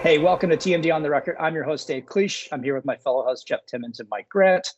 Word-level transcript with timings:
Hey, 0.00 0.18
welcome 0.18 0.48
to 0.50 0.56
TMD 0.56 0.94
on 0.94 1.02
the 1.02 1.10
Record. 1.10 1.36
I'm 1.40 1.56
your 1.56 1.64
host, 1.64 1.88
Dave 1.88 2.06
Cliche. 2.06 2.48
I'm 2.52 2.62
here 2.62 2.76
with 2.76 2.84
my 2.84 2.94
fellow 2.94 3.24
hosts, 3.24 3.44
Jeff 3.44 3.66
Timmons 3.66 3.98
and 3.98 4.08
Mike 4.08 4.28
Grant. 4.28 4.74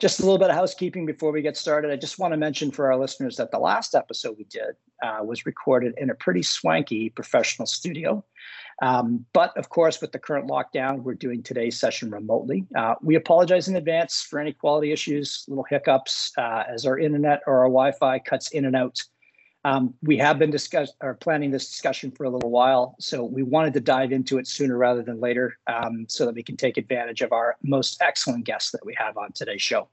Just 0.00 0.18
a 0.18 0.24
little 0.24 0.36
bit 0.36 0.50
of 0.50 0.56
housekeeping 0.56 1.06
before 1.06 1.30
we 1.30 1.42
get 1.42 1.56
started. 1.56 1.92
I 1.92 1.96
just 1.96 2.18
want 2.18 2.32
to 2.32 2.36
mention 2.36 2.72
for 2.72 2.90
our 2.90 2.98
listeners 2.98 3.36
that 3.36 3.52
the 3.52 3.60
last 3.60 3.94
episode 3.94 4.36
we 4.36 4.42
did 4.44 4.74
uh, 5.00 5.18
was 5.22 5.46
recorded 5.46 5.94
in 5.96 6.10
a 6.10 6.14
pretty 6.16 6.42
swanky 6.42 7.08
professional 7.08 7.66
studio. 7.66 8.24
Um, 8.82 9.24
but 9.32 9.56
of 9.56 9.68
course, 9.68 10.00
with 10.00 10.10
the 10.10 10.18
current 10.18 10.50
lockdown, 10.50 11.04
we're 11.04 11.14
doing 11.14 11.44
today's 11.44 11.78
session 11.78 12.10
remotely. 12.10 12.66
Uh, 12.76 12.96
we 13.02 13.14
apologize 13.14 13.68
in 13.68 13.76
advance 13.76 14.22
for 14.22 14.40
any 14.40 14.52
quality 14.52 14.90
issues, 14.90 15.44
little 15.46 15.64
hiccups 15.70 16.32
uh, 16.36 16.64
as 16.68 16.84
our 16.84 16.98
internet 16.98 17.42
or 17.46 17.58
our 17.58 17.68
Wi 17.68 17.92
Fi 17.92 18.18
cuts 18.18 18.50
in 18.50 18.64
and 18.64 18.74
out. 18.74 18.98
Um, 19.66 19.94
we 20.00 20.16
have 20.18 20.38
been 20.38 20.50
discuss 20.50 20.92
or 21.00 21.14
planning 21.14 21.50
this 21.50 21.68
discussion 21.68 22.12
for 22.12 22.22
a 22.22 22.30
little 22.30 22.50
while, 22.50 22.94
so 23.00 23.24
we 23.24 23.42
wanted 23.42 23.74
to 23.74 23.80
dive 23.80 24.12
into 24.12 24.38
it 24.38 24.46
sooner 24.46 24.78
rather 24.78 25.02
than 25.02 25.18
later, 25.18 25.58
um, 25.66 26.06
so 26.08 26.24
that 26.24 26.36
we 26.36 26.44
can 26.44 26.56
take 26.56 26.76
advantage 26.76 27.20
of 27.20 27.32
our 27.32 27.56
most 27.64 28.00
excellent 28.00 28.44
guests 28.44 28.70
that 28.70 28.86
we 28.86 28.94
have 28.96 29.16
on 29.16 29.32
today's 29.32 29.60
show. 29.60 29.88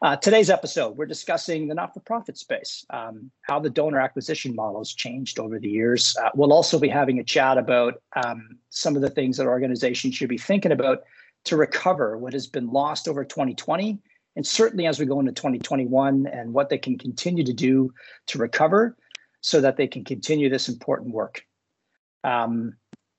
Uh, 0.00 0.16
today's 0.16 0.48
episode, 0.48 0.96
we're 0.96 1.04
discussing 1.04 1.68
the 1.68 1.74
not-for-profit 1.74 2.38
space, 2.38 2.86
um, 2.88 3.30
how 3.42 3.60
the 3.60 3.68
donor 3.68 4.00
acquisition 4.00 4.54
model 4.54 4.80
has 4.80 4.94
changed 4.94 5.38
over 5.38 5.58
the 5.58 5.68
years. 5.68 6.16
Uh, 6.16 6.30
we'll 6.34 6.54
also 6.54 6.78
be 6.78 6.88
having 6.88 7.18
a 7.18 7.24
chat 7.24 7.58
about 7.58 8.00
um, 8.24 8.58
some 8.70 8.96
of 8.96 9.02
the 9.02 9.10
things 9.10 9.36
that 9.36 9.46
organizations 9.46 10.14
should 10.14 10.30
be 10.30 10.38
thinking 10.38 10.72
about 10.72 11.02
to 11.44 11.58
recover 11.58 12.16
what 12.16 12.32
has 12.32 12.46
been 12.46 12.70
lost 12.72 13.06
over 13.06 13.22
2020 13.22 13.98
and 14.36 14.46
certainly 14.46 14.86
as 14.86 14.98
we 14.98 15.06
go 15.06 15.20
into 15.20 15.32
2021 15.32 16.26
and 16.26 16.52
what 16.52 16.68
they 16.68 16.78
can 16.78 16.98
continue 16.98 17.44
to 17.44 17.52
do 17.52 17.92
to 18.26 18.38
recover 18.38 18.96
so 19.40 19.60
that 19.60 19.76
they 19.76 19.86
can 19.86 20.04
continue 20.04 20.48
this 20.48 20.68
important 20.68 21.14
work. 21.14 21.44
Um, 22.24 22.76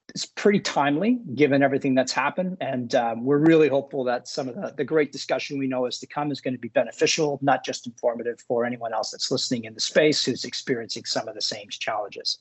it's 0.10 0.26
pretty 0.26 0.60
timely 0.60 1.20
given 1.36 1.62
everything 1.62 1.94
that's 1.94 2.12
happened. 2.12 2.58
And 2.62 2.96
um, 2.96 3.26
we're 3.26 3.40
really 3.40 3.68
hopeful 3.68 4.04
that 4.06 4.28
some 4.28 4.48
of 4.48 4.56
the, 4.56 4.74
the 4.78 4.84
great 4.84 5.12
discussion 5.12 5.60
we 5.60 5.68
know 5.68 5.86
is 5.88 6.00
to 6.00 6.08
come 6.08 6.32
is 6.32 6.42
going 6.42 6.54
to 6.54 6.60
be 6.60 6.70
beneficial, 6.70 7.38
not 7.42 7.66
just 7.66 7.86
informative 7.86 8.40
for 8.48 8.66
anyone 8.66 8.94
else 8.94 9.12
that's 9.12 9.30
listening 9.30 9.66
in 9.66 9.74
the 9.74 9.80
space 9.80 10.24
who's 10.24 10.46
experiencing 10.46 11.04
some 11.06 11.28
of 11.28 11.36
the 11.36 11.42
same 11.42 11.68
challenges. 11.70 12.40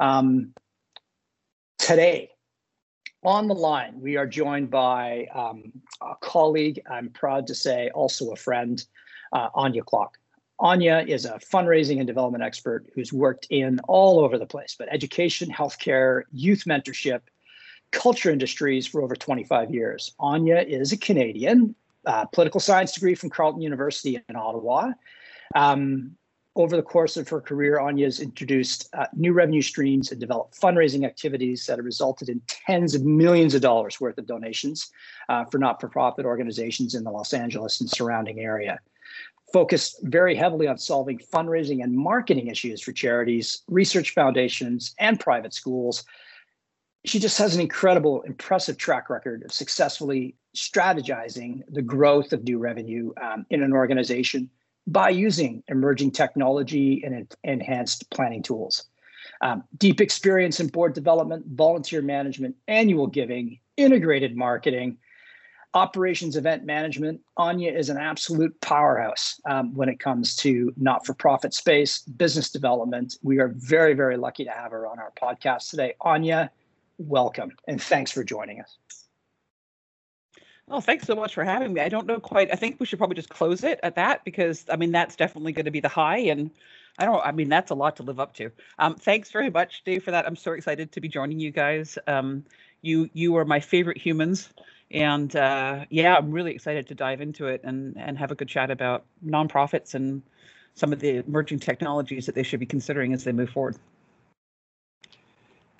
Um, 0.00 0.52
today, 1.78 2.30
on 3.24 3.48
the 3.48 3.54
line, 3.54 4.00
we 4.00 4.16
are 4.16 4.26
joined 4.26 4.70
by 4.70 5.26
um, 5.34 5.72
a 6.00 6.14
colleague, 6.20 6.80
I'm 6.90 7.10
proud 7.10 7.46
to 7.48 7.54
say, 7.54 7.90
also 7.94 8.32
a 8.32 8.36
friend, 8.36 8.84
uh, 9.32 9.50
Anja 9.50 9.82
Kloch. 9.82 10.12
Anja 10.60 11.06
is 11.06 11.24
a 11.24 11.38
fundraising 11.38 11.98
and 11.98 12.06
development 12.06 12.42
expert 12.42 12.86
who's 12.94 13.12
worked 13.12 13.46
in 13.50 13.78
all 13.88 14.18
over 14.20 14.38
the 14.38 14.46
place, 14.46 14.74
but 14.78 14.88
education, 14.90 15.50
healthcare, 15.50 16.22
youth 16.32 16.64
mentorship, 16.64 17.20
culture 17.92 18.30
industries 18.30 18.86
for 18.86 19.02
over 19.02 19.14
25 19.14 19.72
years. 19.72 20.14
Anja 20.20 20.66
is 20.66 20.92
a 20.92 20.96
Canadian, 20.96 21.74
uh, 22.06 22.24
political 22.26 22.60
science 22.60 22.92
degree 22.92 23.14
from 23.14 23.30
Carleton 23.30 23.62
University 23.62 24.20
in 24.28 24.36
Ottawa. 24.36 24.92
Um, 25.54 26.16
over 26.58 26.76
the 26.76 26.82
course 26.82 27.16
of 27.16 27.28
her 27.28 27.40
career, 27.40 27.78
Anja 27.78 28.02
has 28.04 28.18
introduced 28.18 28.92
uh, 28.92 29.06
new 29.14 29.32
revenue 29.32 29.62
streams 29.62 30.10
and 30.10 30.20
developed 30.20 30.60
fundraising 30.60 31.06
activities 31.06 31.64
that 31.66 31.78
have 31.78 31.84
resulted 31.84 32.28
in 32.28 32.42
tens 32.48 32.96
of 32.96 33.04
millions 33.04 33.54
of 33.54 33.62
dollars 33.62 34.00
worth 34.00 34.18
of 34.18 34.26
donations 34.26 34.90
uh, 35.28 35.44
for 35.44 35.58
not 35.58 35.80
for 35.80 35.88
profit 35.88 36.26
organizations 36.26 36.96
in 36.96 37.04
the 37.04 37.12
Los 37.12 37.32
Angeles 37.32 37.80
and 37.80 37.88
surrounding 37.88 38.40
area. 38.40 38.80
Focused 39.52 40.00
very 40.02 40.34
heavily 40.34 40.66
on 40.66 40.76
solving 40.78 41.18
fundraising 41.18 41.82
and 41.84 41.96
marketing 41.96 42.48
issues 42.48 42.82
for 42.82 42.90
charities, 42.90 43.62
research 43.68 44.12
foundations, 44.12 44.96
and 44.98 45.20
private 45.20 45.54
schools. 45.54 46.04
She 47.04 47.20
just 47.20 47.38
has 47.38 47.54
an 47.54 47.60
incredible, 47.60 48.22
impressive 48.22 48.76
track 48.76 49.08
record 49.08 49.44
of 49.44 49.52
successfully 49.52 50.34
strategizing 50.56 51.62
the 51.68 51.82
growth 51.82 52.32
of 52.32 52.42
new 52.42 52.58
revenue 52.58 53.12
um, 53.22 53.46
in 53.48 53.62
an 53.62 53.72
organization 53.72 54.50
by 54.88 55.10
using 55.10 55.62
emerging 55.68 56.10
technology 56.10 57.02
and 57.04 57.34
enhanced 57.44 58.10
planning 58.10 58.42
tools. 58.42 58.84
Um, 59.42 59.62
deep 59.76 60.00
experience 60.00 60.60
in 60.60 60.68
board 60.68 60.94
development, 60.94 61.44
volunteer 61.52 62.00
management, 62.02 62.56
annual 62.66 63.06
giving, 63.06 63.60
integrated 63.76 64.34
marketing, 64.34 64.96
operations 65.74 66.36
event 66.36 66.64
management. 66.64 67.20
Anja 67.38 67.72
is 67.72 67.90
an 67.90 67.98
absolute 67.98 68.58
powerhouse 68.62 69.38
um, 69.48 69.74
when 69.74 69.90
it 69.90 70.00
comes 70.00 70.34
to 70.36 70.72
not 70.78 71.04
for 71.04 71.12
profit 71.12 71.52
space, 71.52 72.00
business 72.00 72.50
development. 72.50 73.16
We 73.22 73.38
are 73.38 73.52
very, 73.54 73.92
very 73.92 74.16
lucky 74.16 74.44
to 74.44 74.50
have 74.50 74.70
her 74.70 74.86
on 74.86 74.98
our 74.98 75.12
podcast 75.20 75.68
today. 75.68 75.94
Anja, 76.00 76.48
welcome 76.96 77.52
and 77.68 77.80
thanks 77.80 78.10
for 78.10 78.24
joining 78.24 78.60
us. 78.62 78.78
Oh, 80.70 80.80
thanks 80.80 81.06
so 81.06 81.14
much 81.14 81.34
for 81.34 81.44
having 81.44 81.72
me. 81.72 81.80
I 81.80 81.88
don't 81.88 82.06
know 82.06 82.20
quite. 82.20 82.52
I 82.52 82.56
think 82.56 82.78
we 82.78 82.86
should 82.86 82.98
probably 82.98 83.16
just 83.16 83.30
close 83.30 83.64
it 83.64 83.80
at 83.82 83.94
that 83.94 84.24
because 84.24 84.66
I 84.70 84.76
mean 84.76 84.92
that's 84.92 85.16
definitely 85.16 85.52
going 85.52 85.64
to 85.64 85.70
be 85.70 85.80
the 85.80 85.88
high, 85.88 86.18
and 86.18 86.50
I 86.98 87.06
don't. 87.06 87.24
I 87.24 87.32
mean 87.32 87.48
that's 87.48 87.70
a 87.70 87.74
lot 87.74 87.96
to 87.96 88.02
live 88.02 88.20
up 88.20 88.34
to. 88.34 88.50
Um, 88.78 88.94
thanks 88.96 89.30
very 89.30 89.48
much, 89.50 89.82
Dave, 89.84 90.04
for 90.04 90.10
that. 90.10 90.26
I'm 90.26 90.36
so 90.36 90.52
excited 90.52 90.92
to 90.92 91.00
be 91.00 91.08
joining 91.08 91.40
you 91.40 91.50
guys. 91.50 91.98
Um, 92.06 92.44
you 92.82 93.08
you 93.14 93.36
are 93.36 93.46
my 93.46 93.60
favorite 93.60 93.96
humans, 93.96 94.50
and 94.90 95.34
uh, 95.36 95.86
yeah, 95.88 96.16
I'm 96.16 96.30
really 96.30 96.52
excited 96.52 96.86
to 96.88 96.94
dive 96.94 97.22
into 97.22 97.46
it 97.46 97.62
and 97.64 97.96
and 97.96 98.18
have 98.18 98.30
a 98.30 98.34
good 98.34 98.48
chat 98.48 98.70
about 98.70 99.06
nonprofits 99.24 99.94
and 99.94 100.22
some 100.74 100.92
of 100.92 101.00
the 101.00 101.16
emerging 101.26 101.60
technologies 101.60 102.26
that 102.26 102.34
they 102.34 102.42
should 102.42 102.60
be 102.60 102.66
considering 102.66 103.14
as 103.14 103.24
they 103.24 103.32
move 103.32 103.50
forward. 103.50 103.76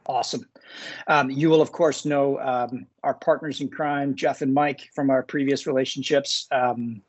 Awesome. 0.08 0.48
Um, 1.06 1.30
you 1.30 1.50
will, 1.50 1.60
of 1.60 1.70
course, 1.70 2.06
know 2.06 2.38
um, 2.38 2.86
our 3.02 3.12
partners 3.12 3.60
in 3.60 3.68
crime, 3.68 4.14
Jeff 4.14 4.40
and 4.40 4.54
Mike, 4.54 4.88
from 4.94 5.10
our 5.10 5.22
previous 5.22 5.66
relationships. 5.66 6.48
Um, 6.50 7.02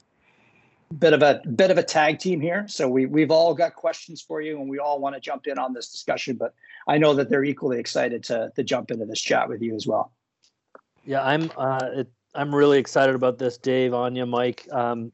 bit 0.98 1.14
of 1.14 1.22
a 1.22 1.42
bit 1.56 1.72
of 1.72 1.78
a 1.78 1.84
tag 1.84 2.20
team 2.20 2.42
here, 2.42 2.68
so 2.68 2.90
we 2.90 3.06
we've 3.06 3.32
all 3.32 3.54
got 3.54 3.76
questions 3.76 4.22
for 4.22 4.42
you, 4.42 4.60
and 4.60 4.70
we 4.70 4.80
all 4.80 5.00
want 5.00 5.16
to 5.16 5.22
jump 5.22 5.48
in 5.48 5.58
on 5.58 5.74
this 5.74 5.90
discussion. 5.92 6.36
But 6.36 6.54
I 6.88 6.98
know 6.98 7.14
that 7.14 7.30
they're 7.30 7.46
equally 7.46 7.80
excited 7.80 8.22
to 8.26 8.52
to 8.56 8.64
jump 8.64 8.92
into 8.92 9.06
this 9.06 9.22
chat 9.22 9.48
with 9.48 9.62
you 9.62 9.76
as 9.76 9.88
well. 9.88 10.12
Yeah, 11.06 11.24
I'm. 11.24 11.50
Uh, 11.58 11.90
it, 11.94 12.08
I'm 12.36 12.54
really 12.54 12.80
excited 12.80 13.16
about 13.16 13.40
this, 13.40 13.58
Dave, 13.58 13.92
Anja, 13.92 14.28
Mike. 14.28 14.68
Um, 14.72 15.12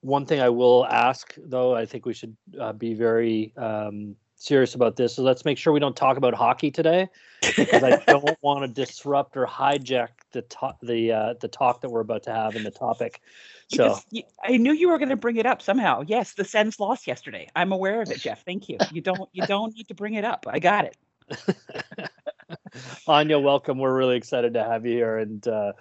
one 0.00 0.24
thing 0.24 0.40
I 0.40 0.48
will 0.50 0.86
ask, 0.86 1.34
though, 1.36 1.74
I 1.74 1.84
think 1.84 2.06
we 2.06 2.14
should 2.14 2.36
uh, 2.58 2.72
be 2.72 2.94
very 2.94 3.52
um, 3.56 4.16
serious 4.44 4.74
about 4.74 4.96
this. 4.96 5.14
So 5.14 5.22
let's 5.22 5.44
make 5.44 5.58
sure 5.58 5.72
we 5.72 5.80
don't 5.80 5.96
talk 5.96 6.16
about 6.16 6.34
hockey 6.34 6.70
today, 6.70 7.08
because 7.56 7.82
I 7.82 8.02
don't 8.06 8.38
want 8.42 8.62
to 8.62 8.68
disrupt 8.68 9.36
or 9.36 9.46
hijack 9.46 10.08
the 10.32 10.42
to- 10.42 10.76
the 10.82 11.12
uh, 11.12 11.34
the 11.40 11.48
talk 11.48 11.80
that 11.80 11.90
we're 11.90 12.00
about 12.00 12.22
to 12.24 12.32
have 12.32 12.54
and 12.54 12.64
the 12.64 12.70
topic. 12.70 13.20
So 13.68 13.98
I 14.44 14.56
knew 14.56 14.72
you 14.72 14.88
were 14.88 14.98
going 14.98 15.08
to 15.08 15.16
bring 15.16 15.36
it 15.36 15.46
up 15.46 15.62
somehow. 15.62 16.02
Yes, 16.06 16.34
the 16.34 16.44
Sens 16.44 16.78
lost 16.78 17.06
yesterday. 17.06 17.48
I'm 17.56 17.72
aware 17.72 18.02
of 18.02 18.10
it, 18.10 18.18
Jeff. 18.18 18.44
Thank 18.44 18.68
you. 18.68 18.78
You 18.92 19.00
don't 19.00 19.28
you 19.32 19.42
don't 19.46 19.74
need 19.74 19.88
to 19.88 19.94
bring 19.94 20.14
it 20.14 20.24
up. 20.24 20.46
I 20.48 20.58
got 20.58 20.84
it. 20.84 20.96
Anja, 23.08 23.42
welcome. 23.42 23.78
We're 23.78 23.96
really 23.96 24.16
excited 24.16 24.54
to 24.54 24.64
have 24.64 24.84
you 24.84 24.92
here, 24.92 25.18
and 25.18 25.46
uh, 25.48 25.72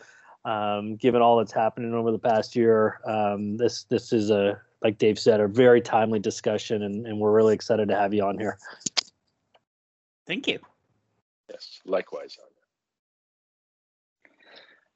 um, 0.46 0.96
given 0.96 1.22
all 1.22 1.38
that's 1.38 1.52
happening 1.52 1.94
over 1.94 2.12
the 2.12 2.20
past 2.20 2.56
year, 2.56 3.00
um, 3.06 3.58
this 3.58 3.84
this 3.86 4.12
is 4.14 4.30
a 4.30 4.60
like 4.84 4.98
Dave 4.98 5.18
said, 5.18 5.40
a 5.40 5.48
very 5.48 5.82
timely 5.82 6.20
discussion, 6.20 6.84
and, 6.84 7.08
and 7.08 7.18
we're 7.18 7.32
really 7.32 7.56
excited 7.56 7.88
to 7.88 7.96
have 7.96 8.14
you 8.14 8.24
on 8.24 8.38
here. 8.38 8.58
Thank 10.28 10.48
you. 10.48 10.60
Yes, 11.50 11.80
likewise. 11.86 12.38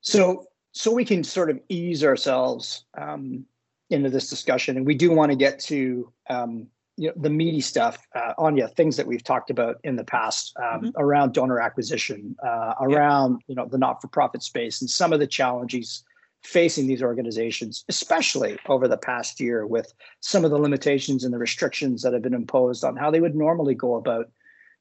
So, 0.02 0.46
so 0.74 0.92
we 0.92 1.06
can 1.06 1.24
sort 1.24 1.50
of 1.50 1.60
ease 1.70 2.04
ourselves 2.04 2.86
um, 2.98 3.46
into 3.90 4.10
this 4.10 4.30
discussion, 4.30 4.78
and 4.78 4.86
we 4.86 4.96
do 4.96 5.12
want 5.12 5.32
to 5.32 5.38
get 5.38 5.60
to 5.62 6.12
um, 6.30 6.68
you 6.98 7.08
know 7.08 7.14
the 7.16 7.30
meaty 7.30 7.62
stuff, 7.62 8.06
uh, 8.16 8.34
Anja, 8.40 8.76
things 8.76 8.98
that 8.98 9.08
we've 9.08 9.24
talked 9.24 9.50
about 9.50 9.78
in 9.84 9.96
the 9.96 10.04
past 10.04 10.54
um, 10.58 10.82
mm-hmm. 10.82 10.90
around 10.98 11.34
donor 11.34 11.60
acquisition, 11.60 12.36
uh, 12.46 12.74
around 12.82 13.34
yeah. 13.34 13.38
you 13.48 13.56
know 13.56 13.68
the 13.68 13.78
not-for-profit 13.78 14.44
space, 14.44 14.82
and 14.82 14.90
some 14.90 15.14
of 15.14 15.20
the 15.20 15.28
challenges 15.28 16.04
facing 16.44 16.88
these 16.88 17.02
organizations, 17.02 17.86
especially 17.90 18.58
over 18.68 18.88
the 18.88 18.98
past 18.98 19.40
year 19.40 19.66
with 19.66 19.94
some 20.22 20.46
of 20.46 20.52
the 20.52 20.58
limitations 20.58 21.24
and 21.24 21.34
the 21.34 21.38
restrictions 21.38 22.02
that 22.02 22.14
have 22.14 22.22
been 22.22 22.34
imposed 22.34 22.84
on 22.84 22.96
how 22.96 23.12
they 23.12 23.20
would 23.20 23.36
normally 23.36 23.76
go 23.76 23.96
about 23.96 24.30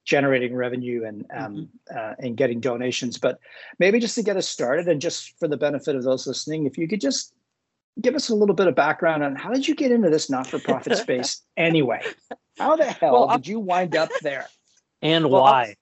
generating 0.04 0.54
revenue 0.54 1.04
and 1.04 1.26
um, 1.36 1.54
mm-hmm. 1.54 1.98
uh, 1.98 2.14
and 2.18 2.36
getting 2.36 2.60
donations. 2.60 3.18
But 3.18 3.38
maybe 3.78 3.98
just 4.00 4.14
to 4.14 4.22
get 4.22 4.38
us 4.38 4.48
started, 4.48 4.88
and 4.88 5.00
just 5.00 5.38
for 5.38 5.48
the 5.48 5.56
benefit 5.58 5.96
of 5.96 6.04
those 6.04 6.26
listening, 6.26 6.64
if 6.64 6.78
you 6.78 6.88
could 6.88 7.00
just 7.00 7.34
give 8.00 8.14
us 8.14 8.28
a 8.28 8.34
little 8.34 8.54
bit 8.54 8.66
of 8.66 8.74
background 8.74 9.22
on 9.22 9.36
how 9.36 9.52
did 9.52 9.66
you 9.66 9.74
get 9.74 9.92
into 9.92 10.10
this 10.10 10.30
not-for-profit 10.30 10.96
space 10.98 11.42
anyway? 11.56 12.02
How 12.58 12.76
the 12.76 12.84
hell 12.84 13.26
well, 13.26 13.36
did 13.36 13.46
you 13.46 13.60
wind 13.60 13.96
up 13.96 14.10
there? 14.22 14.46
And 15.02 15.30
well, 15.30 15.42
why? 15.42 15.76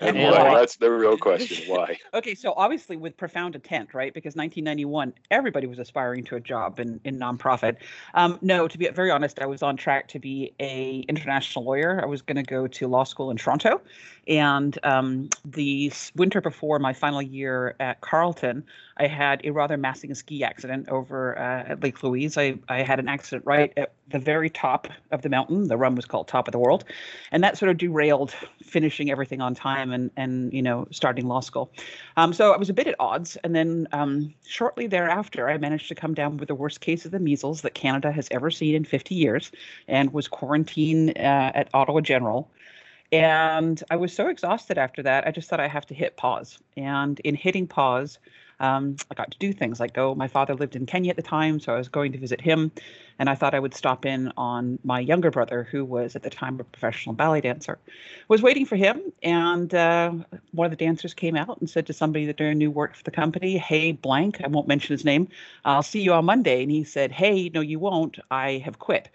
And 0.00 0.16
And 0.16 0.32
why? 0.32 0.42
why? 0.42 0.58
That's 0.58 0.76
the 0.76 0.90
real 0.90 1.16
question. 1.16 1.68
Why? 1.68 1.96
Okay, 2.14 2.34
so 2.34 2.54
obviously 2.56 2.96
with 2.96 3.16
profound 3.16 3.54
intent, 3.54 3.92
right? 3.94 4.12
Because 4.14 4.34
1991, 4.34 5.12
everybody 5.30 5.66
was 5.66 5.78
aspiring 5.78 6.24
to 6.24 6.36
a 6.36 6.40
job 6.40 6.80
in, 6.80 7.00
in 7.04 7.18
nonprofit. 7.18 7.76
Um, 8.14 8.38
no, 8.40 8.66
to 8.66 8.78
be 8.78 8.88
very 8.88 9.10
honest, 9.10 9.40
I 9.40 9.46
was 9.46 9.62
on 9.62 9.76
track 9.76 10.08
to 10.08 10.18
be 10.18 10.52
a 10.58 11.04
international 11.08 11.64
lawyer. 11.64 12.00
I 12.02 12.06
was 12.06 12.22
going 12.22 12.36
to 12.36 12.42
go 12.42 12.66
to 12.66 12.88
law 12.88 13.04
school 13.04 13.30
in 13.30 13.36
Toronto, 13.36 13.80
and 14.26 14.78
um, 14.84 15.28
the 15.44 15.92
winter 16.16 16.40
before 16.40 16.78
my 16.78 16.92
final 16.92 17.22
year 17.22 17.74
at 17.78 18.00
Carleton, 18.00 18.64
I 18.96 19.06
had 19.06 19.40
a 19.44 19.50
rather 19.50 19.76
massive 19.76 20.16
ski 20.16 20.42
accident 20.42 20.88
over 20.88 21.38
uh, 21.38 21.70
at 21.70 21.82
Lake 21.82 22.02
Louise. 22.02 22.36
I, 22.36 22.58
I 22.68 22.82
had 22.82 22.98
an 22.98 23.08
accident 23.08 23.44
right 23.46 23.72
at 23.76 23.92
the 24.08 24.18
very 24.18 24.50
top 24.50 24.88
of 25.10 25.22
the 25.22 25.28
mountain. 25.28 25.68
The 25.68 25.76
run 25.76 25.94
was 25.94 26.04
called 26.04 26.28
Top 26.28 26.48
of 26.48 26.52
the 26.52 26.58
World, 26.58 26.84
and 27.30 27.44
that 27.44 27.58
sort 27.58 27.70
of 27.70 27.76
derailed 27.76 28.34
finishing 28.62 29.10
everything 29.10 29.40
on 29.40 29.54
time 29.54 29.87
and 29.92 30.10
and 30.16 30.52
you 30.52 30.62
know 30.62 30.86
starting 30.90 31.26
law 31.26 31.40
school. 31.40 31.70
Um, 32.16 32.32
so 32.32 32.52
I 32.52 32.56
was 32.56 32.68
a 32.68 32.74
bit 32.74 32.86
at 32.86 32.94
odds, 32.98 33.36
and 33.44 33.54
then 33.54 33.88
um, 33.92 34.34
shortly 34.46 34.86
thereafter, 34.86 35.48
I 35.48 35.58
managed 35.58 35.88
to 35.88 35.94
come 35.94 36.14
down 36.14 36.36
with 36.36 36.48
the 36.48 36.54
worst 36.54 36.80
case 36.80 37.04
of 37.04 37.10
the 37.10 37.18
measles 37.18 37.62
that 37.62 37.74
Canada 37.74 38.12
has 38.12 38.28
ever 38.30 38.50
seen 38.50 38.74
in 38.74 38.84
50 38.84 39.14
years, 39.14 39.50
and 39.86 40.12
was 40.12 40.28
quarantined 40.28 41.10
uh, 41.18 41.52
at 41.54 41.68
Ottawa 41.74 42.00
General. 42.00 42.50
And 43.10 43.82
I 43.90 43.96
was 43.96 44.12
so 44.12 44.28
exhausted 44.28 44.76
after 44.76 45.02
that, 45.02 45.26
I 45.26 45.30
just 45.30 45.48
thought 45.48 45.60
I 45.60 45.68
have 45.68 45.86
to 45.86 45.94
hit 45.94 46.16
pause. 46.16 46.58
And 46.76 47.18
in 47.20 47.34
hitting 47.34 47.66
pause, 47.66 48.18
um, 48.60 48.96
I 49.10 49.14
got 49.14 49.30
to 49.30 49.38
do 49.38 49.52
things 49.52 49.80
like 49.80 49.94
go. 49.94 50.14
My 50.14 50.28
father 50.28 50.54
lived 50.54 50.76
in 50.76 50.86
Kenya 50.86 51.10
at 51.10 51.16
the 51.16 51.22
time, 51.22 51.60
so 51.60 51.74
I 51.74 51.78
was 51.78 51.88
going 51.88 52.12
to 52.12 52.18
visit 52.18 52.40
him, 52.40 52.72
and 53.18 53.28
I 53.28 53.34
thought 53.34 53.54
I 53.54 53.60
would 53.60 53.74
stop 53.74 54.04
in 54.04 54.32
on 54.36 54.78
my 54.84 55.00
younger 55.00 55.30
brother, 55.30 55.68
who 55.70 55.84
was 55.84 56.16
at 56.16 56.22
the 56.22 56.30
time 56.30 56.58
a 56.58 56.64
professional 56.64 57.14
ballet 57.14 57.40
dancer. 57.40 57.78
Was 58.28 58.42
waiting 58.42 58.66
for 58.66 58.76
him, 58.76 59.00
and 59.22 59.72
uh, 59.74 60.12
one 60.52 60.64
of 60.64 60.70
the 60.70 60.84
dancers 60.84 61.14
came 61.14 61.36
out 61.36 61.58
and 61.60 61.70
said 61.70 61.86
to 61.86 61.92
somebody 61.92 62.26
that 62.26 62.36
doing 62.36 62.58
new 62.58 62.70
work 62.70 62.94
for 62.94 63.04
the 63.04 63.10
company, 63.10 63.58
"Hey, 63.58 63.92
blank, 63.92 64.40
I 64.42 64.48
won't 64.48 64.68
mention 64.68 64.92
his 64.92 65.04
name. 65.04 65.28
I'll 65.64 65.82
see 65.82 66.02
you 66.02 66.12
on 66.12 66.24
Monday." 66.24 66.62
And 66.62 66.70
he 66.70 66.84
said, 66.84 67.12
"Hey, 67.12 67.50
no, 67.54 67.60
you 67.60 67.78
won't. 67.78 68.18
I 68.30 68.62
have 68.64 68.78
quit." 68.78 69.10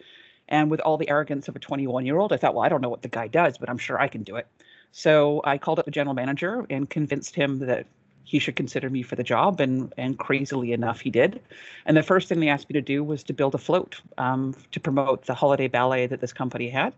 And 0.50 0.70
with 0.70 0.82
all 0.82 0.98
the 0.98 1.10
arrogance 1.10 1.48
of 1.48 1.56
a 1.56 1.60
21 1.60 2.06
year 2.06 2.18
old, 2.18 2.34
I 2.34 2.38
thought, 2.38 2.54
well, 2.54 2.64
I 2.64 2.70
don't 2.70 2.82
know 2.82 2.90
what 2.90 3.02
the 3.02 3.08
guy 3.08 3.28
does, 3.28 3.58
but 3.58 3.70
I'm 3.70 3.78
sure 3.78 4.00
I 4.00 4.08
can 4.08 4.24
do 4.24 4.36
it. 4.36 4.48
So 4.92 5.42
I 5.44 5.58
called 5.58 5.80
up 5.80 5.86
the 5.86 5.92
general 5.92 6.14
manager 6.14 6.66
and 6.70 6.90
convinced 6.90 7.34
him 7.34 7.60
that 7.60 7.88
he 8.24 8.40
should 8.40 8.56
consider 8.56 8.90
me 8.90 9.04
for 9.04 9.16
the 9.16 9.24
job. 9.24 9.60
And, 9.60 9.94
and 9.98 10.18
crazily 10.18 10.72
enough, 10.72 11.02
he 11.02 11.10
did. 11.10 11.42
And 11.86 11.96
the 11.98 12.04
first 12.04 12.30
thing 12.30 12.40
they 12.40 12.50
asked 12.50 12.70
me 12.70 12.74
to 12.74 12.82
do 12.82 13.04
was 13.04 13.24
to 13.24 13.34
build 13.34 13.56
a 13.56 13.58
float 13.58 14.02
um, 14.18 14.56
to 14.72 14.80
promote 14.80 15.26
the 15.26 15.34
holiday 15.34 15.68
ballet 15.68 16.08
that 16.08 16.22
this 16.22 16.34
company 16.34 16.70
had 16.70 16.94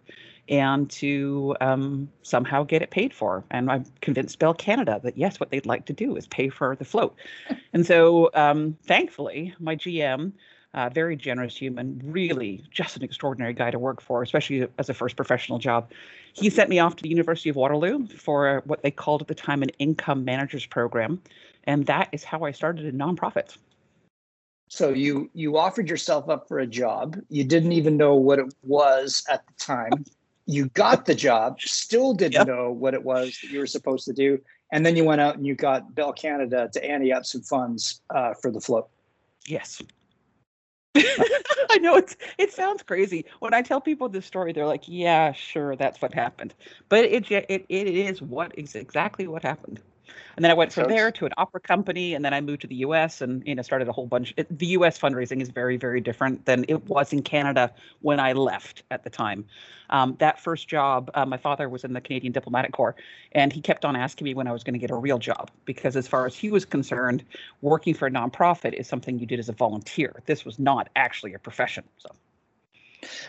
and 0.48 0.90
to 0.92 1.56
um, 1.60 2.08
somehow 2.22 2.64
get 2.64 2.82
it 2.82 2.92
paid 2.92 3.14
for. 3.14 3.44
And 3.50 3.72
I 3.72 3.84
convinced 4.02 4.38
Bell 4.38 4.54
Canada 4.54 5.00
that 5.04 5.18
yes, 5.18 5.40
what 5.40 5.50
they'd 5.50 5.66
like 5.66 5.86
to 5.86 5.94
do 5.94 6.16
is 6.16 6.28
pay 6.28 6.50
for 6.50 6.76
the 6.76 6.86
float. 6.86 7.16
and 7.74 7.86
so 7.86 8.30
um, 8.34 8.78
thankfully, 8.84 9.56
my 9.60 9.76
GM 9.76 10.34
uh, 10.76 10.90
very 10.90 11.16
generous 11.16 11.56
human, 11.56 12.02
really 12.04 12.64
just 12.70 12.98
an 12.98 13.04
extraordinary 13.04 13.54
guy 13.54 13.72
to 13.72 13.80
work 13.80 14.02
for, 14.02 14.22
especially 14.22 14.68
as 14.78 14.90
a 14.90 14.94
first 14.94 15.16
professional 15.16 15.58
job. 15.58 15.90
He 16.34 16.50
sent 16.50 16.70
me 16.70 16.80
off 16.80 16.98
to 16.98 17.04
the 17.04 17.10
University 17.10 17.50
of 17.50 17.56
Waterloo 17.56 18.08
for 18.08 18.62
what 18.66 18.84
they 18.84 18.92
called 18.92 19.22
at 19.22 19.30
the 19.30 19.36
time 19.36 19.64
an 19.64 19.70
income 19.80 20.26
managers 20.26 20.66
program. 20.66 21.22
And 21.64 21.86
that 21.86 22.10
is 22.12 22.26
how 22.26 22.44
I 22.44 22.52
started 22.52 22.86
in 22.86 22.98
nonprofits. 22.98 23.58
So 24.68 24.90
you 24.90 25.30
you 25.34 25.58
offered 25.58 25.90
yourself 25.90 26.28
up 26.28 26.48
for 26.48 26.60
a 26.60 26.68
job. 26.68 27.18
You 27.30 27.44
didn't 27.44 27.72
even 27.72 27.96
know 27.96 28.16
what 28.16 28.40
it 28.40 28.54
was 28.64 29.24
at 29.30 29.46
the 29.48 29.54
time. 29.54 30.06
You 30.48 30.68
got 30.70 31.06
the 31.06 31.16
job, 31.16 31.62
still 31.62 32.14
didn't 32.14 32.34
Yep. 32.34 32.48
know 32.48 32.72
what 32.72 32.94
it 32.94 33.04
was 33.04 33.40
that 33.42 33.50
you 33.50 33.60
were 33.60 33.68
supposed 33.68 34.06
to 34.06 34.14
do, 34.14 34.40
and 34.72 34.86
then 34.86 34.96
you 34.96 35.06
went 35.06 35.22
out 35.22 35.38
and 35.38 35.46
you 35.46 35.56
got 35.56 35.96
Bell 35.96 36.12
Canada 36.12 36.70
to 36.74 36.84
ante 36.84 37.14
up 37.14 37.26
some 37.26 37.42
funds 37.42 38.02
uh, 38.14 38.34
for 38.34 38.52
the 38.52 38.60
float. 38.60 38.90
Yes. 39.48 39.82
I 41.72 41.78
know 41.82 41.96
it's 41.98 42.16
it 42.38 42.52
sounds 42.54 42.84
crazy. 42.84 43.26
When 43.40 43.54
I 43.54 43.62
tell 43.62 43.82
people 43.82 44.10
this 44.10 44.26
story, 44.26 44.54
they're 44.54 44.66
like, 44.66 44.84
"Yeah, 44.88 45.34
sure, 45.34 45.76
that's 45.76 46.02
what 46.02 46.14
happened." 46.14 46.54
But 46.90 47.06
it 47.06 47.30
it, 47.32 47.66
it 47.70 47.88
is 47.88 48.22
what 48.22 48.58
is 48.58 48.76
exactly 48.76 49.28
what 49.28 49.44
happened. 49.44 49.82
And 50.36 50.44
then 50.44 50.52
I 50.52 50.54
went 50.54 50.74
from 50.74 50.90
there 50.90 51.12
to 51.12 51.26
an 51.26 51.32
opera 51.38 51.60
company, 51.60 52.14
and 52.14 52.24
then 52.24 52.34
I 52.34 52.42
moved 52.42 52.62
to 52.62 52.68
the 52.68 52.76
U.S. 52.76 53.22
and 53.22 53.46
you 53.46 53.56
know 53.56 53.62
started 53.62 53.88
a 53.88 53.92
whole 53.92 54.08
bunch. 54.08 54.34
It, 54.38 54.48
the 54.58 54.68
U.S. 54.68 55.00
fundraising 55.00 55.42
is 55.42 55.50
very 55.50 55.78
very 55.78 56.02
different 56.02 56.46
than 56.46 56.66
it 56.68 56.86
was 56.88 57.14
in 57.14 57.22
Canada 57.22 57.74
when 58.02 58.20
I 58.20 58.34
left 58.34 58.84
at 58.92 59.04
the 59.04 59.10
time. 59.10 59.46
Um, 59.90 60.16
that 60.20 60.40
first 60.40 60.68
job, 60.68 61.12
uh, 61.14 61.26
my 61.26 61.38
father 61.38 61.70
was 61.70 61.84
in 61.84 61.94
the 61.94 62.02
Canadian 62.02 62.34
Diplomatic 62.34 62.72
Corps, 62.72 62.96
and 63.34 63.54
he 63.54 63.62
kept 63.62 63.86
on 63.86 63.96
asking 63.96 64.26
me 64.26 64.34
when 64.34 64.48
I 64.48 64.52
was 64.52 64.64
going 64.64 64.74
to 64.74 64.80
get 64.80 64.92
a 64.92 64.96
real 64.96 65.20
job 65.20 65.52
because, 65.66 65.96
as 65.96 66.08
far 66.08 66.26
as 66.26 66.36
he 66.36 66.50
was 66.50 66.66
concerned, 66.66 67.24
working 67.62 67.94
for 67.94 68.08
a 68.08 68.12
nonprofit 68.12 68.74
is 68.74 68.88
something 68.88 69.20
you 69.20 69.26
did 69.26 69.40
as 69.40 69.50
a 69.50 69.54
volunteer. 69.54 70.22
This 70.26 70.46
was 70.46 70.60
not 70.60 70.90
actually 70.96 71.34
a 71.34 71.40
profession. 71.40 71.84
So 71.98 72.10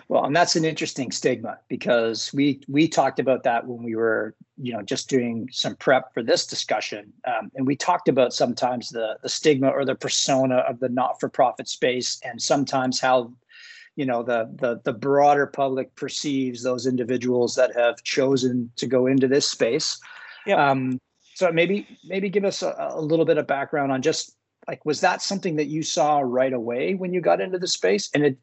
Well, 0.08 0.24
and 0.24 0.34
that's 0.34 0.56
an 0.56 0.64
interesting 0.64 1.10
stigma 1.10 1.58
because 1.68 2.32
we 2.32 2.60
we 2.68 2.88
talked 2.88 3.18
about 3.18 3.42
that 3.44 3.66
when 3.66 3.82
we 3.82 3.94
were, 3.94 4.34
you 4.56 4.72
know, 4.72 4.82
just 4.82 5.08
doing 5.08 5.48
some 5.52 5.76
prep 5.76 6.12
for 6.14 6.22
this 6.22 6.46
discussion, 6.46 7.12
um, 7.26 7.50
and 7.54 7.66
we 7.66 7.76
talked 7.76 8.08
about 8.08 8.32
sometimes 8.32 8.88
the 8.90 9.16
the 9.22 9.28
stigma 9.28 9.68
or 9.68 9.84
the 9.84 9.94
persona 9.94 10.56
of 10.68 10.80
the 10.80 10.88
not 10.88 11.20
for 11.20 11.28
profit 11.28 11.68
space, 11.68 12.20
and 12.24 12.40
sometimes 12.40 13.00
how, 13.00 13.32
you 13.96 14.06
know, 14.06 14.22
the 14.22 14.48
the 14.56 14.80
the 14.84 14.92
broader 14.92 15.46
public 15.46 15.94
perceives 15.96 16.62
those 16.62 16.86
individuals 16.86 17.54
that 17.54 17.74
have 17.74 18.02
chosen 18.02 18.70
to 18.76 18.86
go 18.86 19.06
into 19.06 19.28
this 19.28 19.48
space. 19.48 19.98
Yep. 20.46 20.58
Um, 20.58 21.00
so 21.34 21.52
maybe 21.52 21.86
maybe 22.04 22.30
give 22.30 22.44
us 22.44 22.62
a, 22.62 22.74
a 22.78 23.00
little 23.00 23.26
bit 23.26 23.36
of 23.36 23.46
background 23.46 23.92
on 23.92 24.00
just 24.00 24.36
like 24.68 24.84
was 24.84 25.00
that 25.00 25.22
something 25.22 25.56
that 25.56 25.66
you 25.66 25.82
saw 25.82 26.20
right 26.20 26.52
away 26.52 26.94
when 26.94 27.12
you 27.12 27.20
got 27.20 27.40
into 27.40 27.58
the 27.58 27.68
space, 27.68 28.08
and 28.14 28.24
it 28.24 28.38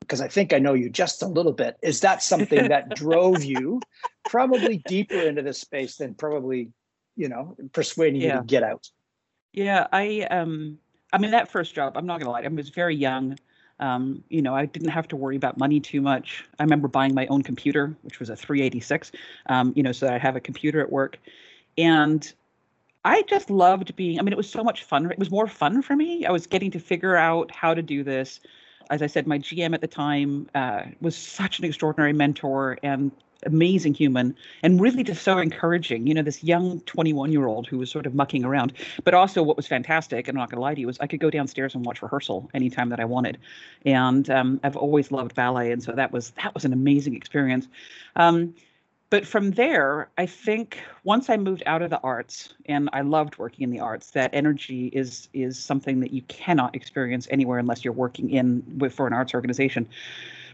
because 0.00 0.20
I 0.20 0.28
think 0.28 0.52
I 0.52 0.58
know 0.58 0.74
you 0.74 0.88
just 0.88 1.22
a 1.22 1.26
little 1.26 1.52
bit. 1.52 1.76
Is 1.82 2.00
that 2.00 2.22
something 2.22 2.68
that 2.68 2.88
drove 2.94 3.44
you 3.44 3.80
probably 4.26 4.78
deeper 4.86 5.20
into 5.20 5.42
this 5.42 5.60
space 5.60 5.96
than 5.96 6.14
probably, 6.14 6.70
you 7.16 7.28
know, 7.28 7.56
persuading 7.72 8.20
you 8.20 8.32
to 8.32 8.42
get 8.42 8.62
out? 8.62 8.90
Yeah, 9.52 9.86
I 9.92 10.26
um 10.30 10.78
I 11.12 11.18
mean 11.18 11.30
that 11.32 11.50
first 11.50 11.74
job, 11.74 11.96
I'm 11.96 12.06
not 12.06 12.20
gonna 12.20 12.30
lie, 12.30 12.42
I 12.42 12.48
was 12.48 12.70
very 12.70 12.96
young. 12.96 13.38
Um, 13.80 14.24
you 14.28 14.42
know, 14.42 14.56
I 14.56 14.66
didn't 14.66 14.88
have 14.88 15.06
to 15.08 15.16
worry 15.16 15.36
about 15.36 15.56
money 15.56 15.78
too 15.78 16.00
much. 16.00 16.44
I 16.58 16.64
remember 16.64 16.88
buying 16.88 17.14
my 17.14 17.28
own 17.28 17.42
computer, 17.42 17.94
which 18.02 18.18
was 18.18 18.28
a 18.28 18.34
386, 18.34 19.12
um, 19.46 19.72
you 19.76 19.84
know, 19.84 19.92
so 19.92 20.06
that 20.06 20.14
I 20.16 20.18
have 20.18 20.34
a 20.34 20.40
computer 20.40 20.80
at 20.80 20.90
work. 20.90 21.16
And 21.76 22.32
I 23.04 23.22
just 23.22 23.50
loved 23.50 23.94
being, 23.94 24.18
I 24.18 24.22
mean, 24.22 24.32
it 24.32 24.36
was 24.36 24.50
so 24.50 24.64
much 24.64 24.82
fun. 24.82 25.08
It 25.10 25.18
was 25.18 25.30
more 25.30 25.46
fun 25.46 25.82
for 25.82 25.94
me. 25.94 26.26
I 26.26 26.32
was 26.32 26.48
getting 26.48 26.72
to 26.72 26.80
figure 26.80 27.14
out 27.14 27.52
how 27.52 27.72
to 27.72 27.80
do 27.80 28.02
this. 28.02 28.40
As 28.90 29.02
I 29.02 29.06
said, 29.06 29.26
my 29.26 29.38
GM 29.38 29.74
at 29.74 29.80
the 29.80 29.86
time 29.86 30.48
uh, 30.54 30.82
was 31.00 31.16
such 31.16 31.58
an 31.58 31.64
extraordinary 31.64 32.12
mentor 32.12 32.78
and 32.82 33.10
amazing 33.46 33.94
human 33.94 34.34
and 34.62 34.80
really 34.80 35.02
just 35.02 35.22
so 35.22 35.38
encouraging. 35.38 36.06
You 36.06 36.14
know, 36.14 36.22
this 36.22 36.42
young 36.42 36.80
21 36.80 37.32
year 37.32 37.46
old 37.46 37.66
who 37.66 37.78
was 37.78 37.90
sort 37.90 38.06
of 38.06 38.14
mucking 38.14 38.44
around. 38.44 38.72
But 39.04 39.14
also, 39.14 39.42
what 39.42 39.56
was 39.56 39.66
fantastic, 39.66 40.28
and 40.28 40.36
I'm 40.36 40.40
not 40.40 40.50
going 40.50 40.56
to 40.56 40.62
lie 40.62 40.74
to 40.74 40.80
you, 40.80 40.86
was 40.86 40.98
I 41.00 41.06
could 41.06 41.20
go 41.20 41.30
downstairs 41.30 41.74
and 41.74 41.84
watch 41.84 42.02
rehearsal 42.02 42.50
anytime 42.54 42.88
that 42.90 43.00
I 43.00 43.04
wanted. 43.04 43.38
And 43.84 44.28
um, 44.30 44.60
I've 44.62 44.76
always 44.76 45.10
loved 45.10 45.34
ballet, 45.34 45.72
and 45.72 45.82
so 45.82 45.92
that 45.92 46.12
was 46.12 46.30
that 46.42 46.54
was 46.54 46.64
an 46.64 46.72
amazing 46.72 47.14
experience. 47.14 47.68
Um, 48.16 48.54
but 49.10 49.26
from 49.26 49.52
there, 49.52 50.10
I 50.18 50.26
think 50.26 50.78
once 51.04 51.30
I 51.30 51.36
moved 51.36 51.62
out 51.64 51.80
of 51.80 51.90
the 51.90 52.00
arts, 52.00 52.52
and 52.66 52.90
I 52.92 53.00
loved 53.00 53.38
working 53.38 53.62
in 53.62 53.70
the 53.70 53.80
arts, 53.80 54.10
that 54.10 54.30
energy 54.34 54.88
is 54.88 55.28
is 55.32 55.58
something 55.58 56.00
that 56.00 56.12
you 56.12 56.22
cannot 56.22 56.74
experience 56.74 57.26
anywhere 57.30 57.58
unless 57.58 57.84
you're 57.84 57.94
working 57.94 58.30
in 58.30 58.62
with 58.78 58.94
for 58.94 59.06
an 59.06 59.12
arts 59.12 59.34
organization. 59.34 59.88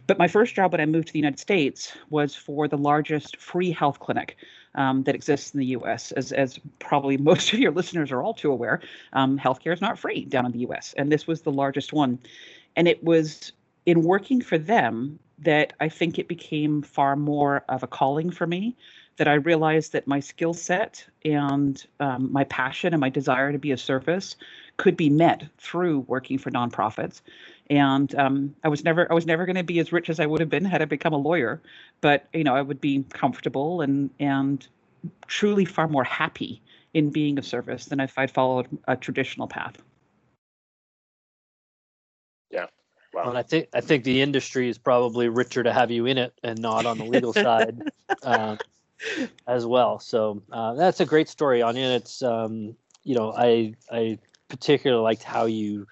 But 0.07 0.19
my 0.19 0.29
first 0.29 0.55
job 0.55 0.73
when 0.73 0.81
I 0.81 0.87
moved 0.87 1.09
to 1.09 1.13
the 1.13 1.19
United 1.19 1.39
States 1.39 1.93
was 2.11 2.35
for 2.35 2.69
the 2.69 2.77
largest 2.77 3.39
free 3.39 3.71
health 3.71 3.99
clinic 4.01 4.37
um, 4.75 5.03
that 5.05 5.15
exists 5.15 5.53
in 5.55 5.61
the 5.61 5.67
U.S. 5.67 6.13
As, 6.13 6.31
as 6.33 6.61
probably 6.79 7.17
most 7.33 7.53
of 7.53 7.59
your 7.59 7.73
listeners 7.73 8.13
are 8.13 8.23
all 8.23 8.35
too 8.35 8.53
aware, 8.53 8.81
um, 9.15 9.39
healthcare 9.39 9.73
is 9.73 9.81
not 9.81 9.99
free 9.99 10.27
down 10.27 10.47
in 10.47 10.53
the 10.53 10.61
U.S. 10.61 10.95
And 10.97 11.11
this 11.11 11.27
was 11.27 11.43
the 11.43 11.53
largest 11.53 11.93
one. 11.93 12.19
And 12.77 12.87
it 12.87 13.03
was 13.03 13.53
in 13.87 14.03
working 14.03 14.41
for 14.41 14.59
them 14.59 15.19
that 15.39 15.73
I 15.81 15.89
think 15.89 16.19
it 16.19 16.29
became 16.29 16.83
far 16.83 17.17
more 17.17 17.65
of 17.69 17.83
a 17.83 17.87
calling 17.87 18.31
for 18.31 18.47
me. 18.47 18.77
That 19.17 19.29
I 19.29 19.35
realized 19.35 19.93
that 19.93 20.09
my 20.09 20.19
skill 20.19 20.55
set 20.55 21.07
and 21.25 21.81
um, 22.01 22.33
my 22.33 22.43
passion 22.45 22.93
and 22.93 23.01
my 23.01 23.11
desire 23.11 23.53
to 23.53 23.59
be 23.61 23.71
of 23.71 23.79
service 23.79 24.35
could 24.77 24.97
be 24.97 25.09
met 25.09 25.45
through 25.57 26.01
working 26.09 26.37
for 26.37 26.51
nonprofits 26.51 27.21
and 27.71 28.15
um, 28.17 28.55
I 28.63 28.69
was 28.69 28.85
never 28.85 29.11
I 29.11 29.15
was 29.15 29.27
never 29.27 29.47
going 29.47 29.57
to 29.57 29.65
be 29.65 29.79
as 29.79 29.93
rich 29.93 30.11
as 30.11 30.21
I 30.21 30.27
would 30.27 30.41
have 30.41 30.51
been 30.51 30.65
had 30.65 30.83
I 30.83 30.85
become 30.85 31.13
a 31.13 31.19
lawyer, 31.19 31.63
but 32.01 32.27
you 32.33 32.45
know 32.45 32.55
I 32.55 32.63
would 32.63 32.81
be 32.81 33.05
comfortable 33.11 33.81
and 33.81 34.11
and 34.21 34.67
truly 35.27 35.65
far 35.65 35.89
more 35.89 36.05
happy 36.05 36.63
in 36.93 37.11
being 37.11 37.39
of 37.39 37.47
service 37.47 37.87
than 37.87 38.01
if 38.01 38.19
I'd 38.19 38.31
followed 38.31 38.69
a 38.87 38.97
traditional 38.97 39.49
path. 39.49 39.83
Wow. 43.15 43.29
And 43.29 43.39
I 43.39 43.43
think 43.43 43.69
I 43.73 43.81
think 43.81 44.05
the 44.05 44.21
industry 44.21 44.69
is 44.69 44.79
probably 44.79 45.29
richer 45.29 45.63
to 45.63 45.73
have 45.73 45.91
you 45.91 46.07
in 46.07 46.19
it 46.19 46.35
and 46.43 46.61
not 46.61 46.87
on 46.87 46.99
the 46.99 47.05
legal 47.05 47.33
side. 47.47 47.81
Um, 48.23 48.59
as 49.47 49.67
well. 49.67 49.99
So 49.99 50.43
uh, 50.51 50.75
that's 50.75 51.01
a 51.01 51.05
great 51.05 51.29
story, 51.29 51.61
Anja. 51.61 51.77
And 51.79 51.93
it's 51.95 52.23
um, 52.23 52.75
you 53.03 53.15
know 53.15 53.33
I 53.33 53.75
I 53.91 54.19
particularly 54.49 55.03
liked 55.03 55.23
how 55.23 55.47
you 55.47 55.87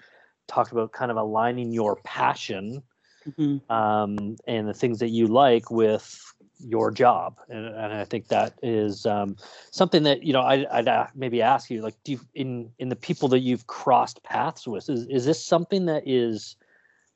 talked 0.47 0.71
about 0.71 0.91
kind 0.91 1.11
of 1.11 1.17
aligning 1.17 1.71
your 1.71 1.97
passion 2.03 2.83
Mhm. 3.27 3.61
um, 3.69 4.35
and 4.47 4.67
the 4.67 4.73
things 4.73 4.99
that 4.99 5.09
you 5.09 5.27
like 5.27 5.71
with 5.71 6.19
your 6.59 6.91
job 6.91 7.39
and, 7.49 7.65
and 7.65 7.93
i 7.93 8.05
think 8.05 8.27
that 8.27 8.53
is 8.61 9.05
um, 9.05 9.35
something 9.71 10.03
that 10.03 10.23
you 10.23 10.31
know 10.31 10.41
I, 10.41 10.65
i'd 10.77 10.87
uh, 10.87 11.07
maybe 11.15 11.41
ask 11.41 11.69
you 11.69 11.81
like 11.81 11.95
do 12.03 12.13
you 12.13 12.19
in 12.35 12.69
in 12.79 12.89
the 12.89 12.95
people 12.95 13.27
that 13.29 13.39
you've 13.39 13.67
crossed 13.67 14.23
paths 14.23 14.67
with 14.67 14.89
is, 14.89 15.05
is 15.07 15.25
this 15.25 15.43
something 15.43 15.85
that 15.87 16.03
is 16.05 16.55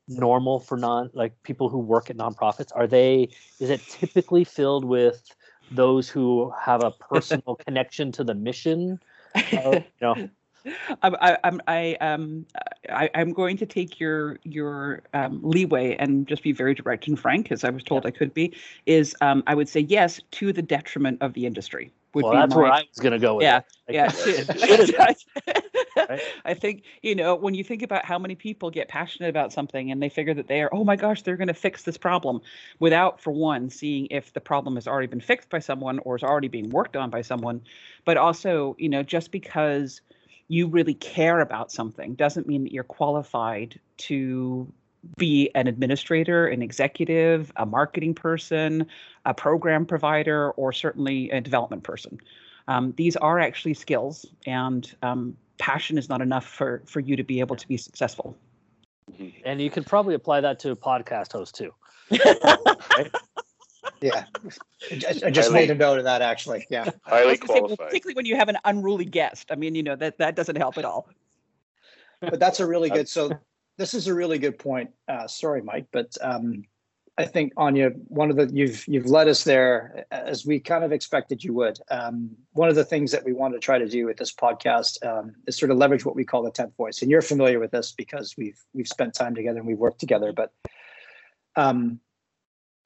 normal 0.08 0.58
for 0.58 0.76
non 0.76 1.10
like 1.12 1.40
people 1.42 1.68
who 1.68 1.78
work 1.78 2.10
at 2.10 2.16
nonprofits 2.16 2.72
are 2.74 2.86
they 2.86 3.28
is 3.60 3.70
it 3.70 3.80
typically 3.88 4.44
filled 4.44 4.84
with 4.84 5.34
those 5.70 6.08
who 6.08 6.52
have 6.60 6.82
a 6.82 6.90
personal 6.90 7.54
connection 7.66 8.10
to 8.10 8.24
the 8.24 8.34
mission 8.34 8.98
uh, 9.34 9.72
you 9.72 9.82
know 10.00 10.28
I'm, 11.02 11.14
I, 11.20 11.38
I'm, 11.44 11.60
I, 11.66 11.94
um, 12.00 12.44
I, 12.90 13.08
I'm 13.14 13.32
going 13.32 13.56
to 13.58 13.66
take 13.66 14.00
your 14.00 14.38
your 14.44 15.02
um, 15.14 15.40
leeway 15.42 15.96
and 15.96 16.26
just 16.26 16.42
be 16.42 16.52
very 16.52 16.74
direct 16.74 17.06
and 17.06 17.18
frank, 17.18 17.52
as 17.52 17.64
I 17.64 17.70
was 17.70 17.82
told 17.82 18.06
I 18.06 18.10
could 18.10 18.34
be. 18.34 18.54
Is 18.86 19.14
um, 19.20 19.42
I 19.46 19.54
would 19.54 19.68
say 19.68 19.80
yes 19.80 20.20
to 20.32 20.52
the 20.52 20.62
detriment 20.62 21.22
of 21.22 21.34
the 21.34 21.46
industry. 21.46 21.92
Would 22.18 22.24
well 22.24 22.32
be 22.32 22.38
that's 22.38 22.54
my, 22.54 22.62
where 22.62 22.72
i 22.72 22.78
was 22.80 22.98
going 23.00 23.12
to 23.12 23.18
go 23.20 23.36
with 23.36 23.44
yeah, 23.44 23.60
it. 23.86 23.94
Yeah. 23.94 24.10
have? 25.06 25.16
I 26.44 26.54
think 26.54 26.82
you 27.02 27.14
know 27.14 27.36
when 27.36 27.54
you 27.54 27.62
think 27.62 27.82
about 27.82 28.04
how 28.04 28.18
many 28.18 28.34
people 28.34 28.70
get 28.70 28.88
passionate 28.88 29.28
about 29.28 29.52
something 29.52 29.92
and 29.92 30.02
they 30.02 30.08
figure 30.08 30.34
that 30.34 30.48
they 30.48 30.60
are, 30.62 30.68
oh 30.72 30.82
my 30.82 30.96
gosh, 30.96 31.22
they're 31.22 31.36
going 31.36 31.48
to 31.48 31.54
fix 31.54 31.84
this 31.84 31.96
problem, 31.96 32.40
without 32.80 33.20
for 33.20 33.30
one 33.30 33.70
seeing 33.70 34.08
if 34.10 34.32
the 34.32 34.40
problem 34.40 34.74
has 34.74 34.88
already 34.88 35.06
been 35.06 35.20
fixed 35.20 35.48
by 35.48 35.60
someone 35.60 36.00
or 36.00 36.16
is 36.16 36.24
already 36.24 36.48
being 36.48 36.70
worked 36.70 36.96
on 36.96 37.08
by 37.08 37.22
someone, 37.22 37.62
but 38.04 38.16
also 38.16 38.74
you 38.80 38.88
know 38.88 39.04
just 39.04 39.30
because 39.30 40.00
you 40.48 40.66
really 40.66 40.94
care 40.94 41.40
about 41.40 41.70
something 41.70 42.14
doesn't 42.14 42.48
mean 42.48 42.64
that 42.64 42.72
you're 42.72 42.82
qualified 42.82 43.78
to 43.98 44.72
be 45.16 45.50
an 45.54 45.66
administrator, 45.66 46.46
an 46.48 46.60
executive, 46.62 47.52
a 47.56 47.64
marketing 47.66 48.14
person, 48.14 48.86
a 49.24 49.32
program 49.34 49.86
provider, 49.86 50.50
or 50.52 50.72
certainly 50.72 51.30
a 51.30 51.40
development 51.40 51.82
person. 51.84 52.18
Um, 52.66 52.92
these 52.96 53.16
are 53.16 53.38
actually 53.38 53.74
skills, 53.74 54.26
and 54.46 54.92
um, 55.02 55.36
passion 55.58 55.98
is 55.98 56.08
not 56.08 56.20
enough 56.20 56.44
for 56.46 56.82
for 56.86 57.00
you 57.00 57.16
to 57.16 57.24
be 57.24 57.40
able 57.40 57.56
to 57.56 57.66
be 57.68 57.76
successful. 57.76 58.36
and 59.44 59.60
you 59.60 59.70
could 59.70 59.86
probably 59.86 60.14
apply 60.14 60.40
that 60.40 60.58
to 60.60 60.70
a 60.70 60.76
podcast 60.76 61.32
host 61.32 61.54
too 61.54 61.72
Yeah. 64.02 64.24
I 64.92 64.96
just, 64.96 65.22
Highly- 65.24 65.52
made 65.52 65.70
a 65.70 65.74
note 65.74 65.98
of 65.98 66.04
that 66.04 66.22
actually. 66.22 66.66
Yeah. 66.70 66.90
I 67.06 67.10
Highly 67.10 67.30
was 67.30 67.40
gonna 67.40 67.48
say, 67.48 67.54
well, 67.54 67.60
qualified. 67.68 67.86
particularly 67.88 68.14
when 68.14 68.26
you 68.26 68.36
have 68.36 68.48
an 68.48 68.58
unruly 68.64 69.04
guest. 69.04 69.50
I 69.50 69.56
mean, 69.56 69.74
you 69.74 69.82
know 69.82 69.96
that 69.96 70.18
that 70.18 70.36
doesn't 70.36 70.56
help 70.56 70.78
at 70.78 70.84
all. 70.84 71.08
But 72.20 72.38
that's 72.38 72.60
a 72.60 72.66
really 72.66 72.90
good, 72.90 73.08
so 73.08 73.30
this 73.78 73.94
is 73.94 74.08
a 74.08 74.14
really 74.14 74.38
good 74.38 74.58
point. 74.58 74.90
Uh, 75.08 75.26
sorry, 75.26 75.62
Mike, 75.62 75.86
but 75.92 76.16
um, 76.20 76.64
I 77.16 77.24
think 77.24 77.54
Anja, 77.54 77.92
one 78.08 78.30
of 78.30 78.36
the, 78.36 78.50
you've, 78.52 78.86
you've 78.86 79.06
led 79.06 79.28
us 79.28 79.44
there 79.44 80.04
as 80.10 80.44
we 80.44 80.60
kind 80.60 80.84
of 80.84 80.92
expected 80.92 81.42
you 81.42 81.54
would. 81.54 81.78
Um, 81.90 82.30
one 82.52 82.68
of 82.68 82.74
the 82.74 82.84
things 82.84 83.12
that 83.12 83.24
we 83.24 83.32
want 83.32 83.54
to 83.54 83.60
try 83.60 83.78
to 83.78 83.88
do 83.88 84.06
with 84.06 84.16
this 84.16 84.32
podcast 84.34 85.04
um, 85.06 85.34
is 85.46 85.56
sort 85.56 85.70
of 85.70 85.78
leverage 85.78 86.04
what 86.04 86.16
we 86.16 86.24
call 86.24 86.42
the 86.42 86.50
10th 86.50 86.76
voice. 86.76 87.02
And 87.02 87.10
you're 87.10 87.22
familiar 87.22 87.58
with 87.58 87.70
this 87.70 87.92
because 87.92 88.34
we've, 88.36 88.58
we've 88.74 88.86
spent 88.86 89.14
time 89.14 89.34
together 89.34 89.58
and 89.58 89.66
we've 89.66 89.78
worked 89.78 90.00
together, 90.00 90.32
but 90.32 90.52
um, 91.56 92.00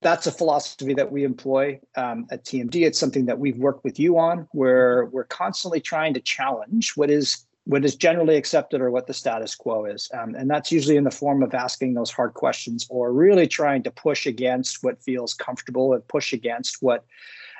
that's 0.03 0.27
a 0.27 0.33
philosophy 0.33 0.95
that 0.95 1.13
we 1.13 1.25
employ 1.25 1.81
um, 1.97 2.27
at 2.31 2.45
TMD. 2.45 2.87
It's 2.87 2.99
something 2.99 3.27
that 3.27 3.39
we've 3.39 3.59
worked 3.59 3.85
with 3.85 3.99
you 3.99 4.19
on, 4.19 4.49
where 4.53 5.07
we're 5.07 5.25
constantly 5.25 5.81
trying 5.81 6.15
to 6.15 6.21
challenge 6.21 6.93
what 6.97 7.11
is 7.11 7.47
what 7.65 7.85
is 7.85 7.95
generally 7.95 8.37
accepted 8.37 8.81
or 8.81 8.91
what 8.91 9.07
the 9.07 9.15
status 9.15 9.55
quo 9.55 9.85
is, 9.85 10.11
um, 10.15 10.35
and 10.35 10.51
that's 10.51 10.73
usually 10.73 10.97
in 10.97 11.05
the 11.05 11.11
form 11.11 11.43
of 11.43 11.55
asking 11.55 11.95
those 11.95 12.11
hard 12.11 12.35
questions 12.35 12.87
or 12.91 13.13
really 13.13 13.47
trying 13.47 13.83
to 13.85 13.91
push 13.91 14.27
against 14.27 14.83
what 14.83 15.03
feels 15.03 15.35
comfortable 15.35 15.95
and 15.95 16.07
push 16.09 16.33
against 16.33 16.79
what 16.83 17.05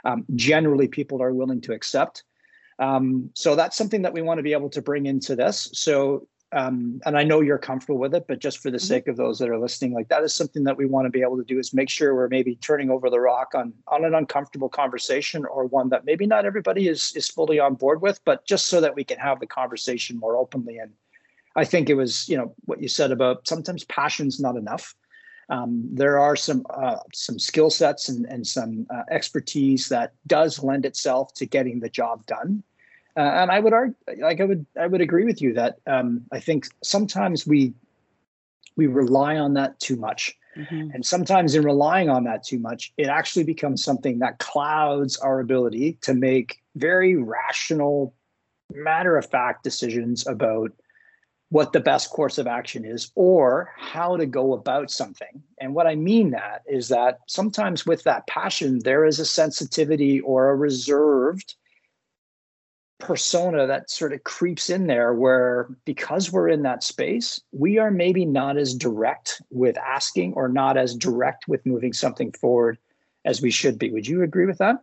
um, 0.05 0.25
generally 0.35 0.89
people 0.89 1.23
are 1.23 1.33
willing 1.33 1.61
to 1.61 1.73
accept. 1.73 2.25
Um, 2.79 3.31
so 3.35 3.55
that's 3.55 3.77
something 3.77 4.03
that 4.03 4.13
we 4.13 4.23
want 4.23 4.39
to 4.39 4.43
be 4.43 4.53
able 4.53 4.71
to 4.71 4.83
bring 4.83 5.07
into 5.07 5.37
this. 5.37 5.71
So 5.73 6.27
um, 6.53 7.01
and 7.07 7.17
I 7.17 7.25
know 7.25 7.41
you're 7.41 7.59
comfortable 7.59 7.99
with 7.99 8.15
it, 8.15 8.27
but 8.29 8.39
just 8.39 8.59
for 8.59 8.71
the 8.71 8.77
Mhm. 8.77 8.83
sake 8.83 9.09
of 9.09 9.17
those 9.17 9.39
that 9.39 9.49
are 9.49 9.59
listening, 9.59 9.93
like 9.95 10.09
that 10.09 10.23
is 10.23 10.35
something 10.35 10.65
that 10.65 10.77
we 10.77 10.87
want 10.87 11.07
to 11.07 11.11
be 11.11 11.23
able 11.23 11.39
to 11.39 11.45
do 11.45 11.59
is 11.59 11.73
make 11.73 11.89
sure 11.89 12.15
we're 12.15 12.29
maybe 12.29 12.57
turning 12.57 12.91
over 12.91 13.09
the 13.09 13.21
rock 13.21 13.55
on 13.55 13.73
on 13.89 14.05
an 14.05 14.15
uncomfortable 14.15 14.69
conversation 14.69 15.47
or 15.47 15.65
one 15.67 15.89
that 15.89 16.05
maybe 16.05 16.27
not 16.27 16.45
everybody 16.45 16.89
is 16.89 17.13
is 17.17 17.29
fully 17.29 17.59
on 17.59 17.75
board 17.75 18.03
with, 18.03 18.21
but 18.25 18.45
just 18.47 18.67
so 18.67 18.81
that 18.81 18.95
we 18.95 19.05
can 19.05 19.19
have 19.19 19.41
the 19.41 19.47
conversation 19.47 20.19
more 20.19 20.37
openly. 20.37 20.79
And 20.79 20.93
I 21.57 21.65
think 21.65 21.89
it 21.89 21.95
was, 21.95 22.29
you 22.29 22.37
know, 22.37 22.55
what 22.67 22.83
you 22.83 22.89
said 22.89 23.13
about 23.13 23.49
sometimes 23.49 23.85
passion's 23.85 24.39
not 24.41 24.57
enough. 24.57 24.95
Um, 25.49 25.89
there 25.93 26.19
are 26.19 26.37
some 26.37 26.65
uh, 26.71 26.99
some 27.13 27.39
skill 27.39 27.71
sets 27.71 28.09
and, 28.09 28.27
and 28.27 28.47
some 28.47 28.87
uh, 28.91 29.03
expertise 29.11 29.89
that 29.89 30.13
does 30.27 30.63
lend 30.63 30.87
itself 30.87 31.35
to 31.35 31.47
getting 31.47 31.81
the 31.81 31.91
job 31.91 32.27
done. 32.27 32.63
Uh, 33.17 33.21
and 33.21 33.51
I 33.51 33.61
would 33.61 33.73
argue, 33.73 33.95
like 34.21 34.41
I 34.41 34.45
would, 34.45 34.65
I 34.81 34.87
would 34.87 35.01
agree 35.01 35.25
with 35.25 35.43
you 35.43 35.53
that 35.55 35.79
um, 35.87 36.23
I 36.33 36.41
think 36.41 36.67
sometimes 36.83 37.47
we 37.47 37.75
we 38.75 38.87
rely 38.87 39.37
on 39.37 39.53
that 39.55 39.79
too 39.81 39.97
much, 39.97 40.35
Mhm. 40.57 40.95
and 40.95 41.05
sometimes 41.05 41.55
in 41.55 41.63
relying 41.63 42.09
on 42.09 42.25
that 42.25 42.43
too 42.43 42.59
much, 42.59 42.93
it 42.97 43.07
actually 43.09 43.45
becomes 43.45 43.85
something 43.85 44.19
that 44.21 44.39
clouds 44.39 45.19
our 45.19 45.41
ability 45.41 45.99
to 46.03 46.15
make 46.15 46.63
very 46.75 47.17
rational, 47.17 48.15
matter 48.73 49.19
of 49.19 49.27
fact 49.27 49.63
decisions 49.63 50.27
about 50.27 50.73
what 51.51 51.75
the 51.75 51.81
best 51.81 52.09
course 52.09 52.39
of 52.39 52.47
action 52.47 52.83
is 52.87 53.13
or 53.15 53.71
how 53.77 54.17
to 54.17 54.25
go 54.25 54.55
about 54.55 54.91
something. 54.91 55.43
And 55.61 55.75
what 55.75 55.87
I 55.87 55.95
mean 55.95 56.31
that 56.31 56.63
is 56.67 56.89
that 56.89 57.19
sometimes 57.27 57.85
with 57.85 58.05
that 58.05 58.27
passion, 58.27 58.79
there 58.85 59.05
is 59.05 59.19
a 59.19 59.27
sensitivity 59.27 60.19
or 60.21 60.49
a 60.49 60.57
reserved 60.57 61.57
persona 63.03 63.67
that 63.67 63.91
sort 63.91 64.13
of 64.13 64.23
creeps 64.23 64.71
in 64.71 64.87
there 64.87 65.13
where 65.13 65.69
because 65.85 66.31
we're 66.31 66.49
in 66.49 66.63
that 66.63 66.85
space 66.85 67.41
we 67.51 67.77
are 67.77 67.91
maybe 67.91 68.25
not 68.25 68.57
as 68.57 68.75
direct 68.75 69.43
with 69.51 69.77
asking 69.77 70.33
or 70.35 70.49
not 70.49 70.77
as 70.77 70.95
direct 70.95 71.49
with 71.49 71.67
moving 71.67 71.93
something 71.93 72.31
forward 72.41 72.79
as 73.25 73.43
we 73.43 73.51
should 73.51 73.77
be 73.77 73.91
would 73.91 74.07
you 74.07 74.23
agree 74.23 74.47
with 74.47 74.59
that 74.59 74.77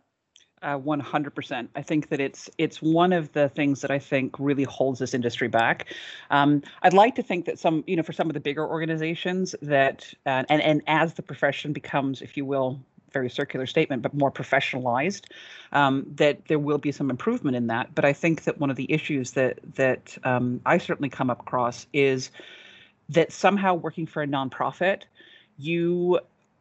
Uh, 0.62 0.76
100%. 0.76 1.68
I 1.74 1.82
think 1.82 2.10
that 2.10 2.20
it's 2.20 2.50
it's 2.58 2.82
one 2.82 3.14
of 3.14 3.32
the 3.32 3.48
things 3.48 3.80
that 3.80 3.90
I 3.90 3.98
think 3.98 4.38
really 4.38 4.64
holds 4.64 4.98
this 4.98 5.14
industry 5.14 5.48
back. 5.48 5.86
Um, 6.28 6.60
I'd 6.82 6.92
like 6.92 7.14
to 7.14 7.22
think 7.22 7.46
that 7.46 7.58
some, 7.58 7.82
you 7.86 7.96
know, 7.96 8.02
for 8.02 8.12
some 8.12 8.28
of 8.28 8.34
the 8.34 8.40
bigger 8.40 8.68
organizations 8.68 9.54
that, 9.62 10.12
uh, 10.26 10.44
and 10.50 10.60
and 10.60 10.82
as 10.86 11.14
the 11.14 11.22
profession 11.22 11.72
becomes, 11.72 12.20
if 12.20 12.36
you 12.36 12.44
will, 12.44 12.78
very 13.12 13.30
circular 13.30 13.66
statement, 13.66 14.02
but 14.02 14.14
more 14.14 14.30
professionalized, 14.30 15.24
um, 15.72 16.06
that 16.16 16.46
there 16.46 16.58
will 16.58 16.78
be 16.78 16.92
some 16.92 17.10
improvement 17.10 17.56
in 17.56 17.66
that. 17.68 17.94
But 17.94 18.04
I 18.04 18.12
think 18.12 18.44
that 18.44 18.58
one 18.58 18.70
of 18.70 18.76
the 18.76 18.90
issues 18.90 19.32
that 19.32 19.58
that 19.74 20.16
um, 20.24 20.60
I 20.66 20.78
certainly 20.78 21.08
come 21.08 21.30
across 21.30 21.86
is 21.92 22.30
that 23.08 23.32
somehow 23.32 23.74
working 23.74 24.06
for 24.06 24.22
a 24.22 24.26
nonprofit, 24.26 25.02
you 25.58 26.20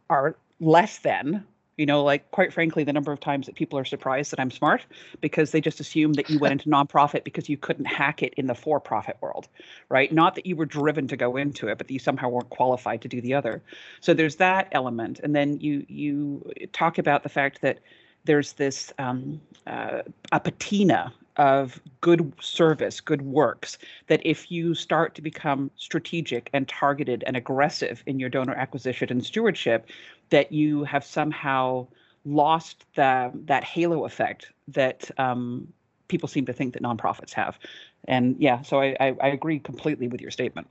are 0.10 0.36
less 0.60 1.00
than 1.00 1.46
you 1.80 1.86
know, 1.86 2.04
like 2.04 2.30
quite 2.32 2.52
frankly, 2.52 2.84
the 2.84 2.92
number 2.92 3.12
of 3.12 3.22
times 3.22 3.46
that 3.46 3.56
people 3.56 3.80
are 3.80 3.86
surprised 3.86 4.32
that 4.32 4.40
I'm 4.40 4.52
smart 4.52 4.86
because 5.22 5.52
they 5.52 5.62
just 5.62 5.80
assume 5.80 6.14
that 6.14 6.30
you 6.30 6.38
went 6.38 6.52
into 6.52 6.68
nonprofit 6.68 7.24
because 7.24 7.48
you 7.48 7.56
couldn't 7.56 7.86
hack 7.86 8.22
it 8.22 8.34
in 8.36 8.48
the 8.48 8.54
for-profit 8.54 9.16
world, 9.22 9.48
right? 9.88 10.12
Not 10.12 10.36
that 10.36 10.46
you 10.46 10.58
were 10.58 10.66
driven 10.66 11.08
to 11.08 11.16
go 11.16 11.38
into 11.38 11.70
it, 11.70 11.78
but 11.78 11.88
that 11.88 11.94
you 11.94 12.00
somehow 12.00 12.28
weren't 12.28 12.50
qualified 12.50 13.02
to 13.04 13.08
do 13.08 13.22
the 13.22 13.34
other. 13.34 13.64
So 14.02 14.14
there's 14.14 14.36
that 14.36 14.68
element, 14.74 15.22
and 15.24 15.34
then 15.34 15.58
you 15.62 15.86
you 15.88 16.52
talk 16.74 16.98
about 16.98 17.24
the 17.24 17.30
fact 17.30 17.62
that 17.62 17.80
there's 18.26 18.54
this 18.54 18.92
um, 19.00 19.40
uh, 19.66 20.02
a 20.34 20.40
patina 20.42 21.14
of 21.38 21.80
good 22.02 22.34
service, 22.42 23.00
good 23.00 23.22
works, 23.22 23.78
that 24.08 24.22
if 24.26 24.52
you 24.52 24.76
start 24.76 25.16
to 25.16 25.22
become 25.22 25.72
strategic 25.78 26.50
and 26.52 26.68
targeted 26.68 27.24
and 27.26 27.38
aggressive 27.38 28.04
in 28.06 28.20
your 28.20 28.28
donor 28.28 28.54
acquisition 28.54 29.08
and 29.10 29.26
stewardship, 29.26 29.90
that 30.30 30.52
you 30.52 30.84
have 30.84 31.04
somehow 31.04 31.88
lost 32.26 32.86
the, 32.96 33.32
that 33.46 33.64
halo 33.64 34.06
effect 34.06 34.52
that 34.68 35.10
um, 35.18 35.72
people 36.08 36.28
seem 36.28 36.46
to 36.46 36.54
think 36.54 36.74
that 36.74 36.84
nonprofits 36.84 37.34
have. 37.34 37.58
And 38.06 38.36
yeah, 38.40 38.62
so 38.62 38.80
I, 38.82 38.96
I, 39.00 39.16
I 39.22 39.28
agree 39.28 39.60
completely 39.60 40.08
with 40.08 40.22
your 40.22 40.32
statement. 40.32 40.68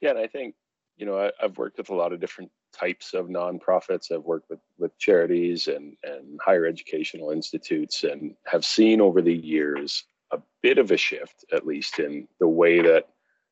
Yeah, 0.00 0.10
and 0.10 0.18
I 0.18 0.26
think 0.26 0.54
you 0.96 1.06
know 1.06 1.18
I, 1.18 1.30
I've 1.42 1.56
worked 1.56 1.78
with 1.78 1.90
a 1.90 1.94
lot 1.94 2.12
of 2.12 2.20
different 2.20 2.50
types 2.72 3.14
of 3.14 3.26
nonprofits. 3.26 4.12
I've 4.12 4.24
worked 4.24 4.50
with 4.50 4.60
with 4.78 4.96
charities 4.98 5.68
and 5.68 5.96
and 6.02 6.38
higher 6.44 6.66
educational 6.66 7.30
institutes, 7.30 8.04
and 8.04 8.34
have 8.44 8.64
seen 8.64 9.00
over 9.00 9.22
the 9.22 9.34
years 9.34 10.04
a 10.30 10.38
bit 10.62 10.78
of 10.78 10.90
a 10.90 10.96
shift, 10.96 11.44
at 11.52 11.66
least 11.66 12.00
in 12.00 12.28
the 12.38 12.48
way 12.48 12.82
that 12.82 13.08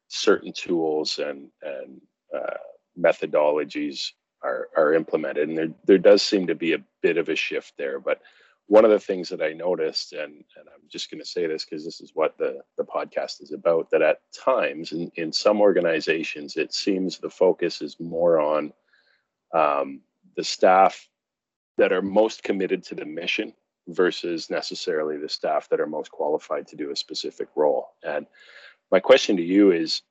certain 0.09 0.53
tools 0.53 1.19
and 1.19 1.49
and 1.63 2.01
uh, 2.37 2.59
methodologies 3.01 4.11
are 4.43 4.69
are 4.77 4.95
implemented, 4.95 5.49
and 5.49 5.59
there 5.59 5.71
there 5.85 5.99
does 5.99 6.23
seem 6.23 6.47
to 6.47 6.55
be 6.55 6.73
a 6.73 6.85
bit 7.01 7.17
of 7.17 7.29
a 7.29 7.37
shift 7.37 7.75
there. 7.79 8.01
But 8.01 8.21
one 8.67 8.85
of 8.85 8.91
the 8.91 9.01
things 9.01 9.29
that 9.29 9.43
I 9.43 9.53
noticed, 9.53 10.13
and 10.13 10.33
and 10.33 10.69
I'm 10.69 10.83
just 10.91 11.11
going 11.11 11.21
to 11.21 11.27
say 11.27 11.47
this 11.47 11.65
because 11.65 11.85
this 11.85 12.01
is 12.01 12.13
what 12.15 12.37
the 12.39 12.61
the 12.77 12.85
podcast 12.85 13.43
is 13.43 13.53
about, 13.53 13.91
that 13.91 14.03
at 14.03 14.21
times 14.33 14.93
in 14.93 15.11
in 15.17 15.33
some 15.33 15.61
organizations 15.61 16.57
it 16.57 16.73
seems 16.73 17.19
the 17.19 17.31
focus 17.31 17.83
is 17.83 17.99
more 18.01 18.41
on 18.41 18.73
um, 19.55 20.01
the 20.37 20.45
staff 20.45 21.09
that 21.79 21.93
are 21.93 22.03
most 22.03 22.43
committed 22.43 22.83
to 22.85 22.95
the 22.95 23.05
mission 23.05 23.53
versus 23.89 24.51
necessarily 24.51 25.17
the 25.17 25.29
staff 25.29 25.69
that 25.69 25.81
are 25.81 25.87
most 25.87 26.11
qualified 26.11 26.67
to 26.69 26.77
do 26.77 26.91
a 26.91 26.97
specific 26.97 27.49
role. 27.57 27.89
And 28.03 28.27
my 28.91 29.01
question 29.01 29.37
to 29.37 29.43
you 29.43 29.73
is 29.73 30.03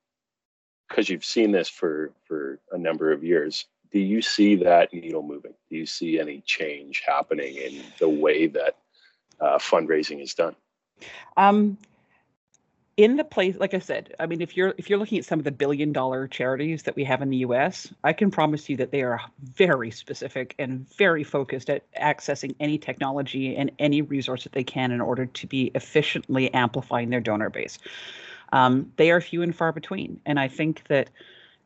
because 0.90 1.10
you've 1.10 1.26
seen 1.26 1.52
this 1.52 1.70
for 1.70 2.12
for 2.26 2.60
a 2.72 2.78
number 2.78 3.12
of 3.12 3.24
years 3.24 3.66
do 3.92 4.00
you 4.00 4.22
see 4.22 4.56
that 4.56 4.94
needle 4.94 5.24
moving 5.24 5.54
do 5.70 5.76
you 5.76 5.86
see 5.86 6.20
any 6.20 6.42
change 6.46 7.04
happening 7.06 7.56
in 7.56 7.82
the 8.00 8.10
way 8.10 8.48
that 8.48 8.78
uh, 9.40 9.58
fundraising 9.58 10.22
is 10.22 10.34
done 10.34 10.56
um, 11.38 11.78
in 12.98 13.16
the 13.16 13.24
place 13.24 13.56
like 13.58 13.74
i 13.74 13.80
said 13.80 14.14
i 14.20 14.26
mean 14.26 14.42
if 14.42 14.56
you're 14.56 14.74
if 14.78 14.90
you're 14.90 15.00
looking 15.00 15.18
at 15.18 15.26
some 15.26 15.40
of 15.40 15.46
the 15.46 15.52
billion 15.52 15.92
dollar 15.92 16.28
charities 16.28 16.84
that 16.84 16.96
we 16.96 17.04
have 17.04 17.22
in 17.22 17.30
the 17.30 17.38
us 17.38 17.92
i 18.04 18.14
can 18.14 18.30
promise 18.30 18.70
you 18.70 18.78
that 18.78 18.92
they 18.92 19.02
are 19.02 19.22
very 19.42 19.90
specific 19.90 20.54
and 20.60 20.88
very 20.98 21.24
focused 21.24 21.70
at 21.70 21.84
accessing 21.94 22.54
any 22.60 22.78
technology 22.78 23.56
and 23.56 23.72
any 23.80 24.02
resource 24.02 24.44
that 24.44 24.52
they 24.52 24.64
can 24.64 24.92
in 24.92 25.02
order 25.02 25.26
to 25.26 25.48
be 25.48 25.72
efficiently 25.74 26.54
amplifying 26.54 27.10
their 27.10 27.22
donor 27.22 27.50
base 27.50 27.80
um, 28.52 28.92
they 28.98 29.12
are 29.12 29.22
few 29.22 29.42
and 29.42 29.56
far 29.56 29.72
between. 29.72 30.20
And 30.26 30.40
I 30.40 30.48
think 30.48 30.88
that 30.88 31.10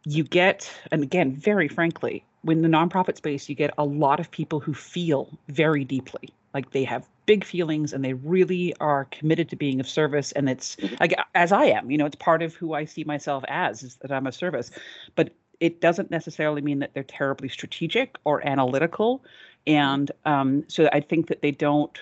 you 0.05 0.23
get, 0.23 0.71
and 0.91 1.03
again, 1.03 1.35
very 1.35 1.67
frankly, 1.67 2.23
when 2.43 2.61
the 2.61 2.67
nonprofit 2.67 3.17
space, 3.17 3.49
you 3.49 3.55
get 3.55 3.73
a 3.77 3.83
lot 3.83 4.19
of 4.19 4.29
people 4.29 4.59
who 4.59 4.73
feel 4.73 5.37
very 5.49 5.83
deeply 5.83 6.29
like 6.55 6.71
they 6.71 6.85
have 6.85 7.05
big 7.25 7.43
feelings 7.43 7.91
and 7.91 8.03
they 8.03 8.13
really 8.13 8.73
are 8.79 9.05
committed 9.11 9.49
to 9.49 9.57
being 9.57 9.81
of 9.81 9.89
service. 9.89 10.31
And 10.31 10.49
it's 10.49 10.77
mm-hmm. 10.77 10.95
like, 11.01 11.13
as 11.35 11.51
I 11.51 11.65
am, 11.65 11.91
you 11.91 11.97
know, 11.97 12.05
it's 12.05 12.15
part 12.15 12.41
of 12.41 12.55
who 12.55 12.73
I 12.73 12.85
see 12.85 13.03
myself 13.03 13.43
as, 13.49 13.83
is 13.83 13.95
that 13.97 14.11
I'm 14.11 14.25
of 14.25 14.33
service. 14.33 14.71
But 15.15 15.33
it 15.59 15.81
doesn't 15.81 16.11
necessarily 16.11 16.61
mean 16.61 16.79
that 16.79 16.93
they're 16.93 17.03
terribly 17.03 17.49
strategic 17.49 18.15
or 18.23 18.45
analytical. 18.47 19.21
And 19.67 20.11
um, 20.23 20.63
so 20.67 20.89
I 20.93 21.01
think 21.01 21.27
that 21.27 21.41
they 21.41 21.51
don't, 21.51 21.97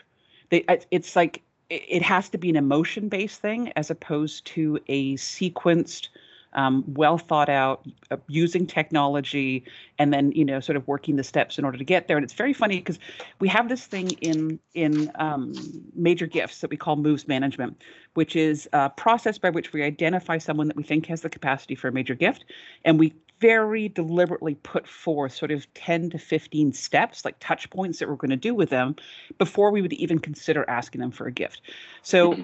they, 0.49 0.63
it's 0.91 1.15
like 1.15 1.41
it 1.71 2.03
has 2.03 2.29
to 2.29 2.37
be 2.37 2.49
an 2.51 2.55
emotion 2.55 3.09
based 3.09 3.41
thing 3.41 3.71
as 3.75 3.89
opposed 3.89 4.45
to 4.45 4.79
a 4.87 5.15
sequenced 5.15 6.09
um, 6.55 6.83
well 6.87 7.17
thought 7.17 7.49
out 7.49 7.87
uh, 8.11 8.17
using 8.27 8.65
technology 8.65 9.63
and 9.99 10.13
then 10.13 10.31
you 10.31 10.45
know 10.45 10.59
sort 10.59 10.75
of 10.75 10.87
working 10.87 11.15
the 11.15 11.23
steps 11.23 11.57
in 11.57 11.65
order 11.65 11.77
to 11.77 11.83
get 11.83 12.07
there 12.07 12.17
and 12.17 12.23
it's 12.23 12.33
very 12.33 12.53
funny 12.53 12.77
because 12.77 12.99
we 13.39 13.47
have 13.47 13.69
this 13.69 13.85
thing 13.85 14.11
in 14.21 14.59
in 14.73 15.11
um, 15.15 15.53
major 15.95 16.27
gifts 16.27 16.59
that 16.59 16.69
we 16.69 16.77
call 16.77 16.95
moves 16.95 17.27
management 17.27 17.81
which 18.13 18.35
is 18.35 18.67
a 18.73 18.89
process 18.89 19.37
by 19.37 19.49
which 19.49 19.73
we 19.73 19.83
identify 19.83 20.37
someone 20.37 20.67
that 20.67 20.77
we 20.77 20.83
think 20.83 21.05
has 21.05 21.21
the 21.21 21.29
capacity 21.29 21.75
for 21.75 21.87
a 21.87 21.91
major 21.91 22.15
gift 22.15 22.45
and 22.85 22.99
we 22.99 23.13
very 23.43 23.89
deliberately 23.89 24.55
put 24.55 24.87
forth 24.87 25.35
sort 25.35 25.51
of 25.51 25.71
10 25.73 26.11
to 26.11 26.17
15 26.17 26.71
steps, 26.71 27.25
like 27.25 27.35
touch 27.41 27.69
points 27.71 27.99
that 27.99 28.07
we're 28.07 28.15
going 28.15 28.29
to 28.29 28.37
do 28.37 28.55
with 28.55 28.69
them 28.69 28.95
before 29.37 29.69
we 29.69 29.81
would 29.81 29.91
even 29.91 30.17
consider 30.17 30.63
asking 30.69 31.01
them 31.01 31.11
for 31.11 31.27
a 31.27 31.31
gift. 31.31 31.61
So 32.03 32.31
mm-hmm. 32.31 32.43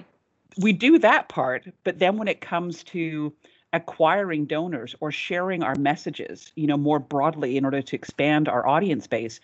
we 0.62 0.74
do 0.74 0.98
that 0.98 1.30
part, 1.30 1.66
but 1.84 2.00
then 2.00 2.18
when 2.18 2.28
it 2.28 2.42
comes 2.42 2.84
to 2.84 3.32
acquiring 3.72 4.46
donors 4.46 4.94
or 5.00 5.12
sharing 5.12 5.62
our 5.62 5.74
messages, 5.76 6.52
you 6.56 6.66
know, 6.66 6.76
more 6.76 6.98
broadly 6.98 7.56
in 7.56 7.64
order 7.64 7.82
to 7.82 7.96
expand 7.96 8.48
our 8.48 8.66
audience 8.66 9.06
base, 9.06 9.40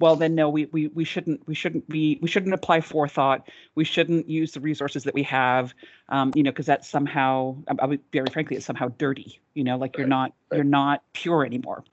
well 0.00 0.16
then 0.16 0.34
no 0.34 0.48
we, 0.48 0.66
we 0.66 0.88
we 0.88 1.04
shouldn't 1.04 1.46
we 1.48 1.54
shouldn't 1.54 1.88
be 1.88 2.18
we 2.22 2.28
shouldn't 2.28 2.54
apply 2.54 2.80
forethought. 2.80 3.48
We 3.74 3.84
shouldn't 3.84 4.28
use 4.28 4.52
the 4.52 4.60
resources 4.60 5.04
that 5.04 5.14
we 5.14 5.22
have 5.24 5.74
um, 6.08 6.32
you 6.34 6.42
know 6.42 6.50
because 6.50 6.66
that's 6.66 6.88
somehow 6.88 7.56
I 7.78 7.86
would 7.86 8.00
very 8.12 8.28
frankly 8.30 8.56
it's 8.56 8.66
somehow 8.66 8.88
dirty 8.98 9.40
you 9.54 9.64
know 9.64 9.76
like 9.76 9.96
you're 9.96 10.06
not 10.06 10.32
right. 10.50 10.58
you're 10.58 10.64
not 10.64 11.02
pure 11.12 11.44
anymore. 11.44 11.84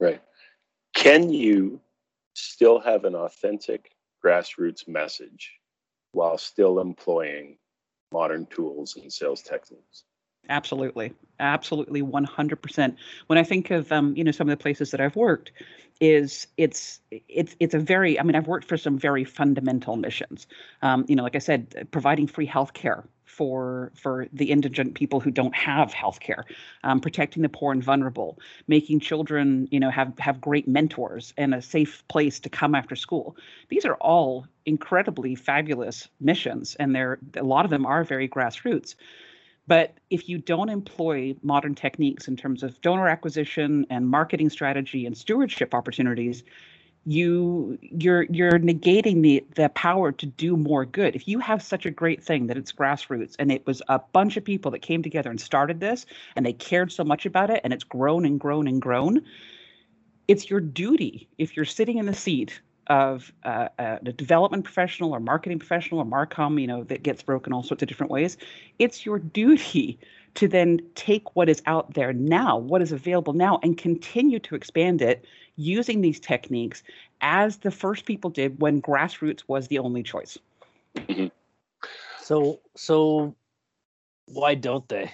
Right. 0.00 0.20
Can 0.94 1.30
you 1.30 1.80
still 2.34 2.80
have 2.80 3.04
an 3.04 3.14
authentic 3.14 3.92
grassroots 4.24 4.88
message 4.88 5.52
while 6.12 6.38
still 6.38 6.80
employing 6.80 7.58
modern 8.12 8.46
tools 8.46 8.96
and 8.96 9.12
sales 9.12 9.42
techniques 9.42 10.04
absolutely. 10.48 11.12
Absolutely 11.38 12.02
100% 12.02 12.96
when 13.26 13.38
i 13.38 13.42
think 13.42 13.70
of 13.70 13.92
um, 13.92 14.16
you 14.16 14.24
know 14.24 14.30
some 14.30 14.48
of 14.48 14.58
the 14.58 14.62
places 14.62 14.90
that 14.90 15.02
i've 15.02 15.16
worked 15.16 15.52
is 16.00 16.46
it's 16.56 17.00
it's 17.28 17.54
it's 17.60 17.74
a 17.74 17.78
very 17.78 18.18
i 18.18 18.22
mean 18.22 18.34
i've 18.34 18.46
worked 18.46 18.66
for 18.66 18.78
some 18.78 18.98
very 18.98 19.24
fundamental 19.24 19.96
missions. 19.96 20.46
Um, 20.80 21.04
you 21.08 21.14
know 21.14 21.22
like 21.22 21.36
i 21.36 21.38
said 21.38 21.88
providing 21.90 22.26
free 22.26 22.46
health 22.46 22.72
care 22.72 23.04
for 23.36 23.92
for 23.94 24.26
the 24.32 24.50
indigent 24.50 24.94
people 24.94 25.20
who 25.20 25.30
don't 25.30 25.54
have 25.54 25.92
health 25.92 26.20
care 26.20 26.44
um, 26.84 27.00
protecting 27.00 27.42
the 27.42 27.50
poor 27.50 27.72
and 27.72 27.84
vulnerable 27.84 28.38
making 28.66 28.98
children 28.98 29.68
you 29.70 29.78
know 29.78 29.90
have 29.90 30.18
have 30.18 30.40
great 30.40 30.66
mentors 30.66 31.34
and 31.36 31.54
a 31.54 31.60
safe 31.60 32.02
place 32.08 32.40
to 32.40 32.48
come 32.48 32.74
after 32.74 32.96
school. 32.96 33.36
These 33.68 33.84
are 33.84 33.96
all 33.96 34.46
incredibly 34.64 35.34
fabulous 35.34 36.08
missions 36.18 36.76
and 36.76 36.94
they're 36.94 37.18
a 37.36 37.42
lot 37.42 37.66
of 37.66 37.70
them 37.70 37.84
are 37.84 38.04
very 38.04 38.28
grassroots 38.28 38.94
but 39.66 39.94
if 40.10 40.28
you 40.28 40.38
don't 40.38 40.68
employ 40.68 41.34
modern 41.42 41.74
techniques 41.74 42.28
in 42.28 42.36
terms 42.36 42.62
of 42.62 42.80
donor 42.82 43.08
acquisition 43.08 43.86
and 43.90 44.08
marketing 44.08 44.50
strategy 44.50 45.06
and 45.06 45.16
stewardship 45.16 45.74
opportunities, 45.74 46.44
you 47.04 47.78
you're 47.82 48.24
you're 48.24 48.58
negating 48.58 49.22
the 49.22 49.44
the 49.54 49.68
power 49.70 50.10
to 50.12 50.26
do 50.26 50.56
more 50.56 50.84
good. 50.84 51.14
If 51.14 51.28
you 51.28 51.38
have 51.38 51.62
such 51.62 51.86
a 51.86 51.90
great 51.90 52.22
thing 52.22 52.48
that 52.48 52.56
it's 52.56 52.72
grassroots 52.72 53.36
and 53.38 53.52
it 53.52 53.64
was 53.66 53.80
a 53.88 54.00
bunch 54.00 54.36
of 54.36 54.44
people 54.44 54.70
that 54.72 54.80
came 54.80 55.02
together 55.02 55.30
and 55.30 55.40
started 55.40 55.78
this 55.80 56.04
and 56.34 56.44
they 56.44 56.52
cared 56.52 56.90
so 56.90 57.04
much 57.04 57.24
about 57.24 57.50
it 57.50 57.60
and 57.62 57.72
it's 57.72 57.84
grown 57.84 58.24
and 58.24 58.40
grown 58.40 58.66
and 58.66 58.82
grown, 58.82 59.22
it's 60.26 60.50
your 60.50 60.60
duty 60.60 61.28
if 61.38 61.56
you're 61.56 61.64
sitting 61.64 61.98
in 61.98 62.06
the 62.06 62.14
seat 62.14 62.60
of 62.88 63.32
uh, 63.44 63.68
uh, 63.78 63.98
a 64.04 64.12
development 64.12 64.64
professional 64.64 65.14
or 65.14 65.20
marketing 65.20 65.58
professional 65.58 66.00
or 66.00 66.04
marcom 66.04 66.60
you 66.60 66.66
know 66.66 66.84
that 66.84 67.02
gets 67.02 67.22
broken 67.22 67.52
all 67.52 67.62
sorts 67.62 67.82
of 67.82 67.88
different 67.88 68.10
ways. 68.10 68.36
It's 68.78 69.04
your 69.04 69.18
duty 69.18 69.98
to 70.34 70.46
then 70.46 70.80
take 70.94 71.34
what 71.34 71.48
is 71.48 71.62
out 71.66 71.94
there 71.94 72.12
now 72.12 72.58
what 72.58 72.82
is 72.82 72.92
available 72.92 73.32
now 73.32 73.58
and 73.62 73.76
continue 73.78 74.38
to 74.38 74.54
expand 74.54 75.00
it 75.00 75.24
using 75.56 76.02
these 76.02 76.20
techniques 76.20 76.82
as 77.22 77.58
the 77.58 77.70
first 77.70 78.04
people 78.04 78.28
did 78.30 78.60
when 78.60 78.82
grassroots 78.82 79.42
was 79.48 79.68
the 79.68 79.78
only 79.78 80.02
choice. 80.02 80.38
Mm-hmm. 80.96 81.26
so 82.20 82.60
so 82.74 83.34
why 84.26 84.54
don't 84.54 84.88
they 84.88 85.10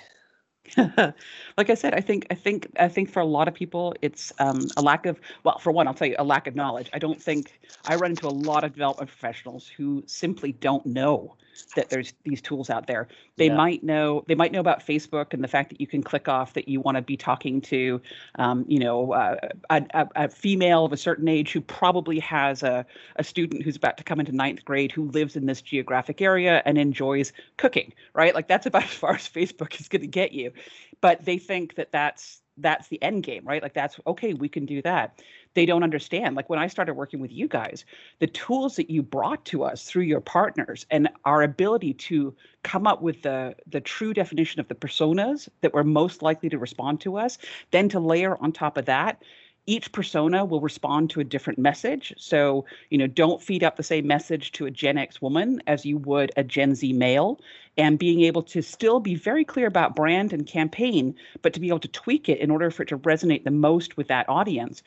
like 1.56 1.68
I 1.70 1.74
said, 1.74 1.94
I 1.94 2.00
think 2.00 2.26
I 2.30 2.34
think 2.34 2.68
I 2.78 2.88
think 2.88 3.10
for 3.10 3.20
a 3.20 3.24
lot 3.26 3.48
of 3.48 3.54
people, 3.54 3.94
it's 4.00 4.32
um, 4.38 4.70
a 4.76 4.82
lack 4.82 5.06
of 5.06 5.20
well, 5.44 5.58
for 5.58 5.70
one, 5.70 5.86
I'll 5.86 5.94
tell 5.94 6.08
you 6.08 6.16
a 6.18 6.24
lack 6.24 6.46
of 6.46 6.54
knowledge. 6.54 6.88
I 6.92 6.98
don't 6.98 7.20
think 7.22 7.60
I 7.84 7.96
run 7.96 8.12
into 8.12 8.26
a 8.28 8.30
lot 8.30 8.64
of 8.64 8.72
development 8.72 9.08
professionals 9.10 9.68
who 9.68 10.02
simply 10.06 10.52
don't 10.52 10.84
know 10.86 11.36
that 11.76 11.90
there's 11.90 12.14
these 12.24 12.40
tools 12.40 12.70
out 12.70 12.86
there. 12.86 13.08
They 13.36 13.46
yeah. 13.46 13.56
might 13.56 13.82
know 13.82 14.24
they 14.26 14.34
might 14.34 14.52
know 14.52 14.60
about 14.60 14.84
Facebook 14.84 15.32
and 15.32 15.42
the 15.42 15.48
fact 15.48 15.70
that 15.70 15.80
you 15.80 15.86
can 15.86 16.02
click 16.02 16.28
off 16.28 16.54
that 16.54 16.68
you 16.68 16.80
want 16.80 16.96
to 16.96 17.02
be 17.02 17.16
talking 17.16 17.60
to, 17.62 18.00
um, 18.36 18.64
you 18.68 18.78
know, 18.78 19.12
uh, 19.12 19.36
a, 19.70 19.84
a, 19.94 20.08
a, 20.16 20.28
female 20.28 20.84
of 20.84 20.92
a 20.92 20.96
certain 20.96 21.28
age 21.28 21.52
who 21.52 21.60
probably 21.60 22.18
has 22.18 22.62
a, 22.62 22.86
a 23.16 23.24
student 23.24 23.62
who's 23.62 23.76
about 23.76 23.96
to 23.98 24.04
come 24.04 24.20
into 24.20 24.32
ninth 24.32 24.64
grade 24.64 24.92
who 24.92 25.04
lives 25.10 25.36
in 25.36 25.46
this 25.46 25.60
geographic 25.60 26.20
area 26.20 26.62
and 26.64 26.78
enjoys 26.78 27.32
cooking, 27.56 27.92
right? 28.14 28.34
Like 28.34 28.48
that's 28.48 28.66
about 28.66 28.84
as 28.84 28.90
far 28.90 29.14
as 29.14 29.28
Facebook 29.28 29.78
is 29.80 29.88
going 29.88 30.02
to 30.02 30.08
get 30.08 30.32
you. 30.32 30.52
But 31.00 31.24
they 31.24 31.38
think 31.38 31.74
that 31.76 31.92
that's 31.92 32.42
that's 32.58 32.88
the 32.88 33.02
end 33.02 33.22
game, 33.22 33.44
right? 33.44 33.62
Like 33.62 33.74
that's 33.74 33.98
okay, 34.06 34.34
we 34.34 34.48
can 34.48 34.66
do 34.66 34.82
that. 34.82 35.22
They 35.54 35.66
don't 35.66 35.82
understand. 35.82 36.36
Like 36.36 36.48
when 36.48 36.58
I 36.58 36.66
started 36.66 36.94
working 36.94 37.20
with 37.20 37.32
you 37.32 37.48
guys, 37.48 37.84
the 38.18 38.26
tools 38.26 38.76
that 38.76 38.90
you 38.90 39.02
brought 39.02 39.44
to 39.46 39.64
us 39.64 39.84
through 39.84 40.04
your 40.04 40.20
partners 40.20 40.86
and 40.90 41.08
our 41.24 41.42
ability 41.42 41.94
to 41.94 42.34
come 42.62 42.86
up 42.86 43.02
with 43.02 43.22
the 43.22 43.54
the 43.66 43.80
true 43.80 44.14
definition 44.14 44.60
of 44.60 44.68
the 44.68 44.74
personas 44.74 45.48
that 45.60 45.74
were 45.74 45.84
most 45.84 46.22
likely 46.22 46.48
to 46.48 46.58
respond 46.58 47.00
to 47.02 47.18
us, 47.18 47.38
then 47.70 47.88
to 47.90 48.00
layer 48.00 48.36
on 48.42 48.52
top 48.52 48.76
of 48.76 48.86
that 48.86 49.22
each 49.66 49.92
persona 49.92 50.44
will 50.44 50.60
respond 50.60 51.10
to 51.10 51.20
a 51.20 51.24
different 51.24 51.58
message. 51.58 52.12
So, 52.16 52.64
you 52.90 52.98
know, 52.98 53.06
don't 53.06 53.40
feed 53.40 53.62
up 53.62 53.76
the 53.76 53.82
same 53.82 54.06
message 54.06 54.52
to 54.52 54.66
a 54.66 54.70
Gen 54.70 54.98
X 54.98 55.22
woman 55.22 55.62
as 55.66 55.86
you 55.86 55.98
would 55.98 56.32
a 56.36 56.42
Gen 56.42 56.74
Z 56.74 56.92
male. 56.92 57.40
And 57.76 57.98
being 57.98 58.22
able 58.22 58.42
to 58.44 58.60
still 58.60 59.00
be 59.00 59.14
very 59.14 59.44
clear 59.44 59.66
about 59.66 59.96
brand 59.96 60.32
and 60.32 60.46
campaign, 60.46 61.14
but 61.42 61.54
to 61.54 61.60
be 61.60 61.68
able 61.68 61.78
to 61.80 61.88
tweak 61.88 62.28
it 62.28 62.38
in 62.40 62.50
order 62.50 62.70
for 62.70 62.82
it 62.82 62.88
to 62.88 62.98
resonate 62.98 63.44
the 63.44 63.50
most 63.50 63.96
with 63.96 64.08
that 64.08 64.28
audience 64.28 64.82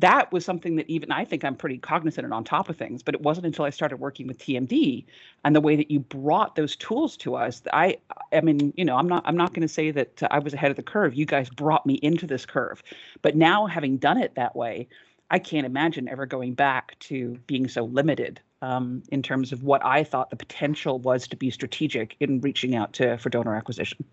that 0.00 0.32
was 0.32 0.44
something 0.44 0.76
that 0.76 0.88
even 0.88 1.12
I 1.12 1.24
think 1.24 1.44
I'm 1.44 1.54
pretty 1.54 1.78
cognizant 1.78 2.24
and 2.24 2.34
on 2.34 2.44
top 2.44 2.68
of 2.68 2.76
things. 2.76 3.02
But 3.02 3.14
it 3.14 3.20
wasn't 3.20 3.46
until 3.46 3.64
I 3.64 3.70
started 3.70 3.98
working 3.98 4.26
with 4.26 4.38
TMD 4.38 5.04
and 5.44 5.54
the 5.54 5.60
way 5.60 5.76
that 5.76 5.90
you 5.90 6.00
brought 6.00 6.56
those 6.56 6.74
tools 6.76 7.16
to 7.18 7.36
us. 7.36 7.62
I, 7.72 7.98
I 8.32 8.40
mean, 8.40 8.72
you 8.76 8.84
know, 8.84 8.96
I'm 8.96 9.08
not 9.08 9.22
I'm 9.26 9.36
not 9.36 9.54
going 9.54 9.62
to 9.62 9.68
say 9.68 9.90
that 9.90 10.22
I 10.30 10.38
was 10.38 10.54
ahead 10.54 10.70
of 10.70 10.76
the 10.76 10.82
curve. 10.82 11.14
You 11.14 11.26
guys 11.26 11.48
brought 11.50 11.86
me 11.86 11.94
into 11.94 12.26
this 12.26 12.46
curve, 12.46 12.82
but 13.22 13.36
now 13.36 13.66
having 13.66 13.96
done 13.96 14.18
it 14.18 14.34
that 14.34 14.56
way. 14.56 14.88
I 15.32 15.38
can't 15.38 15.64
imagine 15.64 16.08
ever 16.08 16.26
going 16.26 16.54
back 16.54 16.98
to 17.00 17.38
being 17.46 17.68
so 17.68 17.84
limited 17.84 18.40
um, 18.62 19.04
in 19.12 19.22
terms 19.22 19.52
of 19.52 19.62
what 19.62 19.84
I 19.84 20.02
thought 20.02 20.30
the 20.30 20.36
potential 20.36 20.98
was 20.98 21.28
to 21.28 21.36
be 21.36 21.50
strategic 21.50 22.16
in 22.18 22.40
reaching 22.40 22.74
out 22.74 22.92
to 22.94 23.16
for 23.18 23.30
donor 23.30 23.54
acquisition. 23.54 24.04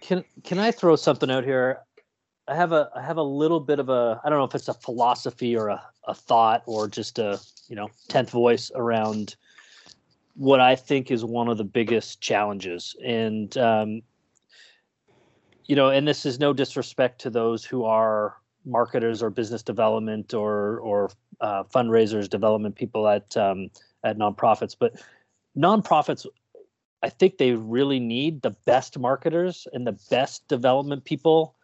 Can 0.00 0.24
can 0.42 0.58
I 0.58 0.70
throw 0.70 0.96
something 0.96 1.30
out 1.30 1.44
here? 1.44 1.78
I 2.46 2.54
have 2.54 2.72
a 2.72 2.90
I 2.94 3.02
have 3.02 3.16
a 3.16 3.22
little 3.22 3.60
bit 3.60 3.78
of 3.78 3.88
a 3.88 4.20
I 4.24 4.28
don't 4.28 4.38
know 4.38 4.44
if 4.44 4.54
it's 4.54 4.68
a 4.68 4.74
philosophy 4.74 5.56
or 5.56 5.68
a, 5.68 5.82
a 6.06 6.14
thought 6.14 6.62
or 6.66 6.88
just 6.88 7.18
a 7.18 7.40
you 7.68 7.76
know 7.76 7.88
tenth 8.08 8.30
voice 8.30 8.70
around 8.74 9.36
what 10.36 10.60
I 10.60 10.76
think 10.76 11.10
is 11.10 11.24
one 11.24 11.48
of 11.48 11.58
the 11.58 11.64
biggest 11.64 12.20
challenges. 12.20 12.96
And 13.04 13.56
um, 13.56 14.02
you 15.66 15.76
know 15.76 15.88
and 15.88 16.06
this 16.06 16.26
is 16.26 16.38
no 16.38 16.52
disrespect 16.52 17.20
to 17.22 17.30
those 17.30 17.64
who 17.64 17.84
are 17.84 18.36
marketers 18.66 19.22
or 19.22 19.30
business 19.30 19.62
development 19.62 20.34
or 20.34 20.78
or 20.80 21.10
uh, 21.40 21.64
fundraisers 21.64 22.28
development 22.28 22.74
people 22.74 23.08
at 23.08 23.36
um, 23.36 23.70
at 24.04 24.18
nonprofits 24.18 24.76
but 24.78 24.94
nonprofits 25.56 26.26
I 27.02 27.10
think 27.10 27.36
they 27.36 27.52
really 27.52 28.00
need 28.00 28.40
the 28.40 28.56
best 28.64 28.98
marketers 28.98 29.66
and 29.74 29.86
the 29.86 29.98
best 30.10 30.48
development 30.48 31.04
people 31.04 31.54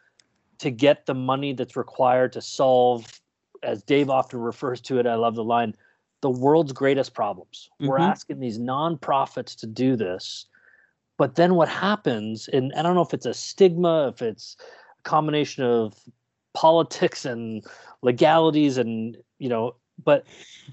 to 0.61 0.71
get 0.71 1.07
the 1.07 1.15
money 1.15 1.53
that's 1.53 1.77
required 1.77 2.33
to 2.35 2.43
solve, 2.43 3.21
as 3.63 3.83
Dave 3.83 4.11
often 4.11 4.41
refers 4.41 4.81
to 4.83 4.99
it, 4.99 5.07
I 5.07 5.15
love 5.15 5.35
the 5.35 5.45
line, 5.45 5.75
the 6.21 6.31
world's 6.31 6.73
greatest 6.73 7.15
problems. 7.15 7.71
Mm-hmm. 7.75 7.89
We're 7.89 7.99
asking 7.99 8.41
these 8.41 8.59
nonprofits 8.59 9.57
to 9.61 9.67
do 9.67 9.97
this. 9.97 10.47
But 11.17 11.35
then 11.35 11.55
what 11.55 11.69
happens, 11.69 12.49
and 12.49 12.73
I 12.75 12.83
don't 12.83 12.95
know 12.95 13.03
if 13.03 13.15
it's 13.15 13.27
a 13.27 13.35
stigma, 13.35 14.09
if 14.09 14.23
it's 14.23 14.57
a 14.99 15.03
combination 15.03 15.65
of 15.65 15.95
politics 16.55 17.25
and 17.25 17.65
legalities 18.03 18.77
and, 18.77 19.17
you 19.39 19.49
know, 19.49 19.77
but 20.03 20.27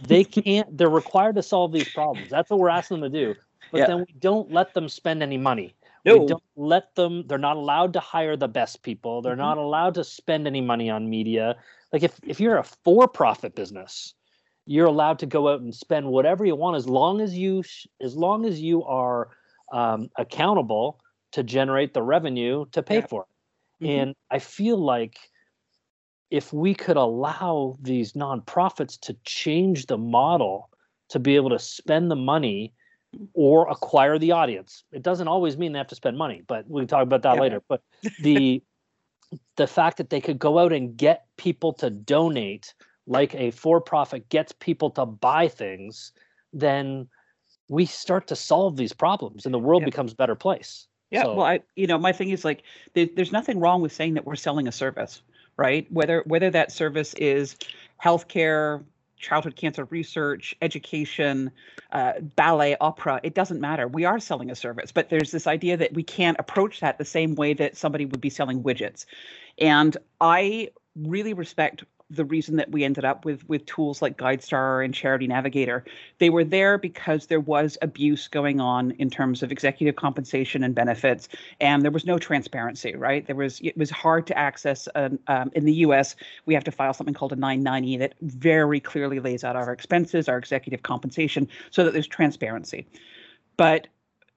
they 0.06 0.24
can't, 0.26 0.78
they're 0.78 0.90
required 0.90 1.36
to 1.36 1.44
solve 1.44 1.72
these 1.72 1.90
problems. 1.90 2.30
That's 2.30 2.50
what 2.50 2.60
we're 2.60 2.70
asking 2.70 3.02
them 3.02 3.12
to 3.12 3.26
do. 3.26 3.36
But 3.72 3.80
yeah. 3.80 3.88
then 3.88 3.98
we 4.00 4.16
don't 4.20 4.52
let 4.52 4.74
them 4.74 4.88
spend 4.90 5.22
any 5.22 5.38
money. 5.38 5.76
No. 6.06 6.18
We 6.18 6.28
don't 6.28 6.44
let 6.56 6.96
them, 6.96 7.26
they're 7.28 7.38
not 7.38 7.58
allowed 7.58 7.94
to 7.94 8.00
hire 8.00 8.38
the 8.38 8.48
best 8.48 8.84
people. 8.84 9.22
They're 9.22 9.34
mm-hmm. 9.34 9.42
not 9.42 9.58
allowed 9.58 9.96
to 9.96 10.04
spend 10.04 10.48
any 10.48 10.62
money 10.62 10.90
on 10.90 11.10
media. 11.10 11.56
Like 11.92 12.04
if, 12.04 12.20
if 12.26 12.40
you're 12.40 12.58
a 12.58 12.64
for-profit 12.64 13.56
business, 13.56 14.14
you're 14.66 14.86
allowed 14.86 15.20
to 15.20 15.26
go 15.26 15.48
out 15.48 15.62
and 15.62 15.74
spend 15.74 16.08
whatever 16.08 16.46
you 16.46 16.56
want 16.56 16.76
as 16.76 16.88
long 16.88 17.22
as 17.22 17.38
you 17.38 17.64
as 18.02 18.16
long 18.16 18.46
as 18.46 18.60
you 18.60 18.84
are 18.84 19.30
um, 19.72 20.10
accountable 20.18 21.00
to 21.32 21.42
generate 21.42 21.94
the 21.94 22.02
revenue 22.02 22.66
to 22.74 22.84
pay 22.84 22.96
yeah. 22.96 23.08
for 23.08 23.22
it. 23.22 23.86
Mm-hmm. 23.86 24.00
And 24.00 24.16
I 24.30 24.40
feel 24.40 24.78
like 24.78 25.18
if 26.30 26.52
we 26.52 26.74
could 26.74 26.98
allow 26.98 27.78
these 27.82 28.14
nonprofits 28.14 29.00
to 29.00 29.16
change 29.24 29.86
the 29.86 29.98
model 29.98 30.70
to 31.10 31.20
be 31.20 31.38
able 31.38 31.52
to 31.52 31.60
spend 31.60 32.12
the 32.12 32.18
money 32.18 32.74
or 33.34 33.70
acquire 33.70 34.18
the 34.18 34.32
audience. 34.32 34.84
It 34.92 35.04
doesn't 35.04 35.28
always 35.28 35.58
mean 35.58 35.72
they 35.72 35.78
have 35.80 35.88
to 35.88 35.96
spend 35.96 36.18
money, 36.18 36.44
but 36.48 36.70
we 36.70 36.82
can 36.82 36.88
talk 36.88 37.04
about 37.04 37.22
that 37.24 37.36
yeah. 37.36 37.42
later. 37.42 37.64
But 37.68 37.82
the 38.22 38.62
the 39.58 39.68
fact 39.68 39.98
that 39.98 40.10
they 40.10 40.22
could 40.22 40.40
go 40.40 40.60
out 40.60 40.72
and 40.72 40.96
get 40.96 41.26
people 41.38 41.74
to 41.74 41.90
donate 41.90 42.74
like 43.08 43.36
a 43.36 43.52
for-profit 43.52 44.30
gets 44.30 44.52
people 44.52 44.90
to 44.92 45.06
buy 45.06 45.48
things, 45.48 46.12
then 46.54 47.08
we 47.70 47.86
start 47.86 48.28
to 48.28 48.36
solve 48.36 48.78
these 48.78 48.94
problems 48.94 49.46
and 49.46 49.54
the 49.54 49.60
world 49.60 49.82
yeah. 49.82 49.88
becomes 49.88 50.14
a 50.14 50.16
better 50.16 50.36
place. 50.36 50.88
Yeah, 51.10 51.24
so. 51.24 51.36
well, 51.36 51.46
I 51.46 51.62
you 51.76 51.88
know, 51.88 51.98
my 51.98 52.12
thing 52.12 52.30
is 52.30 52.44
like 52.44 52.64
there, 52.94 53.08
there's 53.16 53.32
nothing 53.32 53.60
wrong 53.60 53.82
with 53.82 53.94
saying 53.94 54.16
that 54.16 54.26
we're 54.26 54.36
selling 54.36 54.68
a 54.68 54.72
service, 54.72 55.22
right? 55.58 55.90
Whether 55.92 56.24
whether 56.26 56.50
that 56.50 56.72
service 56.72 57.14
is 57.16 57.56
healthcare, 58.04 58.84
childhood 59.18 59.56
cancer 59.56 59.86
research, 59.86 60.56
education, 60.62 61.52
uh, 61.92 62.14
ballet, 62.36 62.76
opera, 62.80 63.20
it 63.24 63.34
doesn't 63.34 63.60
matter. 63.60 63.88
We 63.88 64.06
are 64.06 64.20
selling 64.20 64.50
a 64.52 64.56
service, 64.56 64.92
but 64.92 65.10
there's 65.10 65.32
this 65.32 65.48
idea 65.48 65.78
that 65.78 65.94
we 65.94 66.04
can't 66.04 66.38
approach 66.40 66.80
that 66.80 66.98
the 66.98 67.06
same 67.06 67.36
way 67.36 67.54
that 67.54 67.76
somebody 67.76 68.06
would 68.06 68.22
be 68.22 68.30
selling 68.30 68.64
widgets. 68.64 69.06
And 69.58 69.98
I 70.22 70.70
really 70.96 71.34
respect 71.34 71.84
the 72.10 72.26
reason 72.26 72.56
that 72.56 72.72
we 72.72 72.84
ended 72.84 73.04
up 73.04 73.26
with 73.26 73.48
with 73.50 73.66
tools 73.66 74.02
like 74.02 74.18
GuideStar 74.18 74.84
and 74.84 74.94
Charity 74.94 75.28
Navigator. 75.28 75.84
They 76.20 76.30
were 76.30 76.44
there 76.44 76.78
because 76.78 77.28
there 77.28 77.40
was 77.40 77.78
abuse 77.82 78.28
going 78.28 78.62
on 78.62 78.92
in 78.92 79.10
terms 79.10 79.44
of 79.44 79.52
executive 79.52 79.98
compensation 79.98 80.64
and 80.64 80.74
benefits, 80.74 81.28
and 81.60 81.84
there 81.84 81.92
was 81.92 82.06
no 82.06 82.18
transparency. 82.18 82.96
Right? 82.96 83.26
There 83.26 83.36
was 83.36 83.60
it 83.62 83.78
was 83.78 83.90
hard 83.90 84.26
to 84.28 84.38
access. 84.38 84.88
An, 84.96 85.20
um, 85.28 85.52
in 85.54 85.66
the 85.66 85.74
U.S., 85.74 86.16
we 86.46 86.54
have 86.54 86.64
to 86.64 86.72
file 86.72 86.94
something 86.94 87.14
called 87.14 87.34
a 87.34 87.36
990 87.36 87.98
that 87.98 88.14
very 88.22 88.80
clearly 88.80 89.20
lays 89.20 89.44
out 89.44 89.56
our 89.56 89.72
expenses, 89.72 90.30
our 90.30 90.38
executive 90.38 90.84
compensation, 90.84 91.48
so 91.72 91.84
that 91.84 91.92
there's 91.92 92.08
transparency. 92.08 92.88
But 93.58 93.88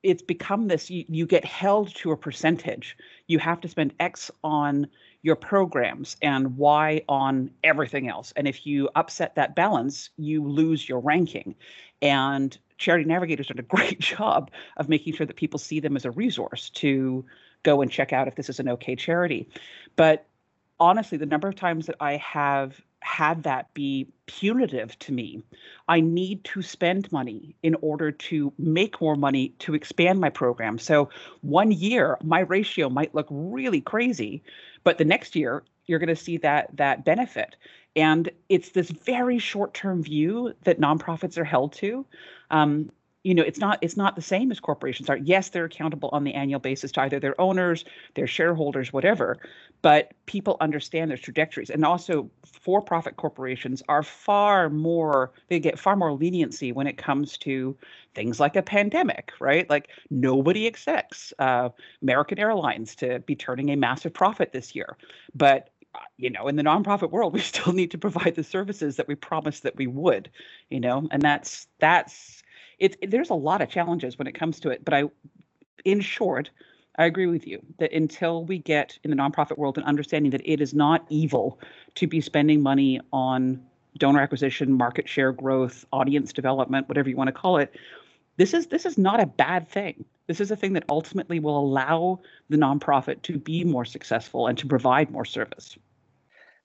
it's 0.03 0.23
become 0.23 0.69
this 0.69 0.91
you, 0.91 1.05
you 1.09 1.27
get 1.27 1.45
held 1.45 1.95
to 1.95 2.11
a 2.11 2.17
percentage 2.17 2.97
you 3.27 3.39
have 3.39 3.61
to 3.61 3.69
spend 3.69 3.93
x 4.01 4.31
on 4.43 4.87
your 5.23 5.37
programs 5.37 6.17
and 6.23 6.57
why 6.57 7.03
on 7.09 7.51
everything 7.63 8.09
else. 8.09 8.33
And 8.37 8.49
if 8.49 8.67
you 8.67 8.89
upset 8.95 9.35
that 9.35 9.55
balance, 9.55 10.11
you 10.17 10.47
lose 10.49 10.89
your 10.89 11.01
ranking. 11.01 11.55
And 12.01 12.57
Charity 12.79 13.05
Navigators 13.05 13.49
did 13.49 13.59
a 13.59 13.63
great 13.77 14.01
job 14.01 14.51
of 14.77 14.89
making 14.89 15.15
sure 15.15 15.27
that 15.27 15.37
people 15.37 15.59
see 15.59 15.81
them 15.81 15.97
as 15.97 16.05
a 16.05 16.11
resource 16.11 16.71
to 16.71 17.25
go 17.63 17.83
and 17.83 17.91
check 17.91 18.13
out 18.13 18.29
if 18.29 18.37
this 18.37 18.49
is 18.49 18.59
an 18.59 18.69
okay 18.69 18.97
charity. 18.97 19.49
But 19.97 20.27
honestly, 20.79 21.19
the 21.19 21.27
number 21.27 21.49
of 21.49 21.55
times 21.55 21.87
that 21.87 21.97
I 22.01 22.17
have 22.17 22.81
had 23.03 23.43
that 23.45 23.73
be 23.75 24.07
punitive 24.27 24.99
to 25.01 25.13
me. 25.13 25.43
I 25.89 26.01
need 26.01 26.45
to 26.45 26.63
spend 26.63 27.11
money 27.11 27.57
in 27.63 27.75
order 27.81 28.13
to 28.13 28.53
make 28.59 29.01
more 29.01 29.17
money 29.17 29.55
to 29.61 29.75
expand 29.75 30.21
my 30.21 30.31
program. 30.31 30.79
So 30.79 31.09
one 31.41 31.73
year 31.73 32.19
my 32.23 32.41
ratio 32.41 32.89
might 32.89 33.15
look 33.15 33.27
really 33.31 33.81
crazy, 33.81 34.43
but 34.85 34.99
the 34.99 35.05
next 35.05 35.37
year 35.37 35.63
you're 35.87 35.99
going 35.99 36.09
to 36.09 36.17
see 36.17 36.37
that 36.39 36.77
that 36.77 37.05
benefit. 37.05 37.57
And 37.97 38.31
it's 38.49 38.71
this 38.71 38.91
very 38.91 39.39
short-term 39.39 40.03
view 40.05 40.55
that 40.63 40.81
nonprofits 40.81 41.37
are 41.37 41.45
held 41.45 41.73
to. 41.75 42.07
Um, 42.51 42.91
you 43.23 43.35
know 43.35 43.43
it's 43.43 43.59
not 43.59 43.79
it's 43.83 43.97
not 43.97 44.17
the 44.17 44.23
same 44.23 44.51
as 44.51 44.61
corporations 44.61 45.11
are. 45.11 45.17
Yes 45.17 45.51
they're 45.51 45.67
accountable 45.67 46.09
on 46.13 46.25
the 46.25 46.35
annual 46.35 46.61
basis 46.61 46.93
to 46.93 47.03
either 47.03 47.21
their 47.21 47.39
owners 47.41 47.85
their 48.15 48.27
shareholders 48.27 48.93
whatever 48.93 49.37
but 49.83 50.13
people 50.27 50.57
understand 50.61 51.11
their 51.11 51.17
trajectories. 51.17 51.71
And 51.71 51.85
also 51.85 52.31
for-profit 52.45 53.17
corporations 53.17 53.83
are 53.89 54.03
far 54.03 54.71
more 54.71 55.33
they 55.49 55.59
get 55.61 55.79
far 55.79 55.97
more 55.97 56.13
leniency 56.13 56.73
when 56.73 56.87
it 56.87 56.97
comes 56.97 57.37
to 57.39 57.77
things 58.15 58.41
like 58.41 58.57
a 58.57 58.63
pandemic 58.63 59.33
right? 59.41 59.69
Like 59.69 59.89
nobody 60.11 60.67
expects 60.67 61.33
uh, 61.39 61.71
american 62.03 62.39
airlines 62.39 62.95
to 62.97 63.19
be 63.21 63.37
turning 63.37 63.71
a 63.71 63.77
massive 63.77 64.15
profit 64.15 64.53
this 64.53 64.75
year. 64.75 64.97
But 65.35 65.71
you 66.19 66.31
know 66.31 66.47
in 66.47 66.55
the 66.57 66.63
nonprofit 66.63 67.11
world 67.11 67.33
we 67.35 67.41
still 67.41 67.73
need 67.73 67.91
to 67.91 67.99
provide 67.99 68.35
the 68.37 68.45
services 68.45 68.97
that 68.97 69.09
we 69.09 69.15
promised 69.17 69.65
that 69.65 69.77
we 69.77 69.87
would 69.89 70.31
you 70.71 70.81
know? 70.81 71.07
And 71.11 71.21
that's 71.21 71.67
that's 71.81 72.40
it's 72.81 72.97
it, 73.01 73.11
there's 73.11 73.31
a 73.31 73.35
lot 73.35 73.61
of 73.61 73.69
challenges 73.69 74.19
when 74.19 74.27
it 74.27 74.35
comes 74.35 74.59
to 74.61 74.71
it. 74.71 74.85
But 74.85 74.95
I, 74.95 75.05
in 75.85 76.01
short, 76.01 76.51
I 76.97 77.07
agree 77.07 77.27
with 77.27 77.47
you 77.47 77.63
that 77.79 77.93
until 77.93 78.45
we 78.45 78.59
get 78.59 78.99
in 79.05 79.11
the 79.11 79.17
nonprofit 79.17 79.57
world 79.57 79.79
an 79.79 79.85
understanding 79.85 80.33
that 80.33 80.43
it 80.45 80.61
is 80.61 80.75
not 80.75 81.07
evil 81.09 81.61
to 81.95 82.07
be 82.07 82.21
spending 82.21 82.63
money 82.63 83.01
on 83.13 83.63
donor 83.99 84.21
acquisition, 84.21 84.73
market 84.73 85.09
share 85.09 85.33
growth, 85.33 85.85
audience 85.93 86.33
development, 86.33 86.89
whatever 86.89 87.09
you 87.09 87.17
want 87.17 87.29
to 87.29 87.33
call 87.33 87.59
it, 87.59 87.75
this 88.37 88.55
is 88.55 88.69
this 88.69 88.87
is 88.87 88.97
not 88.97 89.21
a 89.21 89.27
bad 89.27 89.69
thing. 89.69 90.05
This 90.27 90.41
is 90.41 90.51
a 90.51 90.57
thing 90.57 90.73
that 90.75 90.85
ultimately 90.89 91.41
will 91.41 91.59
allow 91.59 92.21
the 92.49 92.57
nonprofit 92.57 93.23
to 93.23 93.39
be 93.39 93.65
more 93.65 93.85
successful 93.85 94.47
and 94.47 94.57
to 94.59 94.67
provide 94.67 95.11
more 95.11 95.25
service. 95.25 95.77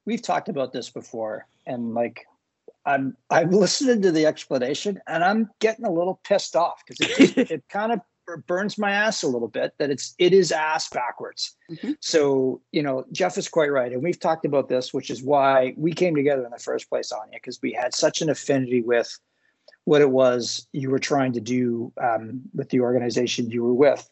We've 0.05 0.21
talked 0.21 0.49
about 0.49 0.71
this 0.71 0.89
before, 0.89 1.47
and 1.65 1.93
like 1.93 2.27
I'm 2.85 3.17
I'm 3.29 3.49
listening 3.49 4.01
to 4.03 4.11
the 4.11 4.25
explanation 4.25 4.99
and 5.07 5.23
I'm 5.23 5.49
getting 5.59 5.85
a 5.85 5.91
little 5.91 6.19
pissed 6.23 6.55
off 6.55 6.83
because 6.85 7.19
it 7.19 7.37
it 7.51 7.63
kind 7.69 7.91
of 7.91 8.01
burns 8.47 8.77
my 8.77 8.91
ass 8.91 9.23
a 9.23 9.27
little 9.27 9.47
bit 9.47 9.73
that 9.77 9.89
it's 9.89 10.15
it 10.17 10.33
is 10.33 10.51
ass 10.51 10.89
backwards. 10.89 11.55
Mm-hmm. 11.69 11.91
So 11.99 12.61
you 12.71 12.83
know 12.83 13.05
Jeff 13.11 13.37
is 13.37 13.47
quite 13.47 13.71
right, 13.71 13.91
and 13.91 14.03
we've 14.03 14.19
talked 14.19 14.45
about 14.45 14.69
this, 14.69 14.93
which 14.93 15.09
is 15.09 15.23
why 15.23 15.73
we 15.77 15.93
came 15.93 16.15
together 16.15 16.45
in 16.45 16.51
the 16.51 16.59
first 16.59 16.89
place, 16.89 17.11
Anja, 17.11 17.33
because 17.33 17.59
we 17.61 17.73
had 17.73 17.93
such 17.93 18.21
an 18.21 18.29
affinity 18.29 18.81
with 18.81 19.17
what 19.85 20.01
it 20.01 20.09
was 20.09 20.67
you 20.71 20.89
were 20.89 20.99
trying 20.99 21.33
to 21.33 21.41
do 21.41 21.91
um, 22.01 22.41
with 22.53 22.69
the 22.69 22.81
organization 22.81 23.49
you 23.49 23.63
were 23.63 23.73
with, 23.73 24.09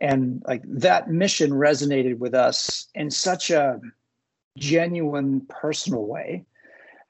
and 0.00 0.42
like 0.46 0.62
that 0.64 1.10
mission 1.10 1.50
resonated 1.50 2.18
with 2.18 2.34
us 2.34 2.88
in 2.94 3.10
such 3.10 3.50
a 3.50 3.80
genuine 4.56 5.40
personal 5.48 6.04
way 6.04 6.44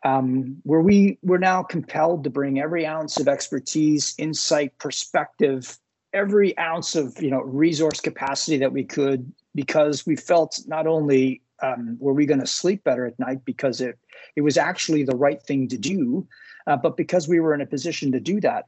um, 0.04 0.58
where 0.62 0.80
we 0.80 1.18
we're 1.22 1.38
now 1.38 1.62
compelled 1.62 2.24
to 2.24 2.30
bring 2.30 2.60
every 2.60 2.86
ounce 2.86 3.18
of 3.18 3.28
expertise, 3.28 4.14
insight, 4.18 4.78
perspective, 4.78 5.78
every 6.12 6.56
ounce 6.58 6.94
of 6.94 7.20
you 7.20 7.30
know 7.30 7.40
resource 7.40 8.00
capacity 8.00 8.58
that 8.58 8.72
we 8.72 8.84
could, 8.84 9.32
because 9.54 10.06
we 10.06 10.16
felt 10.16 10.60
not 10.66 10.86
only 10.86 11.42
um, 11.62 11.96
were 11.98 12.12
we 12.12 12.26
going 12.26 12.40
to 12.40 12.46
sleep 12.46 12.84
better 12.84 13.06
at 13.06 13.18
night 13.18 13.44
because 13.44 13.80
it 13.80 13.98
it 14.36 14.42
was 14.42 14.56
actually 14.56 15.02
the 15.02 15.16
right 15.16 15.42
thing 15.42 15.68
to 15.68 15.78
do, 15.78 16.26
uh, 16.66 16.76
but 16.76 16.96
because 16.96 17.28
we 17.28 17.40
were 17.40 17.54
in 17.54 17.60
a 17.60 17.66
position 17.66 18.12
to 18.12 18.20
do 18.20 18.40
that. 18.40 18.66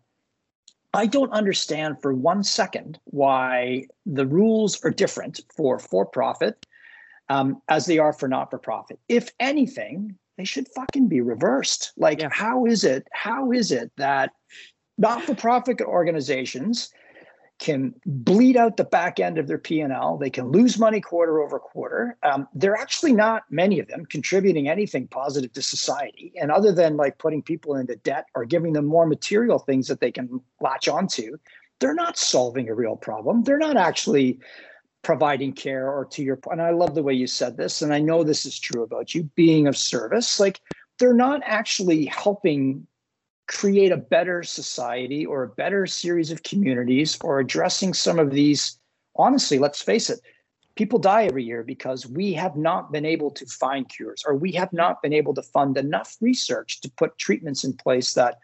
I 0.93 1.07
don't 1.07 1.31
understand 1.31 2.03
for 2.03 2.13
one 2.13 2.43
second 2.43 2.99
why 3.05 3.87
the 4.07 4.27
rules 4.27 4.85
are 4.85 4.91
different 4.91 5.41
for 5.55 5.79
for 5.79 6.05
profit 6.05 6.67
um, 7.29 7.63
as 7.69 7.87
they 7.87 7.99
are 7.99 8.13
for 8.13 8.29
not 8.29 8.51
for 8.51 8.59
profit. 8.59 8.99
If 9.09 9.31
anything, 9.39 10.19
they 10.41 10.45
should 10.47 10.69
fucking 10.69 11.07
be 11.07 11.21
reversed. 11.21 11.93
Like, 11.99 12.23
yeah. 12.23 12.31
how 12.33 12.65
is 12.65 12.83
it? 12.83 13.07
How 13.13 13.53
is 13.53 13.71
it 13.71 13.93
that 13.99 14.31
not 14.97 15.23
for 15.23 15.35
profit 15.35 15.83
organizations 15.83 16.91
can 17.59 17.95
bleed 18.07 18.57
out 18.57 18.79
the 18.79 18.85
back 18.85 19.21
end 19.21 19.37
of 19.37 19.47
their 19.47 19.59
P&L. 19.59 20.17
They 20.17 20.31
can 20.31 20.51
lose 20.51 20.79
money 20.79 20.99
quarter 20.99 21.43
over 21.43 21.59
quarter. 21.59 22.17
Um, 22.23 22.49
they're 22.55 22.75
actually 22.75 23.13
not 23.13 23.43
many 23.51 23.79
of 23.81 23.89
them 23.89 24.07
contributing 24.07 24.67
anything 24.67 25.07
positive 25.09 25.53
to 25.53 25.61
society. 25.61 26.33
And 26.41 26.51
other 26.51 26.73
than 26.73 26.97
like 26.97 27.19
putting 27.19 27.43
people 27.43 27.77
into 27.77 27.97
debt 27.97 28.25
or 28.35 28.47
giving 28.47 28.73
them 28.73 28.87
more 28.87 29.05
material 29.05 29.59
things 29.59 29.89
that 29.89 30.01
they 30.01 30.11
can 30.11 30.41
latch 30.63 30.89
onto, 30.89 31.37
they're 31.81 31.93
not 31.93 32.17
solving 32.17 32.71
a 32.71 32.75
real 32.75 32.97
problem. 32.97 33.43
They're 33.43 33.59
not 33.59 33.77
actually 33.77 34.39
providing 35.03 35.53
care 35.53 35.91
or 35.91 36.05
to 36.05 36.23
your. 36.23 36.39
And 36.51 36.61
I 36.61 36.71
love 36.71 36.95
the 36.95 37.03
way 37.03 37.15
you 37.15 37.27
said 37.27 37.57
this. 37.57 37.83
And 37.83 37.93
I 37.93 38.01
know 38.01 38.23
this 38.23 38.45
is 38.45 38.59
true 38.59 38.83
about 38.83 39.15
you 39.15 39.25
being 39.35 39.67
of 39.67 39.77
service. 39.77 40.39
Like 40.39 40.61
they're 40.99 41.15
not 41.15 41.41
actually 41.45 42.05
helping 42.07 42.87
create 43.49 43.91
a 43.91 43.97
better 43.97 44.45
society 44.45 45.27
or 45.27 45.43
a 45.43 45.49
better 45.49 45.85
series 45.85 46.31
of 46.31 46.45
communities 46.45 47.19
or 47.25 47.41
addressing 47.41 47.93
some 47.93 48.21
of 48.21 48.31
these 48.31 48.79
honestly 49.17 49.59
let's 49.59 49.83
face 49.83 50.09
it 50.09 50.21
people 50.77 51.01
die 51.01 51.25
every 51.25 51.43
year 51.43 51.65
because 51.65 52.07
we 52.07 52.33
have 52.33 52.55
not 52.55 52.93
been 52.93 53.05
able 53.05 53.29
to 53.29 53.45
find 53.47 53.89
cures 53.89 54.23
or 54.25 54.37
we 54.37 54.53
have 54.53 54.73
not 54.73 55.03
been 55.03 55.13
able 55.13 55.35
to 55.35 55.43
fund 55.43 55.77
enough 55.77 56.17
research 56.21 56.81
to 56.81 56.89
put 56.97 57.19
treatments 57.19 57.65
in 57.65 57.73
place 57.73 58.15
that 58.15 58.39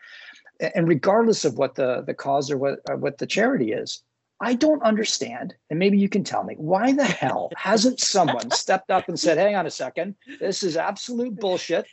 and 0.74 0.88
regardless 0.88 1.44
of 1.44 1.56
what 1.56 1.76
the 1.76 2.02
the 2.04 2.14
cause 2.14 2.50
or 2.50 2.58
what 2.58 2.80
or 2.88 2.96
what 2.96 3.18
the 3.18 3.26
charity 3.26 3.70
is 3.70 4.02
I 4.40 4.54
don't 4.54 4.82
understand, 4.82 5.54
and 5.70 5.78
maybe 5.78 5.98
you 5.98 6.08
can 6.08 6.22
tell 6.22 6.44
me 6.44 6.54
why 6.58 6.92
the 6.92 7.04
hell 7.04 7.50
hasn't 7.56 8.00
someone 8.00 8.50
stepped 8.50 8.90
up 8.90 9.08
and 9.08 9.18
said, 9.18 9.38
"Hang 9.38 9.56
on 9.56 9.66
a 9.66 9.70
second, 9.70 10.14
this 10.40 10.62
is 10.62 10.76
absolute 10.76 11.36
bullshit. 11.40 11.86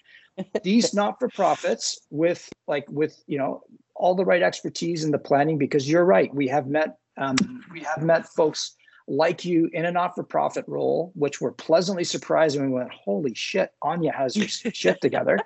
These 0.64 0.94
not-for-profits 0.94 2.02
with 2.10 2.50
like 2.68 2.86
with 2.90 3.24
you 3.28 3.38
know 3.38 3.62
all 3.96 4.16
the 4.16 4.26
right 4.26 4.42
expertise 4.42 5.04
in 5.04 5.12
the 5.12 5.20
planning 5.20 5.58
because 5.58 5.90
you're 5.90 6.04
right 6.04 6.34
we 6.34 6.48
have 6.48 6.68
met 6.68 6.98
um, 7.18 7.36
we 7.72 7.82
have 7.82 8.04
met 8.04 8.28
folks 8.30 8.76
like 9.08 9.46
you 9.46 9.70
in 9.74 9.86
a 9.86 9.92
not-for-profit 9.92 10.66
role 10.68 11.12
which 11.14 11.40
were 11.40 11.52
pleasantly 11.52 12.04
surprised 12.04 12.56
and 12.56 12.66
we 12.66 12.74
went 12.74 12.92
holy 12.92 13.34
shit 13.36 13.72
anja 13.84 14.14
has 14.14 14.36
her 14.36 14.48
shit 14.74 15.00
together. 15.02 15.38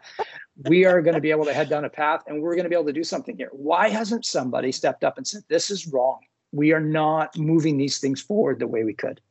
We 0.63 0.85
are 0.85 1.01
going 1.01 1.15
to 1.15 1.21
be 1.21 1.31
able 1.31 1.45
to 1.45 1.53
head 1.53 1.69
down 1.69 1.85
a 1.85 1.89
path 1.89 2.23
and 2.25 2.41
we're 2.41 2.55
going 2.55 2.63
to 2.63 2.69
be 2.69 2.75
able 2.75 2.85
to 2.85 2.93
do 2.93 3.03
something 3.03 3.35
here. 3.35 3.49
Why 3.51 3.89
hasn't 3.89 4.25
somebody 4.25 4.71
stepped 4.71 5.03
up 5.03 5.17
and 5.17 5.27
said 5.27 5.43
this 5.49 5.69
is 5.69 5.85
wrong 5.85 6.19
we 6.57 6.73
are 6.73 6.81
not 6.81 7.37
moving 7.37 7.77
these 7.77 7.99
things 7.99 8.21
forward 8.21 8.59
the 8.59 8.67
way 8.67 8.83
we 8.83 8.93
could 8.93 9.21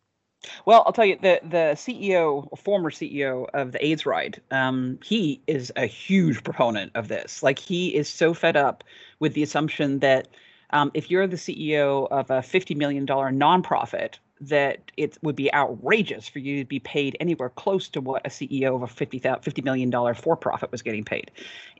well, 0.65 0.83
I'll 0.87 0.93
tell 0.93 1.05
you 1.05 1.17
the 1.21 1.41
the 1.43 1.75
CEO, 1.75 2.57
former 2.59 2.91
CEO 2.91 3.47
of 3.55 3.73
the 3.73 3.85
AIDS 3.85 4.07
Ride, 4.07 4.41
um, 4.51 4.99
he 5.03 5.41
is 5.47 5.73
a 5.77 5.87
huge 5.87 6.45
proponent 6.45 6.93
of 6.95 7.09
this. 7.09 7.43
Like 7.43 7.59
he 7.59 7.95
is 7.95 8.09
so 8.09 8.35
fed 8.35 8.57
up 8.57 8.85
with 9.19 9.35
the 9.35 9.43
assumption 9.43 10.01
that 10.01 10.29
um, 10.71 10.91
if 10.95 11.11
you're 11.11 11.27
the 11.27 11.37
CEO 11.37 12.09
of 12.11 12.31
a 12.31 12.43
fifty 12.43 12.75
million 12.75 13.07
dollar 13.07 13.31
nonprofit, 13.31 14.15
that 14.41 14.91
it 14.97 15.17
would 15.23 15.37
be 15.37 15.53
outrageous 15.55 16.29
for 16.29 16.39
you 16.39 16.63
to 16.63 16.69
be 16.69 16.79
paid 16.79 17.17
anywhere 17.21 17.49
close 17.49 17.89
to 17.89 18.01
what 18.01 18.27
a 18.27 18.29
CEO 18.29 18.75
of 18.75 18.83
a 18.83 18.87
50, 18.87 19.19
$50 19.21 19.65
million 19.65 20.15
for 20.15 20.37
profit 20.37 20.71
was 20.71 20.83
getting 20.83 21.05
paid. 21.05 21.31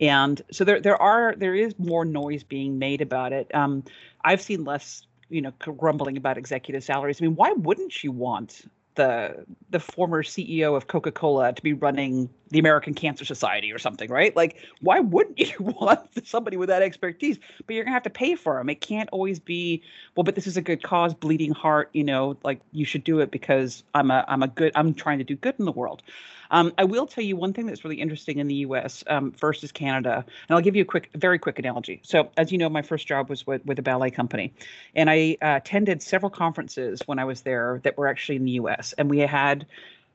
And 0.01 0.41
so 0.51 0.65
there 0.65 0.81
there 0.81 1.01
are 1.01 1.35
there 1.37 1.55
is 1.55 1.79
more 1.79 2.05
noise 2.05 2.43
being 2.43 2.79
made 2.79 3.03
about 3.03 3.33
it. 3.33 3.55
Um, 3.55 3.85
I've 4.25 4.41
seen 4.41 4.65
less 4.65 5.07
you 5.29 5.41
know 5.41 5.53
grumbling 5.59 6.17
about 6.17 6.39
executive 6.39 6.85
salaries. 6.85 7.21
I 7.21 7.27
mean, 7.27 7.37
why 7.37 7.53
wouldn't 7.53 8.03
you 8.03 8.13
want 8.13 8.63
the 8.97 9.45
the 9.71 9.79
former 9.79 10.23
CEO 10.23 10.77
of 10.77 10.89
Coca-Cola 10.89 11.53
to 11.53 11.63
be 11.63 11.73
running 11.73 12.29
the 12.51 12.59
American 12.59 12.95
Cancer 12.95 13.25
Society 13.25 13.73
or 13.73 13.79
something, 13.79 14.11
right? 14.11 14.35
Like, 14.35 14.57
why 14.81 15.01
wouldn't 15.01 15.39
you 15.39 15.57
want 15.61 16.01
somebody 16.27 16.57
with 16.57 16.69
that 16.69 16.83
expertise? 16.83 17.39
But 17.67 17.75
you're 17.75 17.85
gonna 17.85 17.95
have 17.95 18.03
to 18.03 18.11
pay 18.11 18.35
for 18.35 18.57
them. 18.59 18.69
It 18.69 18.81
can't 18.81 19.09
always 19.11 19.39
be, 19.39 19.83
well, 20.17 20.25
but 20.25 20.35
this 20.35 20.47
is 20.47 20.57
a 20.57 20.63
good 20.63 20.83
cause, 20.83 21.15
bleeding 21.15 21.53
heart. 21.53 21.91
You 21.93 22.05
know, 22.05 22.37
like 22.43 22.61
you 22.73 22.85
should 22.85 23.05
do 23.05 23.21
it 23.21 23.31
because 23.31 23.85
I'm 23.95 24.11
a 24.11 24.25
I'm 24.27 24.43
a 24.43 24.49
good 24.49 24.73
I'm 24.75 24.95
trying 24.95 25.19
to 25.19 25.25
do 25.25 25.37
good 25.37 25.55
in 25.59 25.65
the 25.65 25.73
world. 25.73 26.03
Um, 26.51 26.73
I 26.79 26.85
will 26.85 27.07
tell 27.07 27.25
you 27.25 27.37
one 27.37 27.53
thing 27.53 27.67
that's 27.67 27.85
really 27.85 28.01
interesting 28.01 28.39
in 28.39 28.49
the 28.49 28.55
U.S. 28.57 29.05
Um, 29.07 29.35
is 29.63 29.73
Canada, 29.73 30.25
and 30.49 30.57
I'll 30.57 30.63
give 30.63 30.77
you 30.77 30.83
a 30.83 30.87
quick, 30.87 31.11
very 31.15 31.39
quick 31.39 31.59
analogy. 31.59 32.01
So, 32.03 32.31
as 32.37 32.53
you 32.53 32.59
know, 32.59 32.69
my 32.69 32.83
first 32.83 33.07
job 33.07 33.29
was 33.29 33.47
with, 33.47 33.65
with 33.65 33.79
a 33.79 33.83
ballet 33.83 34.11
company, 34.11 34.53
and 34.95 35.11
I 35.11 35.37
uh, 35.43 35.57
attended 35.57 36.03
several 36.03 36.31
conferences 36.31 37.03
when 37.07 37.19
I 37.19 37.25
was 37.25 37.43
there 37.43 37.81
that 37.85 37.97
were 37.97 38.09
actually 38.09 38.37
in 38.37 38.45
the 38.45 38.53
U.S. 38.53 38.95
And 38.99 39.09
we 39.11 39.19
had 39.19 39.67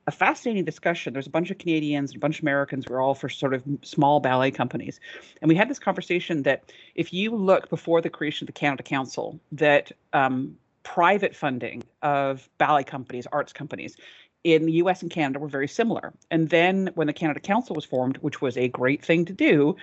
a 0.06 0.10
fascinating 0.10 0.64
discussion. 0.64 1.12
There's 1.12 1.26
a 1.26 1.30
bunch 1.30 1.50
of 1.50 1.58
Canadians 1.58 2.10
and 2.10 2.16
a 2.16 2.20
bunch 2.20 2.38
of 2.38 2.42
Americans. 2.42 2.86
We're 2.88 3.00
all 3.00 3.14
for 3.14 3.28
sort 3.28 3.54
of 3.54 3.62
small 3.82 4.20
ballet 4.20 4.50
companies. 4.50 5.00
And 5.40 5.48
we 5.48 5.54
had 5.54 5.70
this 5.70 5.78
conversation 5.78 6.42
that 6.42 6.72
if 6.94 7.12
you 7.12 7.34
look 7.34 7.70
before 7.70 8.00
the 8.00 8.10
creation 8.10 8.44
of 8.44 8.46
the 8.48 8.58
Canada 8.58 8.82
Council, 8.82 9.38
that 9.52 9.92
um, 10.12 10.56
private 10.82 11.36
funding 11.36 11.84
of 12.02 12.48
ballet 12.58 12.84
companies, 12.84 13.26
arts 13.30 13.52
companies, 13.52 13.96
in 14.44 14.66
the 14.66 14.72
US 14.72 15.02
and 15.02 15.10
Canada 15.10 15.38
were 15.38 15.48
very 15.48 15.68
similar. 15.68 16.12
And 16.30 16.50
then 16.50 16.90
when 16.94 17.06
the 17.06 17.12
Canada 17.12 17.40
Council 17.40 17.74
was 17.74 17.84
formed, 17.84 18.18
which 18.18 18.40
was 18.40 18.56
a 18.56 18.68
great 18.68 19.04
thing 19.04 19.24
to 19.26 19.32
do, 19.32 19.76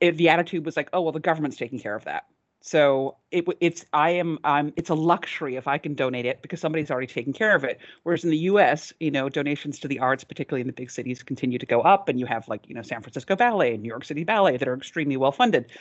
it, 0.00 0.16
the 0.16 0.28
attitude 0.28 0.64
was 0.64 0.76
like, 0.76 0.88
oh, 0.92 1.00
well, 1.00 1.12
the 1.12 1.20
government's 1.20 1.56
taking 1.56 1.78
care 1.78 1.94
of 1.94 2.04
that. 2.04 2.26
So 2.64 3.16
it, 3.32 3.44
it's 3.60 3.84
I 3.92 4.10
am 4.10 4.38
um, 4.44 4.72
it's 4.76 4.88
a 4.88 4.94
luxury 4.94 5.56
if 5.56 5.66
I 5.66 5.78
can 5.78 5.94
donate 5.94 6.26
it 6.26 6.42
because 6.42 6.60
somebody's 6.60 6.92
already 6.92 7.08
taken 7.08 7.32
care 7.32 7.56
of 7.56 7.64
it. 7.64 7.80
Whereas 8.04 8.22
in 8.22 8.30
the 8.30 8.36
U.S., 8.38 8.92
you 9.00 9.10
know, 9.10 9.28
donations 9.28 9.80
to 9.80 9.88
the 9.88 9.98
arts, 9.98 10.22
particularly 10.22 10.60
in 10.60 10.68
the 10.68 10.72
big 10.72 10.88
cities, 10.88 11.24
continue 11.24 11.58
to 11.58 11.66
go 11.66 11.80
up, 11.80 12.08
and 12.08 12.20
you 12.20 12.26
have 12.26 12.46
like 12.46 12.68
you 12.68 12.74
know 12.76 12.82
San 12.82 13.02
Francisco 13.02 13.34
Ballet 13.34 13.74
and 13.74 13.82
New 13.82 13.88
York 13.88 14.04
City 14.04 14.22
Ballet 14.22 14.58
that 14.58 14.68
are 14.68 14.74
extremely 14.74 15.16
well 15.16 15.32
funded 15.32 15.72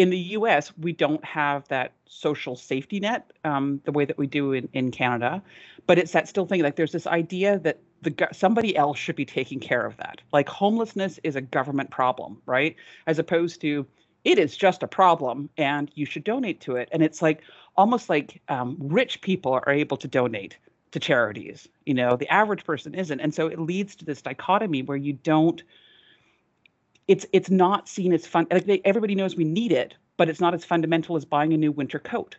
in 0.00 0.08
the 0.08 0.18
US, 0.38 0.72
we 0.78 0.94
don't 0.94 1.22
have 1.26 1.68
that 1.68 1.92
social 2.06 2.56
safety 2.56 3.00
net 3.00 3.30
um, 3.44 3.82
the 3.84 3.92
way 3.92 4.06
that 4.06 4.16
we 4.16 4.26
do 4.26 4.52
in, 4.54 4.66
in 4.72 4.90
Canada. 4.90 5.42
But 5.86 5.98
it's 5.98 6.12
that 6.12 6.26
still 6.26 6.46
thing 6.46 6.62
like 6.62 6.76
there's 6.76 6.92
this 6.92 7.06
idea 7.06 7.58
that 7.58 7.80
the 8.00 8.28
somebody 8.32 8.74
else 8.74 8.96
should 8.96 9.14
be 9.14 9.26
taking 9.26 9.60
care 9.60 9.84
of 9.84 9.98
that. 9.98 10.22
Like 10.32 10.48
homelessness 10.48 11.20
is 11.22 11.36
a 11.36 11.42
government 11.42 11.90
problem, 11.90 12.40
right? 12.46 12.76
As 13.06 13.18
opposed 13.18 13.60
to 13.60 13.86
it 14.24 14.38
is 14.38 14.56
just 14.56 14.82
a 14.82 14.88
problem 14.88 15.50
and 15.58 15.90
you 15.94 16.06
should 16.06 16.24
donate 16.24 16.62
to 16.62 16.76
it. 16.76 16.88
And 16.92 17.02
it's 17.02 17.20
like 17.20 17.42
almost 17.76 18.08
like 18.08 18.40
um, 18.48 18.78
rich 18.80 19.20
people 19.20 19.52
are 19.52 19.68
able 19.68 19.98
to 19.98 20.08
donate 20.08 20.56
to 20.92 20.98
charities. 20.98 21.68
You 21.84 21.92
know, 21.92 22.16
the 22.16 22.28
average 22.28 22.64
person 22.64 22.94
isn't. 22.94 23.20
And 23.20 23.34
so 23.34 23.48
it 23.48 23.58
leads 23.58 23.94
to 23.96 24.06
this 24.06 24.22
dichotomy 24.22 24.82
where 24.82 24.96
you 24.96 25.12
don't 25.12 25.62
it's 27.10 27.26
it's 27.32 27.50
not 27.50 27.88
seen 27.88 28.12
as 28.12 28.24
fun. 28.24 28.46
Like 28.52 28.66
they, 28.66 28.80
everybody 28.84 29.16
knows 29.16 29.34
we 29.34 29.42
need 29.42 29.72
it, 29.72 29.96
but 30.16 30.28
it's 30.28 30.40
not 30.40 30.54
as 30.54 30.64
fundamental 30.64 31.16
as 31.16 31.24
buying 31.24 31.52
a 31.52 31.56
new 31.56 31.72
winter 31.72 31.98
coat. 31.98 32.36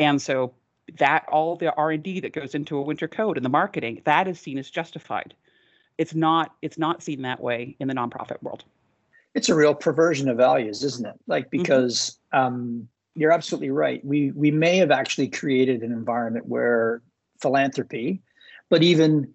And 0.00 0.20
so 0.20 0.52
that 0.98 1.24
all 1.30 1.54
the 1.54 1.72
R&D 1.74 2.18
that 2.20 2.32
goes 2.32 2.56
into 2.56 2.76
a 2.78 2.82
winter 2.82 3.06
coat 3.06 3.36
and 3.36 3.44
the 3.44 3.50
marketing 3.50 4.02
that 4.06 4.26
is 4.26 4.40
seen 4.40 4.58
as 4.58 4.70
justified. 4.70 5.34
It's 5.98 6.16
not 6.16 6.52
it's 6.62 6.78
not 6.78 7.00
seen 7.00 7.22
that 7.22 7.38
way 7.38 7.76
in 7.78 7.86
the 7.86 7.94
nonprofit 7.94 8.42
world. 8.42 8.64
It's 9.36 9.50
a 9.50 9.54
real 9.54 9.74
perversion 9.74 10.28
of 10.28 10.36
values, 10.36 10.82
isn't 10.82 11.06
it? 11.06 11.14
Like 11.28 11.44
mm-hmm. 11.44 11.62
because 11.62 12.18
mm-hmm. 12.34 12.44
um, 12.44 12.88
you're 13.14 13.32
absolutely 13.32 13.70
right. 13.70 14.04
We 14.04 14.32
we 14.32 14.50
may 14.50 14.78
have 14.78 14.90
actually 14.90 15.28
created 15.28 15.84
an 15.84 15.92
environment 15.92 16.46
where 16.46 17.02
philanthropy, 17.40 18.20
but 18.68 18.82
even 18.82 19.32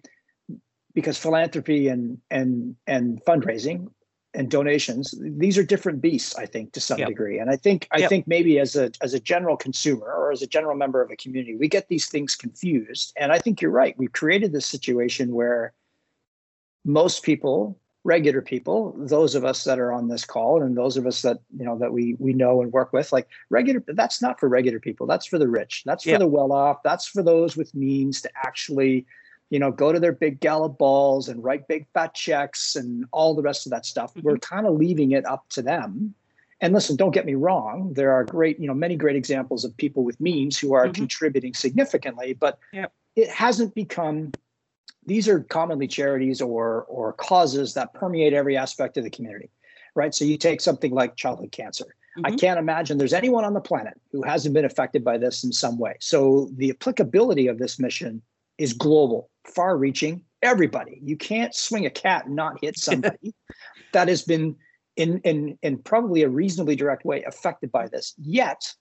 because 0.93 1.17
philanthropy 1.17 1.87
and 1.87 2.17
and 2.29 2.75
and 2.85 3.23
fundraising 3.23 3.87
and 4.33 4.49
donations 4.49 5.13
these 5.19 5.57
are 5.57 5.63
different 5.63 6.01
beasts 6.01 6.35
i 6.35 6.45
think 6.45 6.71
to 6.71 6.79
some 6.79 6.97
yep. 6.97 7.07
degree 7.07 7.39
and 7.39 7.49
i 7.49 7.55
think 7.55 7.87
i 7.91 7.99
yep. 7.99 8.09
think 8.09 8.27
maybe 8.27 8.59
as 8.59 8.75
a 8.75 8.91
as 9.01 9.13
a 9.13 9.19
general 9.19 9.55
consumer 9.55 10.05
or 10.05 10.31
as 10.31 10.41
a 10.41 10.47
general 10.47 10.75
member 10.75 11.01
of 11.01 11.11
a 11.11 11.15
community 11.15 11.55
we 11.55 11.67
get 11.67 11.87
these 11.87 12.07
things 12.07 12.35
confused 12.35 13.13
and 13.17 13.31
i 13.31 13.39
think 13.39 13.61
you're 13.61 13.71
right 13.71 13.97
we've 13.97 14.13
created 14.13 14.51
this 14.51 14.65
situation 14.65 15.33
where 15.33 15.73
most 16.85 17.23
people 17.23 17.77
regular 18.03 18.41
people 18.41 18.93
those 18.97 19.33
of 19.33 19.45
us 19.45 19.63
that 19.63 19.79
are 19.79 19.93
on 19.93 20.09
this 20.09 20.25
call 20.25 20.61
and 20.61 20.75
those 20.75 20.97
of 20.97 21.07
us 21.07 21.21
that 21.21 21.39
you 21.57 21.63
know 21.63 21.77
that 21.77 21.93
we 21.93 22.15
we 22.19 22.33
know 22.33 22.61
and 22.61 22.73
work 22.73 22.91
with 22.91 23.13
like 23.13 23.27
regular 23.49 23.81
that's 23.87 24.21
not 24.21 24.39
for 24.39 24.49
regular 24.49 24.79
people 24.79 25.07
that's 25.07 25.25
for 25.25 25.39
the 25.39 25.47
rich 25.47 25.83
that's 25.85 26.03
for 26.03 26.09
yep. 26.09 26.19
the 26.19 26.27
well 26.27 26.51
off 26.51 26.83
that's 26.83 27.07
for 27.07 27.23
those 27.23 27.55
with 27.55 27.73
means 27.73 28.21
to 28.21 28.29
actually 28.35 29.05
you 29.49 29.59
know, 29.59 29.71
go 29.71 29.91
to 29.91 29.99
their 29.99 30.13
big 30.13 30.39
gala 30.39 30.69
balls 30.69 31.29
and 31.29 31.43
write 31.43 31.67
big 31.67 31.85
fat 31.93 32.13
checks 32.13 32.75
and 32.75 33.05
all 33.11 33.35
the 33.35 33.41
rest 33.41 33.65
of 33.65 33.71
that 33.71 33.85
stuff. 33.85 34.13
Mm-hmm. 34.13 34.27
We're 34.27 34.37
kind 34.37 34.65
of 34.65 34.75
leaving 34.75 35.11
it 35.11 35.25
up 35.25 35.47
to 35.49 35.61
them. 35.61 36.15
And 36.61 36.73
listen, 36.73 36.95
don't 36.95 37.11
get 37.11 37.25
me 37.25 37.35
wrong. 37.35 37.93
There 37.93 38.13
are 38.13 38.23
great, 38.23 38.59
you 38.59 38.67
know, 38.67 38.73
many 38.73 38.95
great 38.95 39.15
examples 39.15 39.65
of 39.65 39.75
people 39.77 40.03
with 40.03 40.19
means 40.21 40.57
who 40.57 40.73
are 40.73 40.85
mm-hmm. 40.85 40.93
contributing 40.93 41.53
significantly, 41.53 42.33
but 42.33 42.57
yep. 42.71 42.93
it 43.15 43.29
hasn't 43.29 43.75
become 43.75 44.31
these 45.05 45.27
are 45.27 45.41
commonly 45.41 45.87
charities 45.87 46.41
or 46.41 46.83
or 46.83 47.13
causes 47.13 47.73
that 47.73 47.93
permeate 47.93 48.33
every 48.33 48.55
aspect 48.55 48.97
of 48.97 49.03
the 49.03 49.09
community, 49.09 49.49
right? 49.95 50.15
So 50.15 50.25
you 50.25 50.37
take 50.37 50.61
something 50.61 50.91
like 50.93 51.15
childhood 51.15 51.51
cancer. 51.51 51.95
Mm-hmm. 52.17 52.25
I 52.25 52.35
can't 52.37 52.59
imagine 52.59 52.97
there's 52.97 53.13
anyone 53.13 53.43
on 53.43 53.53
the 53.53 53.61
planet 53.61 53.99
who 54.11 54.23
hasn't 54.23 54.53
been 54.53 54.65
affected 54.65 55.03
by 55.03 55.17
this 55.17 55.43
in 55.43 55.51
some 55.51 55.77
way. 55.77 55.95
So 55.99 56.49
the 56.55 56.69
applicability 56.69 57.47
of 57.47 57.57
this 57.57 57.79
mission 57.79 58.21
is 58.57 58.73
global, 58.73 59.29
far-reaching, 59.45 60.23
everybody. 60.41 60.99
You 61.03 61.17
can't 61.17 61.53
swing 61.55 61.85
a 61.85 61.89
cat 61.89 62.25
and 62.25 62.35
not 62.35 62.59
hit 62.61 62.77
somebody 62.79 63.33
that 63.93 64.07
has 64.07 64.23
been 64.23 64.55
in 64.95 65.19
in 65.19 65.57
in 65.63 65.77
probably 65.79 66.21
a 66.21 66.29
reasonably 66.29 66.75
direct 66.75 67.05
way 67.05 67.23
affected 67.23 67.71
by 67.71 67.87
this. 67.87 68.13
Yet 68.17 68.73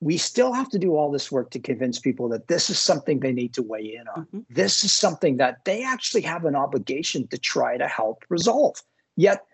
we 0.00 0.16
still 0.16 0.52
have 0.52 0.68
to 0.70 0.78
do 0.78 0.96
all 0.96 1.10
this 1.10 1.32
work 1.32 1.50
to 1.50 1.58
convince 1.58 1.98
people 1.98 2.28
that 2.28 2.46
this 2.46 2.70
is 2.70 2.78
something 2.78 3.18
they 3.18 3.32
need 3.32 3.52
to 3.54 3.62
weigh 3.62 3.96
in 3.96 4.06
on. 4.08 4.22
Mm-hmm. 4.26 4.40
This 4.48 4.84
is 4.84 4.92
something 4.92 5.38
that 5.38 5.64
they 5.64 5.82
actually 5.82 6.20
have 6.22 6.44
an 6.44 6.54
obligation 6.54 7.26
to 7.28 7.38
try 7.38 7.76
to 7.76 7.88
help 7.88 8.24
resolve. 8.28 8.76
Yet 9.16 9.44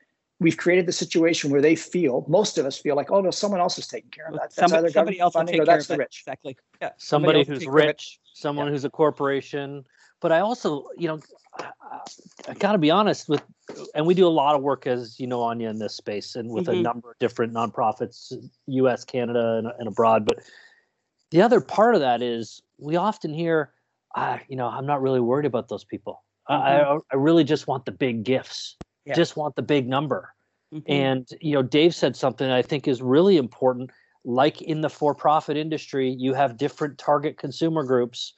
we've 0.41 0.57
created 0.57 0.85
the 0.87 0.93
situation 0.93 1.51
where 1.51 1.63
they 1.63 1.75
feel, 1.75 2.27
most 2.29 2.59
of 2.59 2.67
us 2.67 2.77
feel 2.77 2.95
like, 2.95 3.11
oh 3.11 3.23
no, 3.23 3.31
someone 3.31 3.61
else 3.61 3.79
is 3.79 3.87
taking 3.87 4.11
care 4.11 4.27
of 4.27 4.35
that. 4.35 4.55
That's 4.55 4.57
somebody, 4.57 4.93
somebody 4.93 5.21
else 5.21 5.33
funding 5.33 5.61
or 5.61 5.65
that's 5.65 5.87
the 5.87 5.97
rich. 5.97 6.23
Exactly. 6.27 6.59
Yeah. 6.83 6.91
Somebody, 6.99 7.45
somebody 7.45 7.65
who's 7.65 7.73
rich, 7.73 8.21
someone 8.35 8.67
yeah. 8.67 8.73
who's 8.73 8.85
a 8.85 8.91
corporation. 8.91 9.85
But 10.21 10.33
I 10.33 10.41
also, 10.41 10.87
you 10.99 11.09
know, 11.09 11.21
I, 11.59 12.01
I 12.49 12.55
got 12.55 12.73
to 12.73 12.79
be 12.79 12.91
honest 12.91 13.29
with, 13.29 13.43
and 13.95 14.07
we 14.07 14.15
do 14.15 14.27
a 14.27 14.29
lot 14.29 14.55
of 14.55 14.63
work 14.63 14.87
as 14.87 15.19
you 15.19 15.27
know, 15.27 15.41
Anja, 15.41 15.71
in 15.71 15.79
this 15.79 15.95
space, 15.95 16.37
and 16.37 16.51
with 16.51 16.67
mm-hmm. 16.67 16.81
a 16.81 16.83
number 16.83 17.13
of 17.13 17.19
different 17.19 17.55
nonprofits, 17.55 18.33
U.S., 18.67 19.05
Canada, 19.05 19.57
and, 19.59 19.69
and, 19.79 19.89
abroad. 19.89 20.27
But 20.27 20.41
the 21.31 21.41
other 21.41 21.61
part 21.61 21.95
of 21.95 22.01
that 22.01 22.21
is 22.23 22.61
we 22.79 22.97
often 22.97 23.33
hear, 23.33 23.73
ah, 24.15 24.41
you 24.49 24.57
know, 24.57 24.67
I'm 24.67 24.87
not 24.87 25.01
really 25.01 25.21
worried 25.21 25.47
about 25.47 25.69
those 25.69 25.85
people. 25.85 26.23
Mm-hmm. 26.51 26.93
I, 26.93 26.99
I 27.13 27.17
really 27.17 27.45
just 27.45 27.67
want 27.67 27.87
the 27.87 27.93
big 27.93 28.25
gifts, 28.25 28.77
yeah. 29.07 29.15
just 29.15 29.37
want 29.37 29.57
the 29.57 29.63
big 29.63 29.89
number. 29.89 30.35
Mm-hmm. 30.73 30.91
And 30.91 31.29
you 31.41 31.55
know, 31.55 31.63
Dave 31.63 31.95
said 31.95 32.17
something 32.17 32.51
I 32.51 32.63
think 32.63 32.89
is 32.89 33.01
really 33.01 33.37
important. 33.37 33.91
Like 34.25 34.63
in 34.63 34.81
the 34.81 34.91
for-profit 34.91 35.57
industry, 35.57 36.11
you 36.11 36.35
have 36.35 36.57
different 36.57 36.99
target 36.99 37.37
consumer 37.37 37.85
groups 37.85 38.33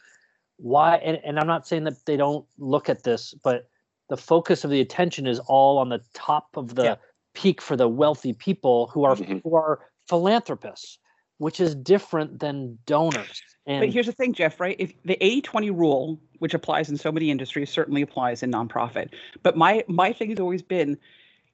why 0.59 0.97
and, 0.97 1.19
and 1.25 1.39
i'm 1.39 1.47
not 1.47 1.67
saying 1.67 1.85
that 1.85 2.05
they 2.07 2.17
don't 2.17 2.45
look 2.59 2.89
at 2.89 3.03
this 3.03 3.35
but 3.43 3.69
the 4.09 4.17
focus 4.17 4.65
of 4.65 4.71
the 4.71 4.81
attention 4.81 5.27
is 5.27 5.39
all 5.41 5.79
on 5.79 5.89
the 5.89 6.01
top 6.15 6.49
of 6.57 6.75
the 6.75 6.85
yeah. 6.85 6.95
peak 7.35 7.61
for 7.61 7.77
the 7.77 7.89
wealthy 7.89 8.33
people 8.33 8.89
who 8.89 9.05
are 9.05 9.17
mm-hmm. 9.17 9.39
who 9.45 9.55
are 9.55 9.81
philanthropists 10.09 10.99
which 11.39 11.61
is 11.61 11.75
different 11.75 12.39
than 12.39 12.79
donors 12.87 13.43
and 13.67 13.81
but 13.81 13.91
here's 13.91 14.07
the 14.07 14.13
thing 14.13 14.33
jeff 14.33 14.59
right 14.61 14.77
if 14.79 14.93
the 15.05 15.19
80-20 15.21 15.77
rule 15.77 16.21
which 16.39 16.55
applies 16.55 16.89
in 16.89 16.97
so 16.97 17.13
many 17.13 17.31
industries 17.31 17.71
certainly 17.71 18.03
applies 18.03 18.43
in 18.43 18.51
nonprofit 18.51 19.11
but 19.43 19.57
my 19.57 19.85
my 19.89 20.13
thing 20.13 20.31
has 20.31 20.41
always 20.41 20.63
been 20.63 20.97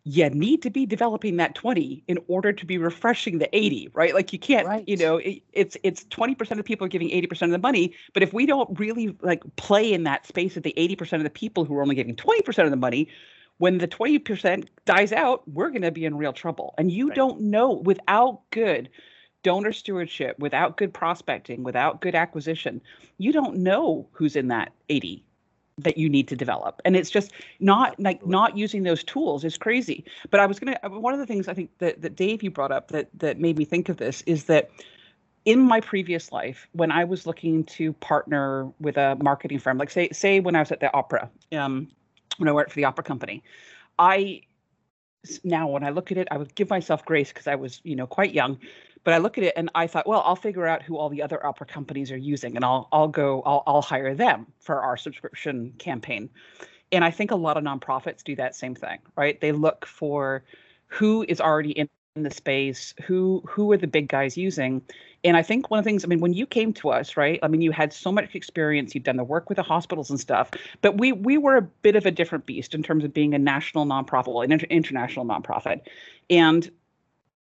you 0.05 0.29
need 0.31 0.63
to 0.63 0.71
be 0.71 0.85
developing 0.85 1.37
that 1.37 1.55
20 1.55 2.03
in 2.09 2.19
order 2.27 2.53
to 2.53 2.67
be 2.67 2.77
refreshing 2.77 3.39
the 3.39 3.57
80 3.57 3.91
right 3.95 4.15
like 4.15 4.33
you 4.33 4.39
can't 4.39 4.67
right. 4.67 4.89
you 4.89 4.97
know 4.97 5.19
it, 5.19 5.43
it's 5.53 5.77
it's 5.83 6.05
20% 6.05 6.59
of 6.59 6.65
people 6.65 6.85
are 6.85 6.89
giving 6.89 7.09
80% 7.09 7.43
of 7.43 7.51
the 7.51 7.59
money 7.59 7.95
but 8.13 8.23
if 8.23 8.33
we 8.33 8.47
don't 8.47 8.79
really 8.79 9.17
like 9.23 9.43
play 9.57 9.93
in 9.93 10.03
that 10.05 10.27
space 10.27 10.57
of 10.57 10.63
the 10.63 10.75
80% 10.77 11.15
of 11.15 11.23
the 11.23 11.31
people 11.31 11.65
who 11.65 11.77
are 11.77 11.83
only 11.83 11.95
giving 11.95 12.17
20% 12.17 12.65
of 12.65 12.71
the 12.71 12.77
money 12.77 13.09
when 13.59 13.79
the 13.79 13.89
20% 13.89 14.67
dies 14.87 15.13
out 15.13 15.49
we're 15.49 15.71
going 15.71 15.83
to 15.83 15.93
be 15.93 16.05
in 16.05 16.17
real 16.17 16.33
trouble 16.33 16.75
and 16.79 16.91
you 16.91 17.09
right. 17.09 17.17
don't 17.17 17.41
know 17.41 17.73
without 17.73 18.41
good 18.51 18.89
donor 19.45 19.73
stewardship 19.73 20.39
without 20.39 20.77
good 20.77 20.93
prospecting 20.93 21.63
without 21.63 22.01
good 22.01 22.15
acquisition 22.15 22.81
you 23.19 23.33
don't 23.33 23.57
know 23.57 24.09
who's 24.13 24.37
in 24.37 24.49
that 24.49 24.73
80 24.89 25.25
that 25.83 25.97
you 25.99 26.09
need 26.09 26.29
to 26.29 26.37
develop. 26.37 26.81
And 26.85 26.97
it's 26.97 27.11
just 27.11 27.33
not 27.61 27.99
like 27.99 28.25
not 28.27 28.57
using 28.57 28.83
those 28.83 29.03
tools 29.05 29.45
is 29.45 29.57
crazy. 29.57 30.05
But 30.31 30.41
i 30.41 30.47
was 30.47 30.59
gonna 30.59 30.79
uh, 30.83 30.91
one 30.91 31.15
of 31.15 31.21
the 31.21 31.27
things 31.27 31.49
i 31.49 31.55
think 31.55 31.71
that, 31.79 32.03
that 32.03 32.17
dave 32.17 32.43
you 32.43 32.51
brought 32.51 32.73
up 32.73 32.89
that 32.89 33.09
that 33.15 33.39
made 33.39 33.57
me 33.57 33.65
think 33.65 33.89
of 33.89 33.97
this 33.97 34.23
is 34.23 34.45
that 34.45 34.71
in 35.45 35.61
my 35.61 35.81
previous 35.81 36.33
life 36.33 36.69
when 36.73 36.91
i 36.91 37.05
was 37.05 37.27
looking 37.27 37.65
to 37.65 37.93
partner 37.95 38.71
with 38.81 38.97
a 38.97 39.17
marketing 39.23 39.59
firm 39.59 39.79
like 39.79 39.91
say 39.91 40.09
say 40.11 40.41
when 40.41 40.55
i 40.57 40.61
was 40.61 40.71
at 40.71 40.81
the 40.81 40.93
opera 40.95 41.31
um, 41.53 41.89
when 42.39 42.49
i 42.49 42.53
worked 42.53 42.71
for 42.71 42.77
the 42.77 42.85
opera 42.85 43.05
company 43.05 43.43
i 43.99 44.41
now 45.45 45.69
when 45.69 45.85
i 45.85 45.91
look 45.91 46.11
at 46.11 46.19
it 46.19 46.29
i 46.31 46.37
would 46.37 46.55
give 46.55 46.69
myself 46.71 47.05
grace 47.05 47.29
because 47.29 47.47
i 47.47 47.55
was 47.55 47.81
you 47.85 47.97
know 47.97 48.07
quite 48.07 48.33
young 48.33 48.59
but 49.05 49.15
I 49.15 49.19
look 49.19 49.37
at 49.39 49.45
it 49.45 49.55
and 49.57 49.69
I 49.75 49.87
thought, 49.87 50.07
well, 50.07 50.23
I'll 50.25 50.37
figure 50.37 50.67
out 50.67 50.83
who 50.83 50.97
all 50.97 51.09
the 51.09 51.23
other 51.23 51.45
opera 51.45 51.67
companies 51.67 52.13
are 52.13 52.17
using, 52.17 52.57
and 52.57 52.65
I'll 52.65 52.89
I'll 52.93 53.09
go 53.09 53.43
I'll 53.45 53.63
I'll 53.67 53.83
hire 53.83 54.15
them 54.15 54.47
for 54.61 54.81
our 54.81 54.97
subscription 54.97 55.73
campaign. 55.79 56.31
And 56.93 57.05
I 57.05 57.11
think 57.11 57.31
a 57.31 57.37
lot 57.37 57.57
of 57.57 57.65
nonprofits 57.65 58.23
do 58.23 58.37
that 58.37 58.55
same 58.55 58.75
thing, 58.75 58.99
right? 59.17 59.41
They 59.41 59.53
look 59.53 59.87
for 59.87 60.45
who 60.87 61.25
is 61.27 61.41
already 61.41 61.73
in 61.73 61.89
the 62.15 62.31
space, 62.31 62.93
who 63.03 63.43
who 63.49 63.73
are 63.73 63.79
the 63.79 63.87
big 63.87 64.09
guys 64.09 64.37
using. 64.37 64.83
And 65.25 65.37
I 65.37 65.43
think 65.43 65.71
one 65.71 65.79
of 65.79 65.85
the 65.85 65.89
things, 65.89 66.05
I 66.05 66.09
mean, 66.09 66.21
when 66.21 66.35
you 66.35 66.47
came 66.47 66.73
to 66.75 66.91
us, 66.91 67.17
right? 67.17 67.39
I 67.43 67.49
mean, 67.49 67.63
you 67.63 67.73
had 67.73 67.93
so 67.93 68.13
much 68.13 68.35
experience, 68.35 68.95
you'd 68.95 69.05
done 69.05 69.17
the 69.17 69.25
work 69.25 69.49
with 69.49 69.57
the 69.57 69.63
hospitals 69.63 70.11
and 70.11 70.21
stuff, 70.21 70.51
but 70.83 70.99
we 70.99 71.13
we 71.13 71.39
were 71.39 71.57
a 71.57 71.63
bit 71.63 71.97
of 71.97 72.05
a 72.05 72.11
different 72.11 72.45
beast 72.45 72.75
in 72.75 72.83
terms 72.83 73.05
of 73.05 73.15
being 73.15 73.33
a 73.33 73.39
national 73.39 73.87
nonprofit, 73.87 74.45
an 74.45 74.53
inter- 74.53 74.67
international 74.69 75.25
nonprofit. 75.25 75.81
And 76.29 76.71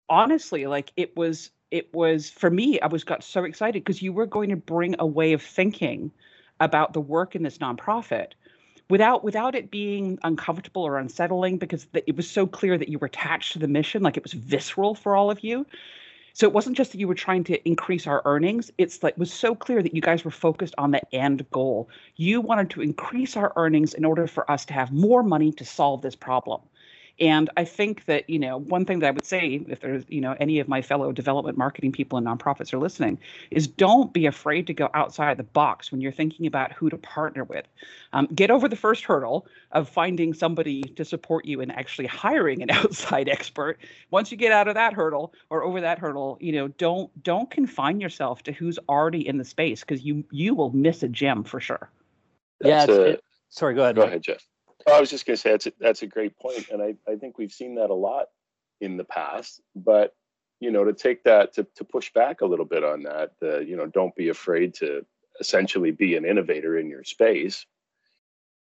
honestly, 0.08 0.66
like 0.66 0.92
it 0.96 1.16
was 1.16 1.50
it 1.72 1.92
was 1.92 2.30
for 2.30 2.50
me, 2.50 2.78
I 2.78 2.86
was 2.86 3.02
got 3.02 3.24
so 3.24 3.42
excited 3.42 3.82
because 3.82 4.02
you 4.02 4.12
were 4.12 4.26
going 4.26 4.50
to 4.50 4.56
bring 4.56 4.94
a 5.00 5.06
way 5.06 5.32
of 5.32 5.42
thinking 5.42 6.12
about 6.60 6.92
the 6.92 7.00
work 7.00 7.34
in 7.34 7.42
this 7.42 7.58
nonprofit 7.58 8.32
without 8.88 9.24
without 9.24 9.54
it 9.54 9.70
being 9.70 10.18
uncomfortable 10.24 10.82
or 10.82 10.98
unsettling 10.98 11.58
because 11.58 11.86
the, 11.92 12.08
it 12.08 12.16
was 12.16 12.30
so 12.30 12.46
clear 12.46 12.76
that 12.78 12.88
you 12.88 12.98
were 12.98 13.06
attached 13.06 13.52
to 13.52 13.58
the 13.58 13.68
mission 13.68 14.02
like 14.02 14.16
it 14.16 14.22
was 14.22 14.32
visceral 14.32 14.94
for 14.94 15.16
all 15.16 15.30
of 15.30 15.42
you. 15.42 15.66
So 16.34 16.46
it 16.48 16.52
wasn't 16.52 16.76
just 16.76 16.90
that 16.92 16.98
you 16.98 17.06
were 17.06 17.14
trying 17.14 17.44
to 17.44 17.68
increase 17.68 18.06
our 18.06 18.20
earnings 18.24 18.70
it's 18.78 19.02
like 19.02 19.12
it 19.14 19.18
was 19.18 19.32
so 19.32 19.54
clear 19.54 19.82
that 19.82 19.94
you 19.94 20.00
guys 20.00 20.24
were 20.24 20.30
focused 20.30 20.74
on 20.78 20.90
the 20.90 21.14
end 21.14 21.46
goal. 21.50 21.88
You 22.16 22.40
wanted 22.40 22.70
to 22.70 22.82
increase 22.82 23.36
our 23.36 23.52
earnings 23.56 23.94
in 23.94 24.04
order 24.04 24.26
for 24.26 24.50
us 24.50 24.64
to 24.66 24.74
have 24.74 24.92
more 24.92 25.22
money 25.22 25.52
to 25.52 25.64
solve 25.64 26.02
this 26.02 26.16
problem 26.16 26.60
and 27.20 27.48
I 27.56 27.64
think 27.64 28.06
that, 28.06 28.28
you 28.28 28.40
know, 28.40 28.58
one 28.58 28.84
thing 28.84 28.98
that 28.98 29.06
I 29.06 29.10
would 29.12 29.24
say, 29.24 29.64
if 29.68 29.80
there's, 29.80 30.04
you 30.08 30.20
know, 30.20 30.34
any 30.40 30.58
of 30.58 30.66
my 30.66 30.82
fellow 30.82 31.12
development 31.12 31.56
marketing 31.56 31.92
people 31.92 32.18
and 32.18 32.26
nonprofits 32.26 32.72
are 32.72 32.78
listening, 32.78 33.18
is 33.52 33.68
don't 33.68 34.12
be 34.12 34.26
afraid 34.26 34.66
to 34.66 34.74
go 34.74 34.90
outside 34.94 35.36
the 35.36 35.44
box 35.44 35.92
when 35.92 36.00
you're 36.00 36.12
thinking 36.12 36.46
about 36.46 36.72
who 36.72 36.90
to 36.90 36.98
partner 36.98 37.44
with. 37.44 37.66
Um, 38.12 38.26
get 38.34 38.50
over 38.50 38.68
the 38.68 38.76
first 38.76 39.04
hurdle 39.04 39.46
of 39.70 39.88
finding 39.88 40.34
somebody 40.34 40.82
to 40.82 41.04
support 41.04 41.44
you 41.44 41.60
and 41.60 41.70
actually 41.70 42.06
hiring 42.06 42.62
an 42.62 42.70
outside 42.72 43.28
expert. 43.28 43.78
Once 44.10 44.32
you 44.32 44.36
get 44.36 44.50
out 44.50 44.66
of 44.66 44.74
that 44.74 44.92
hurdle 44.92 45.34
or 45.50 45.62
over 45.62 45.80
that 45.80 46.00
hurdle, 46.00 46.36
you 46.40 46.52
know, 46.52 46.68
don't 46.68 47.10
don't 47.22 47.50
confine 47.50 48.00
yourself 48.00 48.42
to 48.42 48.52
who's 48.52 48.78
already 48.88 49.26
in 49.26 49.38
the 49.38 49.44
space 49.44 49.80
because 49.80 50.02
you 50.02 50.24
you 50.32 50.54
will 50.54 50.70
miss 50.70 51.04
a 51.04 51.08
gem 51.08 51.44
for 51.44 51.60
sure. 51.60 51.90
That's 52.60 52.88
yeah. 52.88 52.94
A, 52.94 53.00
it, 53.02 53.24
sorry, 53.50 53.74
go 53.74 53.82
ahead. 53.82 53.94
Go 53.94 54.02
ahead, 54.02 54.22
Jeff. 54.22 54.44
I 54.92 55.00
was 55.00 55.10
just 55.10 55.26
going 55.26 55.36
to 55.36 55.40
say 55.40 55.50
that's 55.50 55.66
a, 55.66 55.72
that's 55.80 56.02
a 56.02 56.06
great 56.06 56.38
point, 56.38 56.68
and 56.70 56.82
I, 56.82 56.94
I 57.10 57.16
think 57.16 57.38
we've 57.38 57.52
seen 57.52 57.74
that 57.76 57.90
a 57.90 57.94
lot 57.94 58.26
in 58.80 58.96
the 58.96 59.04
past. 59.04 59.60
But 59.74 60.14
you 60.60 60.70
know, 60.70 60.84
to 60.84 60.92
take 60.92 61.24
that 61.24 61.52
to 61.54 61.66
to 61.76 61.84
push 61.84 62.12
back 62.12 62.40
a 62.40 62.46
little 62.46 62.64
bit 62.64 62.84
on 62.84 63.02
that, 63.02 63.32
uh, 63.42 63.60
you 63.60 63.76
know, 63.76 63.86
don't 63.86 64.14
be 64.14 64.28
afraid 64.28 64.74
to 64.74 65.04
essentially 65.40 65.90
be 65.90 66.16
an 66.16 66.24
innovator 66.24 66.78
in 66.78 66.88
your 66.88 67.04
space. 67.04 67.66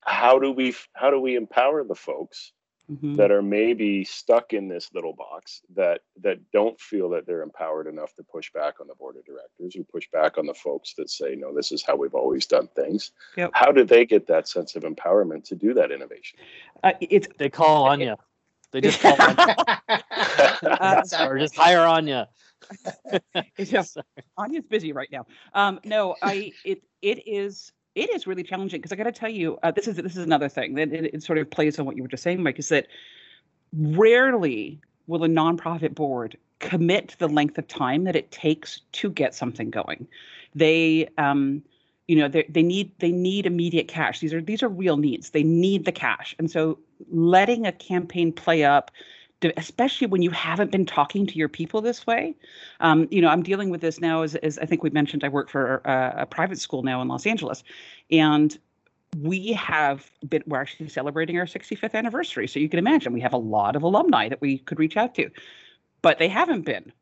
How 0.02 0.40
do 0.40 0.52
we 0.52 0.76
how 0.94 1.10
do 1.10 1.20
we 1.20 1.36
empower 1.36 1.84
the 1.84 1.96
folks 1.96 2.54
mm-hmm. 2.90 3.16
that 3.16 3.32
are 3.32 3.42
maybe 3.42 4.04
stuck 4.04 4.54
in 4.54 4.68
this 4.68 4.90
little 4.94 5.14
box 5.14 5.62
that 5.76 6.02
that 6.22 6.40
don't 6.52 6.80
feel 6.80 7.10
that 7.10 7.26
they're 7.26 7.42
empowered 7.42 7.88
enough 7.88 8.14
to 8.16 8.24
push 8.24 8.52
back 8.54 8.80
on 8.80 8.88
the 8.88 8.96
board 8.96 9.16
of 9.18 9.26
directors 9.26 9.76
or 9.76 9.84
push 9.84 10.08
back 10.12 10.38
on 10.38 10.46
the 10.46 10.54
folks 10.54 10.94
that 10.96 11.10
say 11.10 11.36
no 11.36 11.54
this 11.54 11.72
is 11.72 11.84
how 11.84 11.96
we've 11.96 12.16
always 12.16 12.46
done 12.46 12.68
things 12.76 13.12
yep. 13.38 13.52
how 13.54 13.72
do 13.72 13.84
they 13.84 14.06
get 14.06 14.28
that 14.28 14.48
sense 14.48 14.76
of 14.76 14.84
empowerment 14.84 15.44
to 15.44 15.56
do 15.56 15.74
that 15.74 15.92
innovation 15.92 16.40
uh, 16.84 16.94
it's 17.02 17.28
they 17.38 17.50
call 17.50 17.86
anja 17.86 18.18
they 18.72 18.82
just 18.82 19.02
call 19.02 19.18
anja 19.18 19.80
uh, 20.64 21.02
or 21.26 21.38
just 21.38 21.56
hire 21.56 21.80
anja 21.80 22.28
yeah. 23.58 23.84
Anja's 24.38 24.66
busy 24.70 24.94
right 24.94 25.10
now. 25.12 25.26
Um, 25.54 25.80
no, 25.84 26.16
I 26.22 26.54
it 26.64 26.84
it 27.02 27.28
is 27.28 27.72
it 27.96 28.10
is 28.12 28.26
really 28.26 28.44
challenging 28.44 28.80
because 28.80 28.92
I 28.92 28.96
got 28.96 29.04
to 29.04 29.12
tell 29.12 29.30
you, 29.30 29.58
uh, 29.64 29.72
this 29.72 29.88
is 29.88 29.96
this 29.98 30.16
is 30.16 30.24
another 30.24 30.50
thing 30.50 30.76
that 30.76 30.94
it, 30.94 31.14
it, 31.14 31.24
sort 31.24 31.38
of 31.38 31.50
plays 31.50 31.78
on 31.80 31.86
what 31.86 31.96
you 31.96 32.04
were 32.04 32.10
just 32.10 32.24
saying, 32.24 32.42
Mike. 32.42 32.60
Is 32.60 32.70
that 32.70 32.88
rarely 33.74 34.80
will 35.08 35.24
a 35.24 35.28
nonprofit 35.28 35.94
board 35.94 36.38
commit 36.60 37.16
the 37.20 37.28
length 37.28 37.58
of 37.58 37.68
time 37.68 38.04
that 38.06 38.16
it 38.16 38.32
takes 38.32 38.82
to 38.94 39.10
get 39.10 39.34
something 39.34 39.70
going. 39.70 40.08
They, 40.54 41.10
um, 41.18 41.64
you 42.08 42.16
know, 42.16 42.28
they 42.28 42.44
they 42.48 42.64
need 42.64 42.92
they 43.00 43.12
need 43.12 43.46
immediate 43.46 43.88
cash. 43.88 44.20
These 44.20 44.34
are 44.34 44.42
these 44.42 44.64
are 44.64 44.70
real 44.70 44.98
needs. 44.98 45.32
They 45.32 45.44
need 45.44 45.86
the 45.86 45.92
cash, 45.92 46.36
and 46.40 46.50
so 46.50 46.78
letting 47.10 47.66
a 47.66 47.72
campaign 47.72 48.32
play 48.32 48.64
up 48.64 48.92
especially 49.58 50.08
when 50.08 50.22
you 50.22 50.32
haven't 50.32 50.72
been 50.72 50.86
talking 50.86 51.26
to 51.28 51.36
your 51.36 51.50
people 51.50 51.82
this 51.82 52.06
way. 52.06 52.36
Um, 52.80 53.08
you 53.12 53.22
know, 53.22 53.30
I'm 53.30 53.44
dealing 53.44 53.70
with 53.70 53.82
this 53.82 54.00
now 54.00 54.22
as, 54.22 54.36
as 54.36 54.60
I 54.60 54.66
think 54.66 54.84
we 54.84 54.90
mentioned, 54.90 55.24
I 55.24 55.30
work 55.30 55.50
for 55.50 55.82
a, 55.86 56.14
a, 56.20 56.26
private 56.26 56.60
school 56.60 56.84
now 56.84 57.02
in 57.02 57.08
Los 57.08 57.26
Angeles. 57.26 57.64
And 58.12 58.58
we 59.18 59.54
have 59.54 60.10
been 60.28 60.44
we're 60.46 60.62
actually 60.62 60.90
celebrating 60.90 61.38
our 61.38 61.46
65th 61.46 61.94
anniversary 61.94 62.48
so 62.48 62.60
you 62.60 62.70
can 62.70 62.80
imagine 62.80 63.12
we 63.12 63.20
have 63.20 63.34
a 63.34 63.38
lot 63.38 63.76
of 63.76 63.84
alumni 63.84 64.30
that 64.30 64.40
we 64.40 64.60
could 64.60 64.80
reach 64.80 64.96
out 64.96 65.14
to 65.16 65.30
but 66.02 66.18
they 66.18 66.30
haven't 66.30 66.62
been 66.62 66.94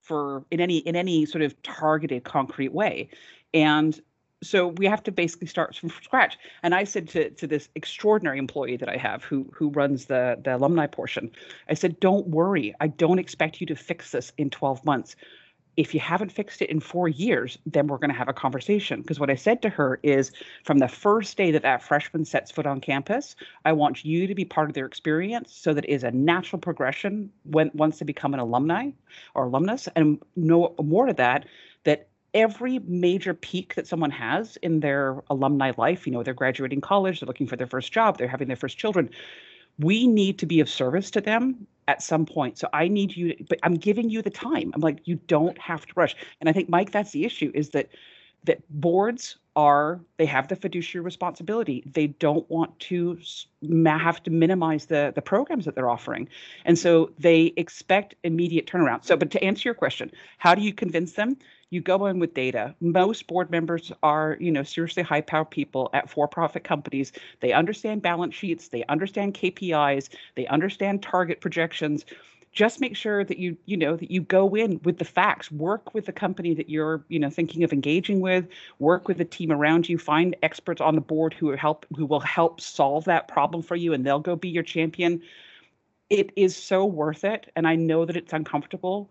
for 0.00 0.44
in 0.50 0.60
any 0.60 0.78
in 0.78 0.96
any 0.96 1.26
sort 1.26 1.42
of 1.42 1.60
targeted 1.62 2.24
concrete 2.24 2.72
way 2.72 3.08
and 3.52 4.00
so 4.42 4.68
we 4.68 4.86
have 4.86 5.02
to 5.02 5.12
basically 5.12 5.46
start 5.46 5.74
from 5.74 5.90
scratch 5.90 6.38
and 6.62 6.74
i 6.74 6.84
said 6.84 7.08
to, 7.08 7.30
to 7.30 7.46
this 7.46 7.68
extraordinary 7.74 8.38
employee 8.38 8.76
that 8.76 8.88
i 8.88 8.96
have 8.96 9.24
who 9.24 9.48
who 9.52 9.70
runs 9.70 10.06
the 10.06 10.38
the 10.44 10.56
alumni 10.56 10.86
portion 10.86 11.30
i 11.68 11.74
said 11.74 11.98
don't 12.00 12.26
worry 12.28 12.74
i 12.80 12.86
don't 12.86 13.18
expect 13.18 13.60
you 13.60 13.66
to 13.66 13.74
fix 13.74 14.12
this 14.12 14.32
in 14.38 14.50
12 14.50 14.84
months 14.84 15.16
if 15.78 15.94
you 15.94 16.00
haven't 16.00 16.32
fixed 16.32 16.60
it 16.60 16.70
in 16.70 16.80
four 16.80 17.08
years, 17.08 17.56
then 17.64 17.86
we're 17.86 17.98
going 17.98 18.10
to 18.10 18.16
have 18.16 18.28
a 18.28 18.32
conversation. 18.32 19.00
Because 19.00 19.20
what 19.20 19.30
I 19.30 19.36
said 19.36 19.62
to 19.62 19.68
her 19.68 20.00
is 20.02 20.32
from 20.64 20.78
the 20.78 20.88
first 20.88 21.36
day 21.36 21.52
that 21.52 21.62
that 21.62 21.84
freshman 21.84 22.24
sets 22.24 22.50
foot 22.50 22.66
on 22.66 22.80
campus, 22.80 23.36
I 23.64 23.72
want 23.74 24.04
you 24.04 24.26
to 24.26 24.34
be 24.34 24.44
part 24.44 24.68
of 24.68 24.74
their 24.74 24.86
experience 24.86 25.52
so 25.52 25.72
that 25.72 25.84
it 25.84 25.90
is 25.90 26.02
a 26.02 26.10
natural 26.10 26.58
progression 26.58 27.30
when 27.44 27.70
once 27.74 28.00
they 28.00 28.04
become 28.04 28.34
an 28.34 28.40
alumni 28.40 28.90
or 29.36 29.44
alumnus. 29.44 29.88
And 29.94 30.20
no 30.34 30.74
more 30.82 31.06
to 31.06 31.12
that, 31.14 31.44
that 31.44 31.46
every 32.34 32.78
major 32.80 33.34
peak 33.34 33.74
that 33.74 33.86
someone 33.86 34.10
has 34.10 34.56
in 34.58 34.80
their 34.80 35.22
alumni 35.30 35.72
life, 35.76 36.06
you 36.06 36.12
know, 36.12 36.22
they're 36.22 36.34
graduating 36.34 36.80
college, 36.80 37.20
they're 37.20 37.26
looking 37.26 37.46
for 37.46 37.56
their 37.56 37.66
first 37.66 37.92
job, 37.92 38.18
they're 38.18 38.28
having 38.28 38.48
their 38.48 38.56
first 38.56 38.78
children, 38.78 39.10
we 39.78 40.06
need 40.06 40.38
to 40.38 40.46
be 40.46 40.60
of 40.60 40.68
service 40.68 41.10
to 41.12 41.20
them 41.20 41.66
at 41.86 42.02
some 42.02 42.26
point. 42.26 42.58
So 42.58 42.68
I 42.72 42.88
need 42.88 43.16
you, 43.16 43.34
but 43.48 43.58
I'm 43.62 43.74
giving 43.74 44.10
you 44.10 44.22
the 44.22 44.30
time. 44.30 44.72
I'm 44.74 44.80
like, 44.80 45.00
you 45.04 45.16
don't 45.26 45.56
have 45.58 45.86
to 45.86 45.92
rush. 45.96 46.14
And 46.40 46.48
I 46.48 46.52
think, 46.52 46.68
Mike, 46.68 46.90
that's 46.90 47.12
the 47.12 47.24
issue 47.24 47.50
is 47.54 47.70
that 47.70 47.88
that 48.44 48.60
boards 48.70 49.36
are 49.56 50.00
they 50.16 50.26
have 50.26 50.46
the 50.46 50.54
fiduciary 50.54 51.04
responsibility 51.04 51.82
they 51.92 52.06
don't 52.06 52.48
want 52.48 52.78
to 52.78 53.18
have 53.84 54.22
to 54.22 54.30
minimize 54.30 54.86
the 54.86 55.12
the 55.14 55.22
programs 55.22 55.64
that 55.64 55.74
they're 55.74 55.90
offering 55.90 56.28
and 56.64 56.78
so 56.78 57.10
they 57.18 57.52
expect 57.56 58.14
immediate 58.22 58.66
turnaround 58.66 59.04
so 59.04 59.16
but 59.16 59.30
to 59.30 59.42
answer 59.42 59.68
your 59.68 59.74
question 59.74 60.10
how 60.38 60.54
do 60.54 60.62
you 60.62 60.72
convince 60.72 61.12
them 61.12 61.36
you 61.70 61.80
go 61.80 62.06
in 62.06 62.18
with 62.18 62.34
data. 62.34 62.74
Most 62.80 63.26
board 63.26 63.50
members 63.50 63.92
are 64.02 64.36
you 64.40 64.50
know 64.50 64.62
seriously 64.62 65.02
high 65.02 65.20
power 65.20 65.44
people 65.44 65.90
at 65.92 66.08
for 66.08 66.26
profit 66.26 66.64
companies. 66.64 67.12
They 67.40 67.52
understand 67.52 68.02
balance 68.02 68.34
sheets 68.34 68.68
they 68.68 68.84
understand 68.84 69.34
kpis 69.34 70.08
they 70.34 70.46
understand 70.46 71.02
target 71.02 71.40
projections. 71.40 72.04
Just 72.50 72.80
make 72.80 72.96
sure 72.96 73.24
that 73.24 73.38
you 73.38 73.56
you 73.66 73.76
know 73.76 73.96
that 73.96 74.10
you 74.10 74.22
go 74.22 74.54
in 74.54 74.80
with 74.82 74.98
the 74.98 75.04
facts. 75.04 75.52
Work 75.52 75.94
with 75.94 76.06
the 76.06 76.12
company 76.12 76.54
that 76.54 76.70
you're 76.70 77.04
you 77.08 77.18
know 77.18 77.30
thinking 77.30 77.62
of 77.62 77.72
engaging 77.72 78.20
with. 78.20 78.48
Work 78.78 79.06
with 79.06 79.18
the 79.18 79.24
team 79.24 79.52
around 79.52 79.88
you. 79.88 79.98
Find 79.98 80.34
experts 80.42 80.80
on 80.80 80.94
the 80.94 81.00
board 81.00 81.34
who 81.34 81.50
help 81.50 81.84
who 81.96 82.06
will 82.06 82.20
help 82.20 82.60
solve 82.60 83.04
that 83.04 83.28
problem 83.28 83.62
for 83.62 83.76
you 83.76 83.92
and 83.92 84.06
they'll 84.06 84.20
go 84.20 84.36
be 84.36 84.48
your 84.48 84.62
champion. 84.62 85.22
It 86.08 86.32
is 86.36 86.56
so 86.56 86.86
worth 86.86 87.22
it 87.22 87.52
and 87.54 87.68
i 87.68 87.76
know 87.76 88.06
that 88.06 88.16
it's 88.16 88.32
uncomfortable 88.32 89.10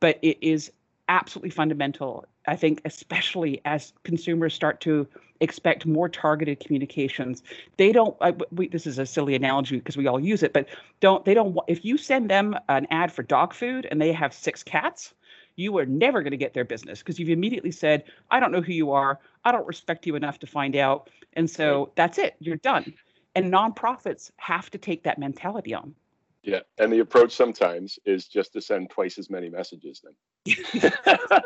but 0.00 0.18
it 0.22 0.38
is 0.40 0.72
absolutely 1.10 1.50
fundamental. 1.50 2.24
I 2.46 2.56
think, 2.56 2.80
especially 2.86 3.60
as 3.66 3.92
consumers 4.04 4.54
start 4.54 4.80
to 4.82 5.06
expect 5.40 5.84
more 5.84 6.08
targeted 6.08 6.60
communications, 6.60 7.42
they 7.76 7.92
don't. 7.92 8.16
Uh, 8.22 8.32
I, 8.32 8.44
we, 8.52 8.68
this 8.68 8.86
is 8.86 8.98
a 8.98 9.04
silly 9.04 9.34
analogy 9.34 9.76
because 9.76 9.98
we 9.98 10.06
all 10.06 10.20
use 10.20 10.42
it, 10.42 10.54
but 10.54 10.68
don't 11.00 11.24
they 11.26 11.34
don't. 11.34 11.58
If 11.68 11.84
you 11.84 11.98
send 11.98 12.30
them 12.30 12.56
an 12.70 12.86
ad 12.90 13.12
for 13.12 13.22
dog 13.22 13.52
food 13.52 13.86
and 13.90 14.00
they 14.00 14.12
have 14.12 14.32
six 14.32 14.62
cats, 14.62 15.12
you 15.56 15.76
are 15.76 15.84
never 15.84 16.22
going 16.22 16.30
to 16.30 16.38
get 16.38 16.54
their 16.54 16.64
business 16.64 17.00
because 17.00 17.18
you've 17.18 17.28
immediately 17.28 17.72
said, 17.72 18.04
"I 18.30 18.40
don't 18.40 18.52
know 18.52 18.62
who 18.62 18.72
you 18.72 18.92
are. 18.92 19.18
I 19.44 19.52
don't 19.52 19.66
respect 19.66 20.06
you 20.06 20.14
enough 20.14 20.38
to 20.38 20.46
find 20.46 20.76
out," 20.76 21.10
and 21.34 21.50
so 21.50 21.92
that's 21.96 22.16
it. 22.16 22.36
You're 22.38 22.56
done. 22.56 22.94
And 23.34 23.52
nonprofits 23.52 24.30
have 24.36 24.70
to 24.70 24.78
take 24.78 25.04
that 25.04 25.18
mentality 25.18 25.74
on. 25.74 25.94
Yeah, 26.42 26.60
and 26.78 26.92
the 26.92 27.00
approach 27.00 27.32
sometimes 27.32 27.98
is 28.06 28.26
just 28.26 28.52
to 28.54 28.60
send 28.62 28.90
twice 28.90 29.18
as 29.18 29.28
many 29.28 29.50
messages 29.50 30.02
then. 30.02 30.14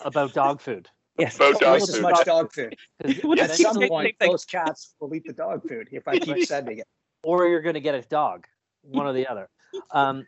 about 0.00 0.32
dog 0.32 0.60
food. 0.60 0.88
Yes. 1.18 1.36
About 1.36 1.54
dog 1.60 1.62
Almost 1.64 1.88
as 1.90 1.94
food. 1.96 2.02
much 2.02 2.24
dog 2.24 2.52
food. 2.52 2.76
'Cause 3.02 3.14
Well, 3.24 3.40
At 3.40 3.50
some 3.50 3.88
point, 3.88 4.16
those 4.20 4.44
cats 4.44 4.94
will 5.00 5.14
eat 5.14 5.24
the 5.26 5.32
dog 5.32 5.68
food 5.68 5.88
if 5.92 6.08
I 6.08 6.18
keep 6.18 6.38
sending 6.46 6.78
it. 6.78 6.86
or 7.24 7.46
you're 7.46 7.60
going 7.60 7.74
to 7.74 7.80
get 7.80 7.94
a 7.94 8.02
dog, 8.02 8.46
one 8.82 9.06
or 9.06 9.12
the 9.12 9.26
other. 9.26 9.50
Um, 9.90 10.26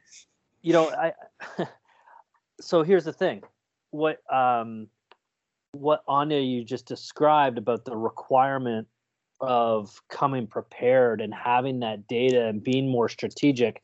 you 0.62 0.72
know, 0.72 0.90
I. 0.90 1.14
so 2.60 2.82
here's 2.82 3.04
the 3.04 3.12
thing, 3.12 3.42
what 3.90 4.18
um, 4.30 4.88
what 5.72 6.04
Anja 6.06 6.46
you 6.46 6.64
just 6.64 6.84
described 6.86 7.56
about 7.56 7.84
the 7.84 7.96
requirement 7.96 8.86
of 9.40 10.02
coming 10.10 10.46
prepared 10.46 11.20
and 11.22 11.32
having 11.32 11.80
that 11.80 12.06
data 12.06 12.46
and 12.48 12.62
being 12.62 12.88
more 12.88 13.08
strategic. 13.08 13.80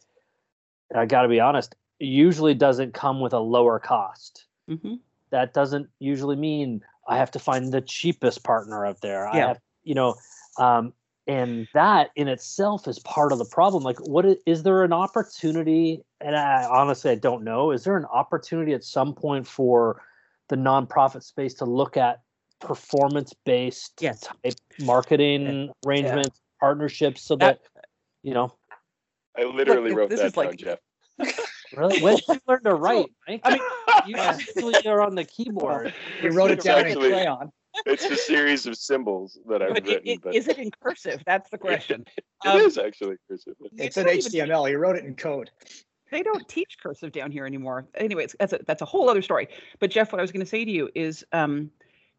I 0.94 1.06
got 1.06 1.22
to 1.22 1.28
be 1.28 1.40
honest, 1.40 1.74
usually 1.98 2.54
doesn't 2.54 2.94
come 2.94 3.20
with 3.20 3.32
a 3.32 3.40
lower 3.40 3.78
cost. 3.78 4.46
hmm 4.68 4.94
That 5.30 5.52
doesn't 5.54 5.88
usually 5.98 6.36
mean 6.36 6.82
I 7.08 7.16
have 7.16 7.30
to 7.32 7.38
find 7.38 7.72
the 7.72 7.80
cheapest 7.80 8.44
partner 8.44 8.84
out 8.84 9.00
there. 9.00 9.26
I 9.28 9.36
Yeah. 9.36 9.48
have, 9.48 9.60
you 9.84 9.94
know, 9.94 10.14
um, 10.58 10.92
and 11.28 11.66
that 11.74 12.10
in 12.14 12.28
itself 12.28 12.86
is 12.86 13.00
part 13.00 13.32
of 13.32 13.38
the 13.38 13.44
problem. 13.44 13.82
Like, 13.82 13.98
what 14.06 14.24
is, 14.24 14.36
is 14.46 14.62
there 14.62 14.84
an 14.84 14.92
opportunity? 14.92 16.02
And 16.20 16.36
I 16.36 16.64
honestly, 16.64 17.10
I 17.10 17.16
don't 17.16 17.42
know. 17.42 17.72
Is 17.72 17.82
there 17.84 17.96
an 17.96 18.04
opportunity 18.06 18.72
at 18.74 18.84
some 18.84 19.12
point 19.14 19.46
for 19.46 20.02
the 20.48 20.56
nonprofit 20.56 21.24
space 21.24 21.54
to 21.54 21.64
look 21.64 21.96
at 21.96 22.22
performance-based 22.60 23.94
Yes. 24.00 24.20
type 24.20 24.54
marketing 24.78 25.72
arrangements, 25.84 26.40
partnerships 26.60 27.22
so 27.22 27.36
That- 27.36 27.60
that 27.74 27.86
you 28.22 28.34
know, 28.34 28.52
I 29.38 29.44
literally 29.44 29.90
Look, 29.90 29.98
wrote 29.98 30.10
this 30.10 30.20
that 30.20 30.26
is 30.26 30.32
down, 30.32 30.46
like- 30.46 30.58
Jeff. 30.58 30.78
really, 31.76 32.02
when 32.02 32.16
did 32.16 32.28
you 32.28 32.40
learn 32.46 32.62
to 32.64 32.74
write? 32.74 33.06
Mike? 33.28 33.40
I 33.44 33.50
mean, 33.52 33.60
you 34.06 34.16
usually 34.56 34.86
are 34.86 35.00
on 35.06 35.14
the 35.14 35.24
keyboard. 35.24 35.94
You 36.22 36.30
wrote 36.30 36.50
it 36.50 36.60
down 36.60 36.80
actually- 36.80 37.06
in 37.06 37.12
crayon. 37.12 37.52
it's 37.84 38.04
a 38.04 38.16
series 38.16 38.66
of 38.66 38.76
symbols 38.76 39.38
that 39.48 39.62
I've 39.62 39.74
but 39.74 39.84
written, 39.84 40.08
it, 40.08 40.22
but 40.22 40.34
is 40.34 40.48
it 40.48 40.58
in 40.58 40.70
cursive? 40.82 41.22
That's 41.26 41.50
the 41.50 41.58
question. 41.58 42.04
it 42.16 42.48
um, 42.48 42.60
is 42.60 42.78
actually 42.78 43.16
cursive. 43.28 43.54
It's 43.76 43.94
They 43.94 44.00
in 44.00 44.06
don't 44.06 44.16
even 44.16 44.32
HTML. 44.48 44.70
You 44.70 44.78
wrote 44.78 44.96
it 44.96 45.04
in 45.04 45.14
code. 45.14 45.50
They 46.10 46.22
don't 46.22 46.46
teach 46.48 46.78
cursive 46.82 47.12
down 47.12 47.30
here 47.30 47.44
anymore. 47.46 47.86
Anyways, 47.94 48.34
that's 48.38 48.52
a 48.52 48.60
that's 48.66 48.80
a 48.80 48.86
whole 48.86 49.10
other 49.10 49.22
story. 49.22 49.48
But 49.78 49.90
Jeff, 49.90 50.12
what 50.12 50.20
I 50.20 50.22
was 50.22 50.32
going 50.32 50.44
to 50.44 50.48
say 50.48 50.64
to 50.64 50.70
you 50.70 50.88
is, 50.94 51.24
um, 51.32 51.70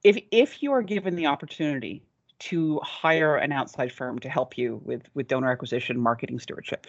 if 0.03 0.18
if 0.32 0.61
you 0.61 0.74
are 0.74 0.84
given 0.84 1.15
the 1.15 1.26
opportunity 1.28 2.03
to 2.40 2.80
hire 2.84 3.36
an 3.36 3.52
outside 3.52 3.92
firm 3.92 4.20
to 4.20 4.30
help 4.30 4.58
you 4.58 4.82
with 4.84 5.10
with 5.14 5.28
donor 5.28 5.52
acquisition, 5.52 6.00
marketing, 6.00 6.40
stewardship, 6.40 6.88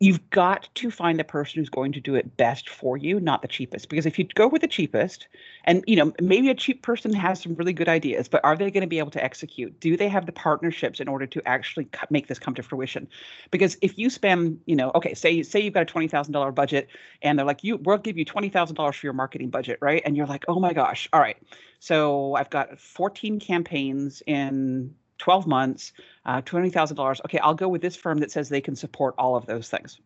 you've 0.00 0.30
got 0.30 0.68
to 0.74 0.90
find 0.90 1.18
the 1.18 1.24
person 1.24 1.58
who's 1.58 1.68
going 1.68 1.92
to 1.92 2.00
do 2.00 2.14
it 2.14 2.36
best 2.38 2.70
for 2.70 2.96
you, 2.96 3.20
not 3.20 3.42
the 3.42 3.48
cheapest. 3.48 3.90
Because 3.90 4.06
if 4.06 4.18
you 4.18 4.24
go 4.34 4.48
with 4.48 4.62
the 4.62 4.68
cheapest, 4.68 5.28
and 5.64 5.84
you 5.86 5.94
know 5.94 6.12
maybe 6.20 6.48
a 6.48 6.54
cheap 6.54 6.82
person 6.82 7.12
has 7.12 7.40
some 7.42 7.54
really 7.54 7.74
good 7.74 7.88
ideas, 7.88 8.26
but 8.26 8.42
are 8.42 8.56
they 8.56 8.70
going 8.70 8.80
to 8.80 8.86
be 8.88 8.98
able 8.98 9.10
to 9.10 9.22
execute? 9.22 9.78
Do 9.78 9.96
they 9.96 10.08
have 10.08 10.24
the 10.26 10.32
partnerships 10.32 11.00
in 11.00 11.08
order 11.08 11.26
to 11.26 11.46
actually 11.46 11.88
make 12.08 12.28
this 12.28 12.38
come 12.38 12.54
to 12.54 12.62
fruition? 12.62 13.06
Because 13.50 13.76
if 13.82 13.98
you 13.98 14.08
spend, 14.08 14.58
you 14.66 14.74
know, 14.74 14.90
okay, 14.94 15.12
say 15.14 15.42
say 15.42 15.60
you've 15.60 15.74
got 15.74 15.82
a 15.82 15.86
twenty 15.86 16.08
thousand 16.08 16.32
dollar 16.32 16.50
budget, 16.50 16.88
and 17.22 17.38
they're 17.38 17.46
like, 17.46 17.62
you 17.62 17.76
we'll 17.76 17.98
give 17.98 18.16
you 18.16 18.24
twenty 18.24 18.48
thousand 18.48 18.76
dollars 18.76 18.96
for 18.96 19.06
your 19.06 19.12
marketing 19.12 19.50
budget, 19.50 19.78
right? 19.82 20.02
And 20.06 20.16
you're 20.16 20.26
like, 20.26 20.44
oh 20.48 20.58
my 20.58 20.72
gosh, 20.72 21.08
all 21.12 21.20
right. 21.20 21.36
So 21.78 22.34
I've 22.34 22.50
got 22.50 22.80
fourteen 22.80 23.38
campaigns 23.38 24.22
in 24.26 24.94
12 25.20 25.46
months, 25.46 25.92
uh, 26.24 26.42
$20,000. 26.42 27.20
Okay, 27.24 27.38
I'll 27.38 27.54
go 27.54 27.68
with 27.68 27.82
this 27.82 27.94
firm 27.94 28.18
that 28.18 28.32
says 28.32 28.48
they 28.48 28.60
can 28.60 28.74
support 28.74 29.14
all 29.18 29.36
of 29.36 29.46
those 29.46 29.68
things, 29.68 30.00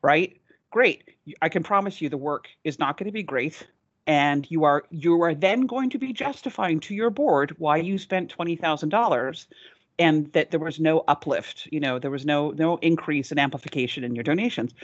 right? 0.00 0.40
Great. 0.70 1.10
I 1.42 1.48
can 1.48 1.62
promise 1.62 2.00
you 2.00 2.08
the 2.08 2.16
work 2.16 2.48
is 2.64 2.78
not 2.78 2.96
going 2.96 3.06
to 3.06 3.12
be 3.12 3.22
great. 3.22 3.66
And 4.06 4.50
you 4.50 4.64
are 4.64 4.84
you 4.90 5.22
are 5.22 5.34
then 5.34 5.62
going 5.62 5.88
to 5.90 5.98
be 5.98 6.12
justifying 6.12 6.78
to 6.80 6.94
your 6.94 7.08
board 7.08 7.54
why 7.58 7.78
you 7.78 7.96
spent 7.96 8.28
twenty 8.28 8.54
thousand 8.54 8.90
dollars, 8.90 9.46
and 9.98 10.30
that 10.34 10.50
there 10.50 10.60
was 10.60 10.78
no 10.78 11.04
uplift. 11.08 11.68
You 11.72 11.80
know, 11.80 11.98
there 11.98 12.10
was 12.10 12.26
no 12.26 12.50
no 12.50 12.76
increase 12.78 13.32
in 13.32 13.38
amplification 13.38 14.04
in 14.04 14.14
your 14.14 14.24
donations. 14.24 14.74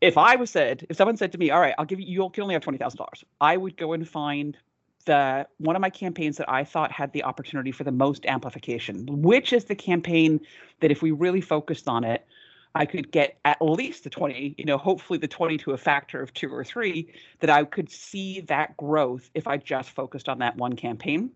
If 0.00 0.16
I 0.16 0.36
was 0.36 0.50
said, 0.50 0.86
if 0.88 0.96
someone 0.96 1.16
said 1.16 1.32
to 1.32 1.38
me, 1.38 1.50
"All 1.50 1.58
right, 1.58 1.74
I'll 1.78 1.84
give 1.84 1.98
you, 1.98 2.06
you 2.06 2.30
can 2.30 2.44
only 2.44 2.54
have 2.54 2.62
twenty 2.62 2.78
thousand 2.78 2.98
dollars," 2.98 3.24
I 3.40 3.56
would 3.56 3.76
go 3.76 3.92
and 3.92 4.08
find 4.08 4.56
the 5.04 5.46
one 5.58 5.76
of 5.76 5.82
my 5.82 5.90
campaigns 5.90 6.36
that 6.38 6.50
I 6.50 6.64
thought 6.64 6.92
had 6.92 7.12
the 7.12 7.24
opportunity 7.24 7.72
for 7.72 7.84
the 7.84 7.92
most 7.92 8.26
amplification, 8.26 9.06
which 9.22 9.52
is 9.52 9.64
the 9.64 9.74
campaign 9.74 10.40
that 10.80 10.90
if 10.90 11.02
we 11.02 11.10
really 11.10 11.40
focused 11.40 11.88
on 11.88 12.04
it, 12.04 12.26
I 12.74 12.86
could 12.86 13.12
get 13.12 13.38
at 13.44 13.58
least 13.62 14.04
the 14.04 14.10
20, 14.10 14.56
you 14.58 14.64
know, 14.64 14.78
hopefully 14.78 15.18
the 15.18 15.28
20 15.28 15.58
to 15.58 15.72
a 15.72 15.78
factor 15.78 16.20
of 16.20 16.34
two 16.34 16.52
or 16.52 16.64
three, 16.64 17.12
that 17.40 17.50
I 17.50 17.64
could 17.64 17.90
see 17.90 18.40
that 18.42 18.76
growth 18.76 19.30
if 19.34 19.46
I 19.46 19.58
just 19.58 19.90
focused 19.90 20.28
on 20.28 20.38
that 20.40 20.56
one 20.56 20.74
campaign. 20.74 21.30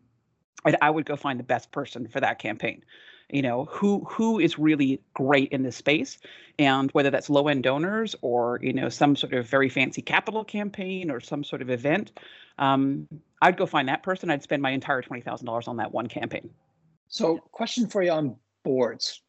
And 0.64 0.76
I 0.82 0.90
would 0.90 1.06
go 1.06 1.14
find 1.14 1.38
the 1.38 1.44
best 1.44 1.70
person 1.70 2.08
for 2.08 2.18
that 2.20 2.40
campaign. 2.40 2.84
You 3.30 3.42
know, 3.42 3.66
who 3.66 4.04
who 4.08 4.38
is 4.38 4.58
really 4.58 5.02
great 5.12 5.52
in 5.52 5.62
this 5.62 5.76
space, 5.76 6.16
and 6.58 6.90
whether 6.92 7.10
that's 7.10 7.28
low 7.28 7.46
end 7.48 7.62
donors 7.62 8.16
or 8.22 8.58
you 8.62 8.72
know 8.72 8.88
some 8.88 9.14
sort 9.14 9.34
of 9.34 9.46
very 9.46 9.68
fancy 9.68 10.00
capital 10.00 10.44
campaign 10.44 11.10
or 11.10 11.20
some 11.20 11.44
sort 11.44 11.60
of 11.60 11.68
event, 11.68 12.10
um, 12.58 13.06
I'd 13.40 13.56
go 13.56 13.66
find 13.66 13.88
that 13.88 14.02
person. 14.02 14.30
I'd 14.30 14.42
spend 14.42 14.62
my 14.62 14.70
entire 14.70 15.02
twenty 15.02 15.22
thousand 15.22 15.46
dollars 15.46 15.68
on 15.68 15.76
that 15.76 15.92
one 15.92 16.06
campaign. 16.06 16.50
So, 17.08 17.38
question 17.52 17.86
for 17.86 18.02
you 18.02 18.10
on 18.10 18.36
boards 18.64 19.22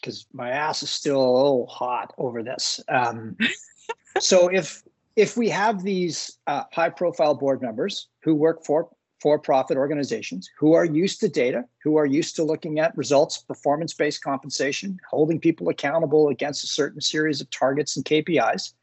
because 0.00 0.26
my 0.32 0.50
ass 0.50 0.82
is 0.82 0.90
still 0.90 1.20
a 1.20 1.34
little 1.36 1.66
hot 1.66 2.14
over 2.18 2.42
this. 2.42 2.80
Um, 2.88 3.36
so 4.20 4.48
if 4.48 4.82
if 5.16 5.36
we 5.36 5.48
have 5.48 5.82
these 5.82 6.38
uh, 6.46 6.64
high 6.72 6.90
profile 6.90 7.34
board 7.34 7.60
members 7.60 8.08
who 8.22 8.34
work 8.34 8.64
for 8.64 8.88
for 9.20 9.36
profit 9.36 9.76
organizations 9.76 10.48
who 10.56 10.74
are 10.74 10.84
used 10.84 11.18
to 11.20 11.28
data, 11.28 11.64
who 11.82 11.96
are 11.96 12.06
used 12.06 12.36
to 12.36 12.44
looking 12.44 12.78
at 12.78 12.96
results, 12.96 13.38
performance 13.38 13.92
based 13.92 14.22
compensation, 14.22 14.98
holding 15.10 15.40
people 15.40 15.68
accountable 15.68 16.28
against 16.28 16.62
a 16.62 16.68
certain 16.68 17.00
series 17.00 17.40
of 17.40 17.50
targets 17.50 17.96
and 17.96 18.04
KPIs, 18.04 18.74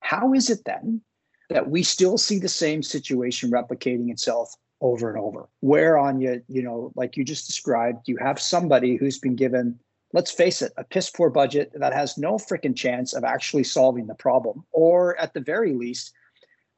how 0.00 0.32
is 0.32 0.48
it 0.48 0.64
then 0.64 1.02
that 1.50 1.68
we 1.68 1.82
still 1.82 2.18
see 2.18 2.38
the 2.38 2.48
same 2.48 2.82
situation 2.82 3.50
replicating 3.50 4.10
itself 4.10 4.54
over 4.80 5.10
and 5.10 5.18
over? 5.18 5.48
Where 5.60 5.98
on 5.98 6.20
you, 6.20 6.42
you 6.48 6.62
know, 6.62 6.92
like 6.96 7.16
you 7.16 7.24
just 7.24 7.46
described, 7.46 8.08
you 8.08 8.16
have 8.18 8.40
somebody 8.40 8.96
who's 8.96 9.18
been 9.18 9.36
given 9.36 9.78
let's 10.14 10.30
face 10.30 10.62
it, 10.62 10.72
a 10.76 10.84
piss 10.84 11.10
poor 11.10 11.28
budget 11.28 11.72
that 11.74 11.92
has 11.92 12.16
no 12.16 12.34
freaking 12.34 12.74
chance 12.74 13.12
of 13.12 13.24
actually 13.24 13.64
solving 13.64 14.06
the 14.06 14.14
problem, 14.14 14.64
or 14.70 15.18
at 15.18 15.34
the 15.34 15.40
very 15.40 15.74
least, 15.74 16.12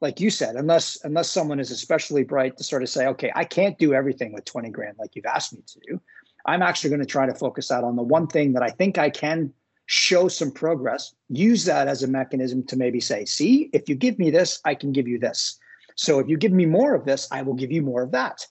like 0.01 0.19
you 0.19 0.31
said, 0.31 0.55
unless 0.55 0.97
unless 1.05 1.29
someone 1.29 1.59
is 1.59 1.71
especially 1.71 2.23
bright 2.23 2.57
to 2.57 2.63
sort 2.63 2.81
of 2.81 2.89
say, 2.89 3.05
okay, 3.05 3.31
I 3.35 3.45
can't 3.45 3.77
do 3.77 3.93
everything 3.93 4.33
with 4.33 4.43
20 4.43 4.71
grand 4.71 4.97
like 4.99 5.15
you've 5.15 5.25
asked 5.25 5.53
me 5.53 5.61
to 5.67 5.79
do. 5.87 6.01
I'm 6.47 6.63
actually 6.63 6.89
going 6.89 7.01
to 7.01 7.05
try 7.05 7.27
to 7.27 7.35
focus 7.35 7.71
out 7.71 7.83
on 7.83 7.95
the 7.95 8.03
one 8.03 8.27
thing 8.27 8.53
that 8.53 8.63
I 8.63 8.69
think 8.69 8.97
I 8.97 9.11
can 9.11 9.53
show 9.87 10.27
some 10.27 10.51
progress. 10.51 11.13
Use 11.29 11.65
that 11.65 11.87
as 11.87 12.03
a 12.03 12.07
mechanism 12.07 12.63
to 12.67 12.77
maybe 12.77 12.99
say, 12.99 13.25
see, 13.25 13.69
if 13.73 13.89
you 13.89 13.95
give 13.95 14.19
me 14.19 14.29
this, 14.29 14.59
I 14.63 14.75
can 14.75 14.91
give 14.91 15.07
you 15.07 15.17
this. 15.17 15.57
So 15.95 16.19
if 16.19 16.27
you 16.27 16.37
give 16.37 16.51
me 16.51 16.65
more 16.65 16.93
of 16.93 17.05
this, 17.05 17.27
I 17.31 17.41
will 17.41 17.55
give 17.55 17.71
you 17.71 17.81
more 17.81 18.03
of 18.03 18.11
that. 18.11 18.45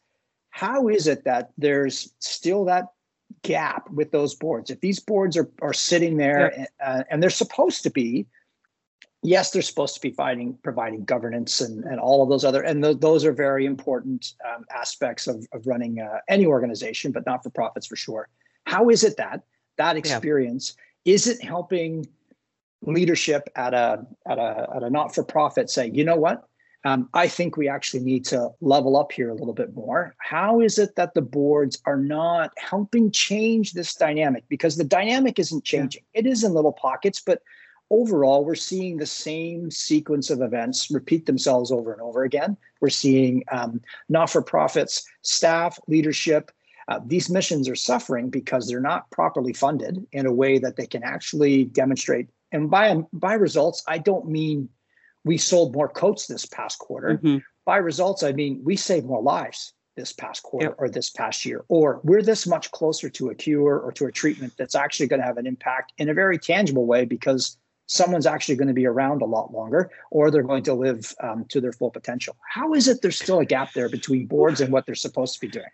How 0.51 0.89
is 0.89 1.07
it 1.07 1.25
that 1.25 1.51
there's 1.57 2.13
still 2.19 2.65
that 2.65 2.87
gap 3.43 3.91
with 3.91 4.11
those 4.11 4.35
boards. 4.35 4.71
If 4.71 4.81
these 4.81 5.01
boards 5.01 5.37
are 5.37 5.51
are 5.61 5.73
sitting 5.73 6.17
there 6.17 6.53
yeah. 6.53 6.59
and, 6.59 6.69
uh, 6.81 7.05
and 7.11 7.23
they're 7.23 7.31
supposed 7.31 7.83
to 7.83 7.91
be, 7.91 8.27
yes, 9.23 9.51
they're 9.51 9.63
supposed 9.63 9.95
to 9.95 10.01
be 10.01 10.11
finding 10.11 10.59
providing 10.63 11.05
governance 11.05 11.61
and 11.61 11.85
and 11.85 12.01
all 12.01 12.23
of 12.23 12.29
those 12.29 12.45
other 12.45 12.63
and 12.63 12.83
th- 12.83 13.01
those 13.01 13.25
are 13.25 13.33
very 13.33 13.67
important 13.67 14.35
um, 14.49 14.65
aspects 14.75 15.27
of 15.27 15.47
of 15.53 15.67
running 15.67 16.01
uh, 16.01 16.19
any 16.29 16.47
organization, 16.47 17.13
but 17.13 17.27
not 17.27 17.43
for 17.43 17.51
profits 17.51 17.87
for 17.87 17.97
sure. 17.97 18.29
How 18.65 18.89
is 18.91 19.05
it 19.05 19.17
that 19.17 19.43
that 19.77 19.97
experience. 19.97 20.77
Isn't 21.07 21.43
helping 21.43 22.07
leadership 22.83 23.49
at 23.57 23.73
a 23.73 24.07
at 24.29 24.39
a 24.39 24.69
at 24.77 24.83
a 24.83 24.91
not 24.91 25.15
for 25.15 25.25
profit 25.25 25.71
say, 25.71 25.91
you 25.93 26.05
know 26.05 26.17
what? 26.17 26.47
Um, 26.85 27.09
I 27.15 27.27
think 27.27 27.57
we 27.57 27.69
actually 27.69 28.05
need 28.05 28.25
to 28.27 28.51
level 28.61 28.97
up 28.97 29.11
here 29.11 29.29
a 29.31 29.35
little 29.35 29.55
bit 29.55 29.75
more. 29.75 30.15
How 30.19 30.61
is 30.61 30.79
it 30.79 30.95
that 30.95 31.15
the 31.15 31.23
boards 31.23 31.83
are 31.85 31.97
not 31.97 32.53
helping 32.59 33.11
change 33.11 33.73
this 33.73 33.95
dynamic? 33.95 34.45
Because 34.49 34.77
the 34.77 34.85
dynamic 34.85 35.41
isn't 35.41 35.65
changing. 35.65 36.03
Yeah. 36.15 36.21
It 36.21 36.27
is 36.27 36.45
in 36.45 36.55
little 36.55 36.73
pockets, 36.73 37.21
but 37.21 37.43
overall, 37.91 38.45
we're 38.45 38.55
seeing 38.55 38.99
the 38.99 39.07
same 39.07 39.69
sequence 39.69 40.31
of 40.31 40.43
events 40.43 40.89
repeat 40.91 41.27
themselves 41.27 41.73
over 41.73 41.93
and 41.93 42.03
over 42.03 42.23
again. 42.23 42.57
We're 42.81 42.91
seeing 42.91 43.43
um, 43.51 43.81
not 44.09 44.31
for 44.31 44.43
profits, 44.43 45.05
staff, 45.23 45.81
leadership. 45.89 46.53
Uh, 46.89 47.01
these 47.05 47.29
missions 47.29 47.69
are 47.69 47.75
suffering 47.77 48.31
because 48.31 48.69
they're 48.69 48.81
not 48.81 49.11
properly 49.11 49.53
funded 49.53 50.07
in 50.13 50.27
a 50.27 50.33
way 50.33 50.59
that 50.59 50.77
they 50.77 50.87
can 50.87 51.03
actually 51.03 51.65
demonstrate. 51.65 52.29
And 52.53 52.71
by 52.71 53.03
by 53.13 53.35
results, 53.35 53.83
I 53.89 53.99
don't 53.99 54.29
mean 54.29 54.69
we 55.25 55.37
sold 55.37 55.75
more 55.75 55.89
coats 55.89 56.27
this 56.27 56.47
past 56.47 56.79
quarter. 56.79 57.15
Mm-hmm. 57.15 57.39
By 57.65 57.79
results, 57.79 58.23
I 58.23 58.33
mean 58.33 58.61
we 58.65 58.77
saved 58.77 59.07
more 59.07 59.23
lives 59.23 59.73
this 59.97 60.13
past 60.13 60.43
quarter 60.43 60.67
yep. 60.67 60.75
or 60.79 60.89
this 60.89 61.11
past 61.11 61.45
year, 61.45 61.65
or 61.69 62.01
we're 62.05 62.23
this 62.23 62.47
much 62.47 62.71
closer 62.71 63.09
to 63.09 63.31
a 63.31 63.35
cure 63.35 63.79
or 63.79 63.91
to 63.93 64.05
a 64.07 64.13
treatment 64.13 64.53
that's 64.57 64.75
actually 64.75 65.07
going 65.07 65.21
to 65.21 65.27
have 65.27 65.39
an 65.39 65.47
impact 65.47 65.93
in 65.99 66.09
a 66.09 66.15
very 66.15 66.39
tangible 66.39 66.87
way 66.87 67.05
because 67.05 67.57
someone's 67.87 68.27
actually 68.27 68.57
going 68.57 68.69
to 68.69 68.75
be 68.75 68.87
around 68.87 69.23
a 69.23 69.25
lot 69.25 69.53
longer 69.53 69.91
or 70.11 70.31
they're 70.31 70.43
going 70.43 70.63
to 70.63 70.75
live 70.75 71.15
um, 71.23 71.45
to 71.49 71.61
their 71.61 71.73
full 71.73 71.91
potential. 71.91 72.37
How 72.49 72.75
is 72.75 72.89
it 72.89 73.01
there's 73.01 73.19
still 73.19 73.39
a 73.39 73.45
gap 73.45 73.73
there 73.73 73.89
between 73.89 74.27
boards 74.27 74.61
and 74.61 74.73
what 74.73 74.87
they're 74.87 74.95
supposed 74.95 75.35
to 75.35 75.41
be 75.41 75.49
doing? 75.49 75.67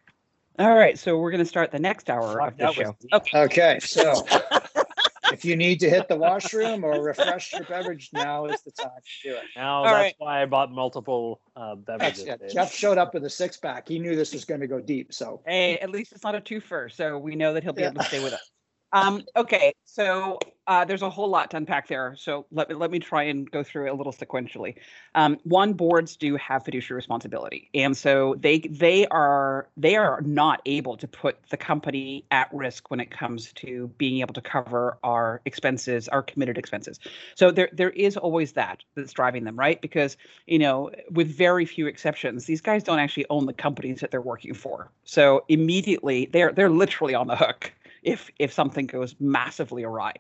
All 0.59 0.75
right, 0.75 0.99
so 0.99 1.19
we're 1.19 1.31
going 1.31 1.43
to 1.43 1.49
start 1.49 1.71
the 1.71 1.79
next 1.79 2.11
hour 2.11 2.41
of 2.41 2.57
the 2.57 2.73
show. 2.73 2.97
Okay. 3.13 3.39
okay, 3.39 3.79
so 3.81 4.27
if 5.33 5.45
you 5.45 5.57
need 5.57 5.81
to 5.81 5.89
hit 5.89 6.09
the 6.09 6.17
washroom 6.17 6.85
or 6.85 7.03
refresh 7.03 7.55
your 7.55 7.65
beverage, 7.65 8.11
now 8.13 8.45
is 8.45 8.61
the 8.63 8.71
time 8.71 8.91
to 9.23 9.31
do 9.31 9.35
it. 9.35 9.45
Now 9.57 9.79
All 9.79 9.85
that's 9.85 9.95
right. 9.95 10.15
why 10.19 10.43
I 10.43 10.47
bought 10.47 10.71
multiple 10.71 11.41
uh, 11.57 11.75
beverages. 11.75 12.29
Jeff 12.53 12.73
showed 12.73 12.99
up 12.99 13.15
with 13.15 13.25
a 13.25 13.31
six 13.31 13.57
pack. 13.57 13.89
He 13.89 13.99
knew 13.99 14.15
this 14.15 14.35
was 14.35 14.45
going 14.45 14.61
to 14.61 14.67
go 14.67 14.79
deep. 14.79 15.13
So 15.13 15.41
hey, 15.47 15.79
at 15.79 15.91
least 15.91 16.13
it's 16.13 16.23
not 16.23 16.35
a 16.35 16.41
twofer, 16.41 16.93
so 16.93 17.19
we 17.19 17.35
know 17.35 17.55
that 17.55 17.63
he'll 17.63 17.73
be 17.73 17.83
yeah. 17.83 17.89
able 17.89 18.03
to 18.03 18.07
stay 18.09 18.23
with 18.23 18.35
us. 18.35 18.52
Um, 18.93 19.25
okay, 19.37 19.73
so 19.85 20.39
uh, 20.67 20.85
there's 20.85 21.03
a 21.03 21.11
whole 21.11 21.29
lot 21.29 21.51
to 21.51 21.57
unpack 21.57 21.89
there. 21.89 22.15
So 22.17 22.47
let 22.53 22.69
me 22.69 22.75
let 22.75 22.91
me 22.91 22.99
try 22.99 23.25
and 23.25 23.51
go 23.51 23.63
through 23.63 23.87
it 23.87 23.91
a 23.91 23.95
little 23.95 24.13
sequentially. 24.13 24.75
Um, 25.15 25.39
one, 25.45 25.73
boards 25.73 26.17
do 26.17 26.37
have 26.37 26.65
fiduciary 26.65 26.97
responsibility, 26.97 27.71
and 27.75 27.97
so 27.97 28.37
they 28.39 28.61
they 28.61 29.07
are 29.09 29.69
they 29.77 29.97
are 29.97 30.21
not 30.21 30.61
able 30.67 30.97
to 30.99 31.09
put 31.09 31.39
the 31.49 31.57
company 31.57 32.25
at 32.31 32.49
risk 32.53 32.91
when 32.91 33.01
it 33.01 33.11
comes 33.11 33.53
to 33.55 33.89
being 33.99 34.21
able 34.21 34.35
to 34.35 34.43
cover 34.43 34.99
our 35.03 35.41
expenses, 35.47 36.09
our 36.09 36.23
committed 36.23 36.59
expenses. 36.59 37.01
So 37.35 37.51
there 37.51 37.71
there 37.73 37.91
is 37.91 38.17
always 38.17 38.53
that 38.53 38.85
that's 38.95 39.13
driving 39.13 39.45
them, 39.45 39.59
right? 39.59 39.81
Because 39.81 40.17
you 40.47 40.59
know, 40.59 40.91
with 41.11 41.35
very 41.35 41.65
few 41.65 41.87
exceptions, 41.87 42.45
these 42.45 42.61
guys 42.61 42.85
don't 42.85 42.99
actually 42.99 43.27
own 43.31 43.47
the 43.47 43.55
companies 43.55 44.01
that 44.01 44.11
they're 44.11 44.21
working 44.21 44.55
for. 44.55 44.91
So 45.05 45.45
immediately 45.49 46.27
they're 46.27 46.53
they're 46.53 46.71
literally 46.71 47.15
on 47.15 47.27
the 47.27 47.37
hook 47.37 47.73
if 48.03 48.31
if 48.39 48.53
something 48.53 48.87
goes 48.87 49.15
massively 49.21 49.85
awry. 49.85 50.15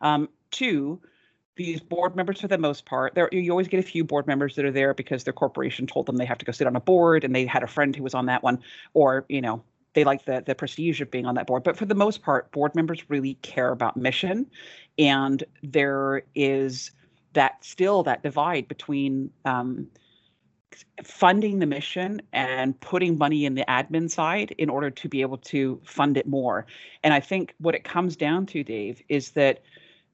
Um, 0.00 0.28
two, 0.50 1.00
these 1.56 1.80
board 1.80 2.16
members 2.16 2.40
for 2.40 2.48
the 2.48 2.58
most 2.58 2.84
part 2.84 3.14
there 3.14 3.28
you 3.32 3.50
always 3.50 3.68
get 3.68 3.78
a 3.78 3.82
few 3.82 4.04
board 4.04 4.26
members 4.26 4.56
that 4.56 4.64
are 4.64 4.72
there 4.72 4.92
because 4.92 5.24
their 5.24 5.32
corporation 5.32 5.86
told 5.86 6.06
them 6.06 6.16
they 6.16 6.24
have 6.24 6.38
to 6.38 6.44
go 6.44 6.52
sit 6.52 6.66
on 6.66 6.74
a 6.74 6.80
board 6.80 7.24
and 7.24 7.34
they 7.34 7.46
had 7.46 7.62
a 7.62 7.66
friend 7.66 7.94
who 7.94 8.02
was 8.02 8.14
on 8.14 8.26
that 8.26 8.42
one 8.42 8.58
or 8.92 9.24
you 9.28 9.40
know 9.40 9.62
they 9.92 10.02
like 10.02 10.24
the 10.24 10.42
the 10.46 10.54
prestige 10.54 11.00
of 11.00 11.10
being 11.10 11.26
on 11.26 11.36
that 11.36 11.46
board 11.46 11.62
but 11.62 11.76
for 11.76 11.84
the 11.86 11.94
most 11.94 12.22
part 12.22 12.50
board 12.50 12.74
members 12.74 13.08
really 13.08 13.34
care 13.42 13.70
about 13.70 13.96
mission 13.96 14.46
and 14.98 15.44
there 15.62 16.22
is 16.34 16.90
that 17.34 17.64
still 17.64 18.02
that 18.02 18.22
divide 18.22 18.66
between 18.66 19.30
um, 19.44 19.86
funding 21.02 21.58
the 21.58 21.66
mission 21.66 22.22
and 22.32 22.78
putting 22.80 23.18
money 23.18 23.44
in 23.44 23.54
the 23.54 23.64
admin 23.68 24.10
side 24.10 24.54
in 24.58 24.68
order 24.68 24.90
to 24.90 25.08
be 25.08 25.20
able 25.20 25.38
to 25.38 25.80
fund 25.84 26.16
it 26.16 26.26
more. 26.26 26.66
And 27.02 27.12
I 27.12 27.20
think 27.20 27.54
what 27.58 27.74
it 27.74 27.84
comes 27.84 28.16
down 28.16 28.46
to, 28.46 28.64
Dave, 28.64 29.02
is 29.08 29.30
that 29.32 29.62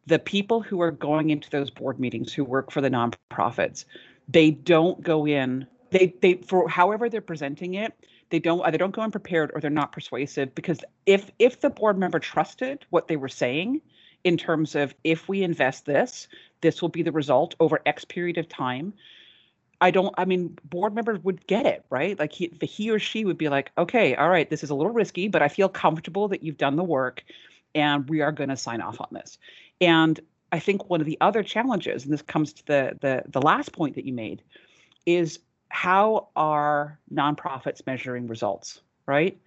the 0.07 0.19
people 0.19 0.61
who 0.61 0.81
are 0.81 0.91
going 0.91 1.31
into 1.31 1.51
those 1.51 1.71
board 1.71 2.01
meetings 2.01 2.33
who 2.33 2.45
work 2.45 2.71
for 2.71 2.81
the 2.81 2.91
nonprofits, 2.91 3.85
they 4.29 4.51
don't 4.51 5.03
go 5.03 5.27
in, 5.27 5.67
they 5.91 6.15
they 6.21 6.35
for 6.35 6.69
however 6.69 7.09
they're 7.09 7.21
presenting 7.21 7.75
it, 7.75 7.93
they 8.31 8.39
don't 8.39 8.63
either 8.63 8.79
don't 8.79 8.95
go 8.95 9.03
in 9.03 9.11
prepared 9.11 9.51
or 9.55 9.61
they're 9.61 9.71
not 9.71 9.93
persuasive 9.93 10.55
because 10.55 10.81
if 11.07 11.31
if 11.39 11.61
the 11.61 11.71
board 11.71 11.99
member 11.99 12.19
trusted 12.19 12.87
what 12.91 13.09
they 13.09 13.17
were 13.17 13.29
saying 13.29 13.81
in 14.25 14.37
terms 14.37 14.75
of 14.75 14.95
if 15.05 15.29
we 15.29 15.43
invest 15.43 15.87
this, 15.87 16.29
this 16.61 16.81
will 16.81 16.89
be 16.89 17.03
the 17.03 17.13
result 17.13 17.55
over 17.61 17.81
X 17.87 18.05
period 18.05 18.39
of 18.39 18.49
time 18.49 18.93
I 19.81 19.91
don't, 19.91 20.15
I 20.19 20.25
mean, 20.27 20.59
board 20.65 20.95
members 20.95 21.19
would 21.25 21.47
get 21.47 21.65
it, 21.65 21.85
right? 21.89 22.19
Like 22.19 22.33
he, 22.33 22.49
the, 22.49 22.67
he 22.67 22.91
or 22.91 22.99
she 22.99 23.25
would 23.25 23.39
be 23.39 23.49
like, 23.49 23.73
okay, 23.79 24.15
all 24.15 24.29
right, 24.29 24.49
this 24.49 24.63
is 24.63 24.71
a 24.71 24.75
little 24.75 24.93
risky, 24.93 25.29
but 25.29 25.43
I 25.43 25.49
feel 25.49 25.69
comfortable 25.69 26.29
that 26.29 26.43
you've 26.43 26.59
done 26.59 26.77
the 26.77 26.85
work 26.85 27.25
and 27.75 28.09
we 28.09 28.21
are 28.21 28.33
going 28.33 28.51
to 28.51 28.57
sign 28.57 28.81
off 28.81 29.01
on 29.01 29.09
this. 29.13 29.39
And 29.81 30.21
I 30.53 30.59
think 30.59 30.91
one 30.91 31.01
of 31.01 31.07
the 31.07 31.17
other 31.21 31.43
challenges, 31.43 32.05
and 32.05 32.13
this 32.13 32.23
comes 32.23 32.53
to 32.55 32.67
the, 32.67 32.99
the, 33.01 33.23
the 33.29 33.41
last 33.41 33.73
point 33.73 33.95
that 33.95 34.05
you 34.05 34.13
made, 34.13 34.43
is 35.07 35.39
how 35.71 36.29
are 36.37 36.99
nonprofits 37.13 37.87
measuring 37.87 38.27
results, 38.27 38.83
right? 39.07 39.39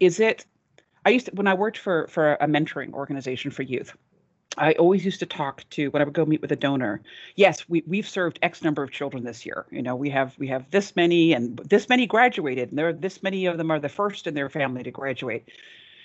Is 0.00 0.20
it, 0.20 0.44
I 1.06 1.10
used 1.10 1.26
to, 1.26 1.32
when 1.32 1.46
I 1.46 1.54
worked 1.54 1.78
for, 1.78 2.06
for 2.08 2.34
a 2.34 2.46
mentoring 2.46 2.92
organization 2.92 3.50
for 3.50 3.62
youth, 3.62 3.96
I 4.56 4.72
always 4.74 5.04
used 5.04 5.20
to 5.20 5.26
talk 5.26 5.64
to 5.70 5.88
when 5.88 6.02
I 6.02 6.04
would 6.04 6.14
go 6.14 6.26
meet 6.26 6.42
with 6.42 6.50
a 6.52 6.56
donor. 6.56 7.00
Yes, 7.36 7.68
we 7.68 7.84
we've 7.86 8.08
served 8.08 8.38
X 8.42 8.62
number 8.62 8.82
of 8.82 8.90
children 8.90 9.24
this 9.24 9.46
year. 9.46 9.66
You 9.70 9.82
know, 9.82 9.94
we 9.94 10.10
have 10.10 10.36
we 10.38 10.48
have 10.48 10.70
this 10.70 10.96
many 10.96 11.32
and 11.32 11.56
this 11.58 11.88
many 11.88 12.06
graduated, 12.06 12.70
and 12.70 12.78
there 12.78 12.92
this 12.92 13.22
many 13.22 13.46
of 13.46 13.58
them 13.58 13.70
are 13.70 13.78
the 13.78 13.88
first 13.88 14.26
in 14.26 14.34
their 14.34 14.48
family 14.48 14.82
to 14.82 14.90
graduate. 14.90 15.48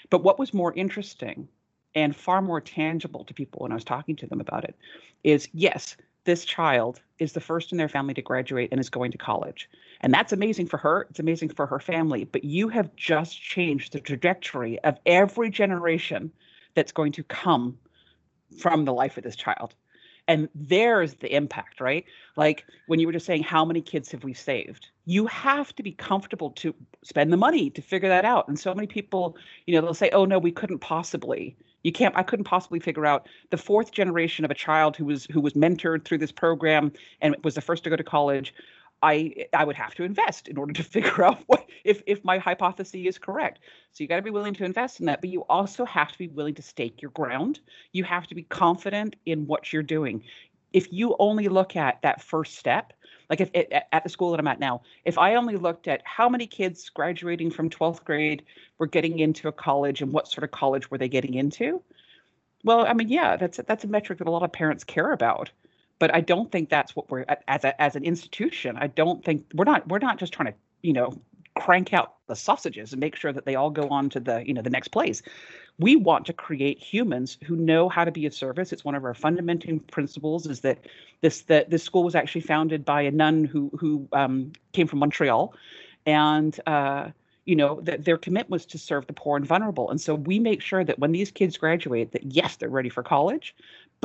But 0.10 0.24
what 0.24 0.38
was 0.38 0.54
more 0.54 0.74
interesting 0.74 1.48
and 1.96 2.16
far 2.16 2.42
more 2.42 2.62
tangible 2.62 3.24
to 3.24 3.34
people 3.34 3.62
when 3.62 3.72
I 3.72 3.76
was 3.76 3.84
talking 3.84 4.16
to 4.18 4.28
them 4.28 4.42
about 4.42 4.64
it 4.64 4.76
is 5.24 5.48
yes, 5.54 5.98
this 6.26 6.46
child 6.46 7.02
is 7.18 7.34
the 7.34 7.42
first 7.42 7.72
in 7.72 7.78
their 7.78 7.90
family 7.90 8.14
to 8.14 8.22
graduate 8.22 8.70
and 8.72 8.80
is 8.80 8.90
going 8.90 9.12
to 9.12 9.18
college. 9.18 9.70
And 10.02 10.14
that's 10.14 10.34
amazing 10.34 10.68
for 10.68 10.78
her. 10.78 11.08
It's 11.10 11.20
amazing 11.20 11.50
for 11.50 11.66
her 11.66 11.80
family. 11.80 12.26
But 12.26 12.44
you 12.44 12.68
have 12.68 12.96
just 12.96 13.42
changed 13.42 13.94
the 13.94 14.00
trajectory 14.00 14.78
of 14.80 15.00
every 15.06 15.50
generation 15.50 16.32
that's 16.76 16.92
going 16.92 17.14
to 17.14 17.24
come 17.24 17.78
from 18.60 18.86
the 18.86 18.94
life 18.94 19.18
of 19.18 19.24
this 19.24 19.36
child. 19.36 19.76
And 20.28 20.50
there's 20.56 21.16
the 21.16 21.34
impact, 21.36 21.80
right? 21.80 22.04
Like 22.36 22.66
when 22.88 23.00
you 23.00 23.06
were 23.06 23.14
just 23.14 23.26
saying, 23.26 23.44
how 23.44 23.64
many 23.64 23.82
kids 23.82 24.12
have 24.12 24.24
we 24.24 24.34
saved? 24.34 24.88
You 25.06 25.28
have 25.28 25.76
to 25.76 25.84
be 25.84 25.92
comfortable 25.92 26.50
to 26.52 26.74
spend 27.04 27.32
the 27.32 27.38
money 27.38 27.70
to 27.70 27.82
figure 27.82 28.10
that 28.10 28.26
out. 28.26 28.48
And 28.48 28.58
so 28.60 28.74
many 28.74 28.88
people, 28.88 29.38
you 29.68 29.76
know, 29.76 29.82
they'll 29.82 29.94
say, 29.94 30.10
oh, 30.12 30.26
no, 30.26 30.40
we 30.40 30.52
couldn't 30.52 30.80
possibly. 30.80 31.56
You 31.84 31.92
can't, 31.92 32.16
I 32.18 32.24
couldn't 32.24 32.46
possibly 32.46 32.80
figure 32.80 33.06
out 33.06 33.28
the 33.52 33.58
fourth 33.58 33.92
generation 33.92 34.44
of 34.44 34.50
a 34.50 34.56
child 34.56 34.98
who 34.98 35.06
was 35.06 35.26
who 35.26 35.40
was 35.40 35.54
mentored 35.54 36.04
through 36.04 36.18
this 36.18 36.32
program 36.32 36.92
and 37.22 37.36
was 37.44 37.54
the 37.54 37.62
first 37.62 37.84
to 37.84 37.92
go 37.92 37.96
to 37.96 38.04
college. 38.04 38.56
I 39.06 39.46
I 39.54 39.64
would 39.64 39.76
have 39.76 39.94
to 39.96 40.04
invest 40.04 40.48
in 40.48 40.58
order 40.58 40.74
to 40.74 40.84
figure 40.96 41.24
out 41.24 41.40
what 41.46 41.66
if 41.84 42.02
if 42.08 42.26
my 42.26 42.38
hypothesis 42.40 43.02
is 43.06 43.18
correct. 43.18 43.60
So 43.92 44.04
you 44.04 44.08
got 44.08 44.18
to 44.18 44.22
be 44.22 44.32
willing 44.32 44.56
to 44.56 44.66
invest 44.66 45.00
in 45.00 45.06
that, 45.06 45.22
but 45.22 45.30
you 45.30 45.42
also 45.44 45.86
have 45.86 46.12
to 46.12 46.18
be 46.18 46.28
willing 46.28 46.56
to 46.56 46.62
stake 46.62 47.02
your 47.02 47.12
ground. 47.12 47.60
You 47.92 48.04
have 48.04 48.28
to 48.28 48.36
be 48.36 48.44
confident 48.44 49.16
in 49.26 49.46
what 49.46 49.72
you're 49.72 49.84
doing. 49.84 50.24
If 50.74 50.92
you 50.92 51.16
only 51.20 51.48
look 51.48 51.76
at 51.76 52.02
that 52.02 52.22
first 52.22 52.58
step, 52.58 52.92
like 53.30 53.40
if 53.40 53.50
at 53.92 54.04
the 54.04 54.10
school 54.10 54.32
that 54.32 54.40
I'm 54.40 54.48
at 54.48 54.60
now, 54.60 54.82
if 55.06 55.18
I 55.18 55.36
only 55.36 55.56
looked 55.56 55.88
at 55.88 56.02
how 56.04 56.28
many 56.28 56.48
kids 56.48 56.90
graduating 56.90 57.52
from 57.52 57.70
12th 57.70 58.04
grade 58.04 58.44
were 58.78 58.88
getting 58.88 59.20
into 59.20 59.48
a 59.48 59.52
college 59.52 60.02
and 60.02 60.12
what 60.12 60.28
sort 60.28 60.44
of 60.44 60.52
college 60.52 60.92
were 60.92 60.98
they 60.98 61.08
getting 61.08 61.36
into, 61.36 61.82
well, 62.64 62.86
I 62.86 62.94
mean, 62.94 63.10
yeah, 63.10 63.38
that's 63.38 63.60
that's 63.68 63.84
a 63.84 63.88
metric 63.88 64.18
that 64.18 64.28
a 64.28 64.32
lot 64.32 64.44
of 64.44 64.52
parents 64.52 64.84
care 64.84 65.12
about 65.12 65.52
but 66.00 66.14
I 66.14 66.22
don't 66.22 66.52
think 66.52 66.70
that's 66.70 66.96
what 66.96 67.10
we're 67.10 67.26
as 67.48 67.64
a 67.64 67.82
as 67.82 67.96
an 67.96 68.04
institution. 68.04 68.78
I 68.78 68.88
don't 68.88 69.24
think 69.24 69.46
we're 69.54 69.66
not 69.66 69.88
we're 69.88 70.00
not 70.00 70.18
just 70.18 70.34
trying 70.34 70.52
to 70.52 70.58
you 70.82 70.94
know 70.94 71.14
crank 71.56 71.94
out 71.94 72.16
the 72.28 72.36
sausages 72.36 72.92
and 72.92 73.00
make 73.00 73.16
sure 73.16 73.32
that 73.32 73.46
they 73.46 73.56
all 73.56 73.70
go 73.70 73.88
on 73.90 74.10
to 74.10 74.20
the 74.20 74.46
you 74.46 74.54
know 74.54 74.62
the 74.62 74.70
next 74.70 74.90
place. 74.90 75.22
We 75.78 75.96
want 75.96 76.26
to 76.28 76.34
create 76.34 76.80
humans 76.82 77.38
who 77.44 77.56
know 77.56 77.90
how 77.90 78.06
to 78.06 78.12
be 78.12 78.26
of 78.26 78.34
service. 78.34 78.72
It's 78.72 78.86
one 78.86 78.96
of 78.96 79.04
our 79.04 79.14
fundamental 79.14 79.80
principles. 79.92 80.46
Is 80.46 80.62
that 80.62 80.80
this 81.22 81.42
that 81.44 81.70
this 81.70 81.84
school 81.84 82.04
was 82.04 82.16
actually 82.16 82.42
founded 82.42 82.86
by 82.86 83.02
a 83.02 83.12
nun 83.12 83.46
who 83.46 83.72
who 83.80 84.08
um, 84.12 84.52
came 84.74 84.88
from 84.88 85.00
Montreal, 85.00 85.54
and 86.06 86.60
uh, 86.68 87.10
you 87.46 87.56
know 87.56 87.80
that 87.82 88.06
their 88.06 88.18
commitment 88.18 88.50
was 88.50 88.66
to 88.68 88.78
serve 88.78 89.08
the 89.08 89.14
poor 89.14 89.38
and 89.38 89.46
vulnerable. 89.46 89.90
And 89.90 90.00
so 90.02 90.16
we 90.16 90.40
make 90.40 90.62
sure 90.62 90.84
that 90.84 91.00
when 91.00 91.12
these 91.12 91.32
kids 91.32 91.58
graduate, 91.58 92.12
that 92.12 92.34
yes, 92.34 92.58
they're 92.58 92.70
ready 92.70 92.90
for 92.90 93.04
college, 93.04 93.56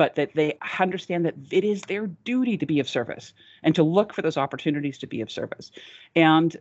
but 0.01 0.15
that 0.15 0.33
they 0.33 0.57
understand 0.79 1.23
that 1.27 1.35
it 1.51 1.63
is 1.63 1.83
their 1.83 2.07
duty 2.07 2.57
to 2.57 2.65
be 2.65 2.79
of 2.79 2.89
service 2.89 3.33
and 3.61 3.75
to 3.75 3.83
look 3.83 4.15
for 4.15 4.23
those 4.23 4.35
opportunities 4.35 4.97
to 4.97 5.05
be 5.05 5.21
of 5.21 5.29
service. 5.29 5.71
And 6.15 6.57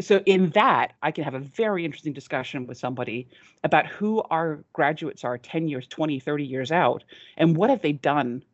so 0.00 0.22
in 0.26 0.50
that, 0.50 0.92
I 1.02 1.10
can 1.10 1.24
have 1.24 1.34
a 1.34 1.40
very 1.40 1.84
interesting 1.84 2.12
discussion 2.12 2.68
with 2.68 2.78
somebody 2.78 3.26
about 3.64 3.86
who 3.86 4.22
our 4.30 4.62
graduates 4.74 5.24
are 5.24 5.38
10 5.38 5.66
years, 5.66 5.88
20, 5.88 6.20
30 6.20 6.44
years 6.44 6.70
out, 6.70 7.02
and 7.36 7.56
what 7.56 7.68
have 7.68 7.82
they 7.82 7.90
done 7.90 8.44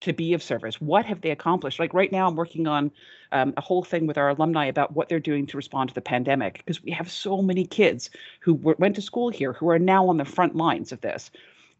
to 0.00 0.14
be 0.14 0.32
of 0.32 0.42
service? 0.42 0.80
What 0.80 1.04
have 1.04 1.20
they 1.20 1.30
accomplished? 1.30 1.78
Like 1.78 1.92
right 1.92 2.10
now, 2.10 2.28
I'm 2.28 2.36
working 2.36 2.66
on 2.66 2.90
um, 3.32 3.52
a 3.58 3.60
whole 3.60 3.84
thing 3.84 4.06
with 4.06 4.16
our 4.16 4.30
alumni 4.30 4.64
about 4.64 4.94
what 4.94 5.10
they're 5.10 5.20
doing 5.20 5.44
to 5.48 5.56
respond 5.58 5.90
to 5.90 5.94
the 5.94 6.00
pandemic 6.00 6.62
because 6.64 6.82
we 6.82 6.92
have 6.92 7.10
so 7.10 7.42
many 7.42 7.66
kids 7.66 8.08
who 8.40 8.54
went 8.54 8.94
to 8.94 9.02
school 9.02 9.28
here 9.28 9.52
who 9.52 9.68
are 9.68 9.78
now 9.78 10.08
on 10.08 10.16
the 10.16 10.24
front 10.24 10.56
lines 10.56 10.92
of 10.92 11.02
this 11.02 11.30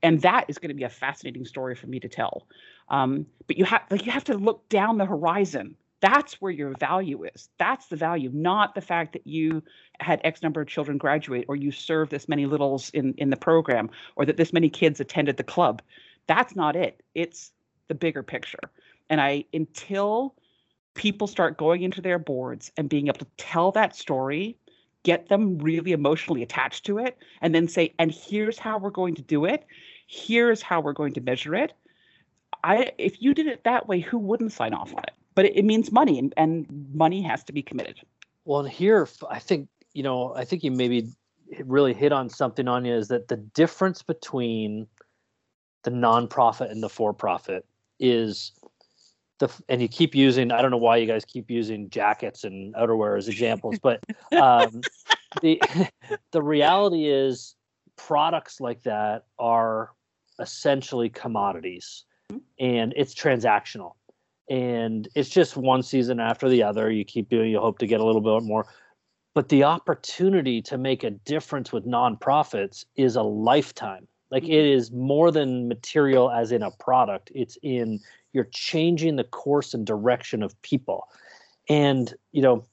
and 0.07 0.23
that 0.23 0.45
is 0.47 0.57
going 0.57 0.69
to 0.69 0.75
be 0.75 0.85
a 0.85 0.89
fascinating 0.89 1.45
story 1.45 1.75
for 1.75 1.89
me 1.89 1.99
to 1.99 2.09
tell. 2.09 2.47
Um, 2.91 3.27
but 3.49 3.59
you 3.59 3.65
have 3.65 3.83
like 3.91 4.07
you 4.07 4.13
have 4.13 4.23
to 4.25 4.39
look 4.39 4.69
down 4.69 4.99
the 4.99 5.05
horizon. 5.05 5.75
That's 6.01 6.41
where 6.41 6.53
your 6.53 6.75
value 6.79 7.25
is. 7.25 7.49
That's 7.59 7.87
the 7.87 7.97
value, 7.97 8.31
not 8.33 8.77
the 8.77 8.81
fact 8.81 9.15
that 9.15 9.27
you 9.27 9.65
had 9.99 10.21
X 10.23 10.45
number 10.45 10.61
of 10.61 10.69
children 10.69 10.97
graduate, 10.97 11.47
or 11.49 11.57
you 11.57 11.73
served 11.73 12.13
this 12.13 12.29
many 12.29 12.47
littles 12.47 12.91
in 12.91 13.15
in 13.15 13.31
the 13.31 13.37
program, 13.37 13.91
or 14.15 14.25
that 14.25 14.37
this 14.37 14.53
many 14.53 14.71
kids 14.71 15.01
attended 15.01 15.39
the 15.39 15.43
club. 15.43 15.83
That's 16.29 16.55
not 16.55 16.77
it. 16.77 17.03
It's 17.17 17.51
the 17.89 17.95
bigger 17.97 18.23
picture. 18.23 18.71
And 19.11 19.21
I 19.21 19.45
until 19.53 20.37
people 20.95 21.27
start 21.27 21.59
going 21.59 21.83
into 21.83 22.01
their 22.01 22.21
boards 22.21 22.71
and 22.77 22.89
being 22.89 23.09
able 23.09 23.19
to 23.19 23.27
tell 23.39 23.73
that 23.73 23.97
story 23.97 24.57
get 25.03 25.29
them 25.29 25.57
really 25.59 25.93
emotionally 25.93 26.43
attached 26.43 26.85
to 26.85 26.99
it 26.99 27.17
and 27.41 27.55
then 27.55 27.69
say 27.69 27.95
and 28.01 28.11
here's 28.11 28.59
how 28.59 28.77
we're 28.77 28.91
going 28.91 29.15
to 29.15 29.23
do 29.23 29.45
it 29.45 29.65
here's 30.07 30.63
how 30.63 30.81
we're 30.81 30.93
going 30.93 31.13
to 31.15 31.21
measure 31.21 31.55
it. 31.55 31.73
I 32.65 32.93
if 32.99 33.21
you 33.21 33.35
did 33.35 33.47
it 33.47 33.65
that 33.65 33.87
way 33.89 34.01
who 34.01 34.19
wouldn't 34.19 34.53
sign 34.53 34.75
off 34.75 34.95
on 34.95 35.03
it? 35.05 35.13
But 35.35 35.47
it, 35.47 35.57
it 35.57 35.65
means 35.65 35.93
money 35.93 36.19
and, 36.19 36.33
and 36.37 36.67
money 36.95 37.23
has 37.23 37.45
to 37.45 37.53
be 37.53 37.63
committed. 37.63 38.01
Well 38.45 38.61
and 38.61 38.69
here 38.69 39.09
i 39.29 39.39
think 39.39 39.69
you 39.93 40.03
know 40.03 40.35
i 40.35 40.45
think 40.45 40.63
you 40.63 40.71
maybe 40.71 41.11
really 41.65 41.93
hit 41.93 42.13
on 42.13 42.29
something 42.29 42.69
on 42.69 42.85
you 42.85 42.95
is 42.95 43.09
that 43.09 43.29
the 43.29 43.37
difference 43.37 44.03
between 44.03 44.87
the 45.83 45.91
nonprofit 45.91 46.71
and 46.71 46.83
the 46.83 46.89
for-profit 46.89 47.67
is 48.01 48.53
the 49.39 49.49
and 49.69 49.83
you 49.83 49.89
keep 49.89 50.15
using 50.15 50.51
i 50.51 50.63
don't 50.63 50.71
know 50.71 50.77
why 50.77 50.97
you 50.97 51.07
guys 51.07 51.25
keep 51.25 51.51
using 51.51 51.91
jackets 51.91 52.45
and 52.45 52.75
outerwear 52.75 53.19
as 53.19 53.29
examples 53.29 53.79
but 53.81 54.01
um, 54.33 54.81
the 55.43 55.61
the 56.31 56.43
reality 56.43 57.07
is 57.07 57.55
products 57.97 58.61
like 58.61 58.83
that 58.83 59.27
are 59.39 59.93
essentially 60.39 61.09
commodities 61.09 62.05
mm-hmm. 62.31 62.41
and 62.59 62.93
it's 62.97 63.15
transactional. 63.15 63.93
And 64.49 65.09
it's 65.15 65.29
just 65.29 65.57
one 65.57 65.83
season 65.83 66.21
after 66.21 66.49
the 66.49 66.63
other. 66.63 66.91
You 66.91 67.05
keep 67.05 67.29
doing 67.29 67.51
you 67.51 67.59
hope 67.59 67.79
to 67.79 67.87
get 67.87 68.01
a 68.01 68.05
little 68.05 68.21
bit 68.21 68.47
more. 68.47 68.67
But 69.35 69.49
the 69.49 69.65
opportunity 69.65 70.63
to 70.63 70.79
make 70.79 71.03
a 71.03 71.11
difference 71.11 71.73
with 71.73 71.85
nonprofits 71.85 72.85
is 72.95 73.17
a 73.17 73.23
lifetime. 73.23 74.07
Like 74.31 74.45
mm-hmm. 74.45 74.53
it 74.53 74.65
is 74.67 74.93
more 74.93 75.31
than 75.31 75.69
material 75.69 76.31
as 76.31 76.53
in 76.53 76.63
a 76.63 76.71
product. 76.71 77.33
It's 77.35 77.59
in 77.63 78.01
you're 78.33 78.49
changing 78.53 79.17
the 79.17 79.25
course 79.25 79.75
and 79.75 79.87
direction 79.87 80.43
of 80.43 80.61
people. 80.63 81.09
And 81.69 82.15
you 82.33 82.43
know 82.43 82.65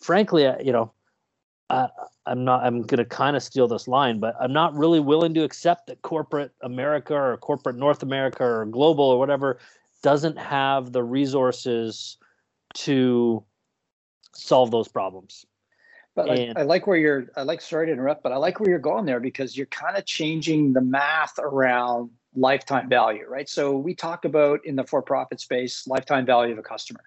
frankly 0.00 0.44
you 0.62 0.72
know 0.72 0.92
uh, 1.70 1.88
i'm 2.26 2.44
not 2.44 2.64
i'm 2.64 2.82
going 2.82 2.98
to 2.98 3.04
kind 3.04 3.36
of 3.36 3.42
steal 3.42 3.68
this 3.68 3.88
line 3.88 4.18
but 4.20 4.34
i'm 4.40 4.52
not 4.52 4.74
really 4.74 5.00
willing 5.00 5.34
to 5.34 5.42
accept 5.42 5.86
that 5.86 6.00
corporate 6.02 6.52
america 6.62 7.14
or 7.14 7.36
corporate 7.38 7.76
north 7.76 8.02
america 8.02 8.44
or 8.44 8.66
global 8.66 9.04
or 9.04 9.18
whatever 9.18 9.58
doesn't 10.02 10.38
have 10.38 10.92
the 10.92 11.02
resources 11.02 12.16
to 12.74 13.42
solve 14.34 14.70
those 14.70 14.88
problems 14.88 15.44
but 16.14 16.30
I, 16.30 16.52
I, 16.56 16.62
like 16.62 16.86
where 16.86 16.96
you're 16.96 17.26
i 17.36 17.42
like 17.42 17.60
sorry 17.60 17.86
to 17.86 17.92
interrupt 17.92 18.22
but 18.22 18.32
i 18.32 18.36
like 18.36 18.60
where 18.60 18.70
you're 18.70 18.78
going 18.78 19.04
there 19.04 19.20
because 19.20 19.56
you're 19.56 19.66
kind 19.66 19.96
of 19.96 20.04
changing 20.04 20.72
the 20.72 20.80
math 20.80 21.38
around 21.38 22.10
lifetime 22.38 22.88
value, 22.88 23.26
right? 23.28 23.48
So 23.48 23.76
we 23.76 23.94
talk 23.94 24.24
about 24.24 24.64
in 24.64 24.76
the 24.76 24.84
for-profit 24.84 25.40
space 25.40 25.86
lifetime 25.86 26.26
value 26.26 26.52
of 26.52 26.58
a 26.58 26.62
customer. 26.62 27.00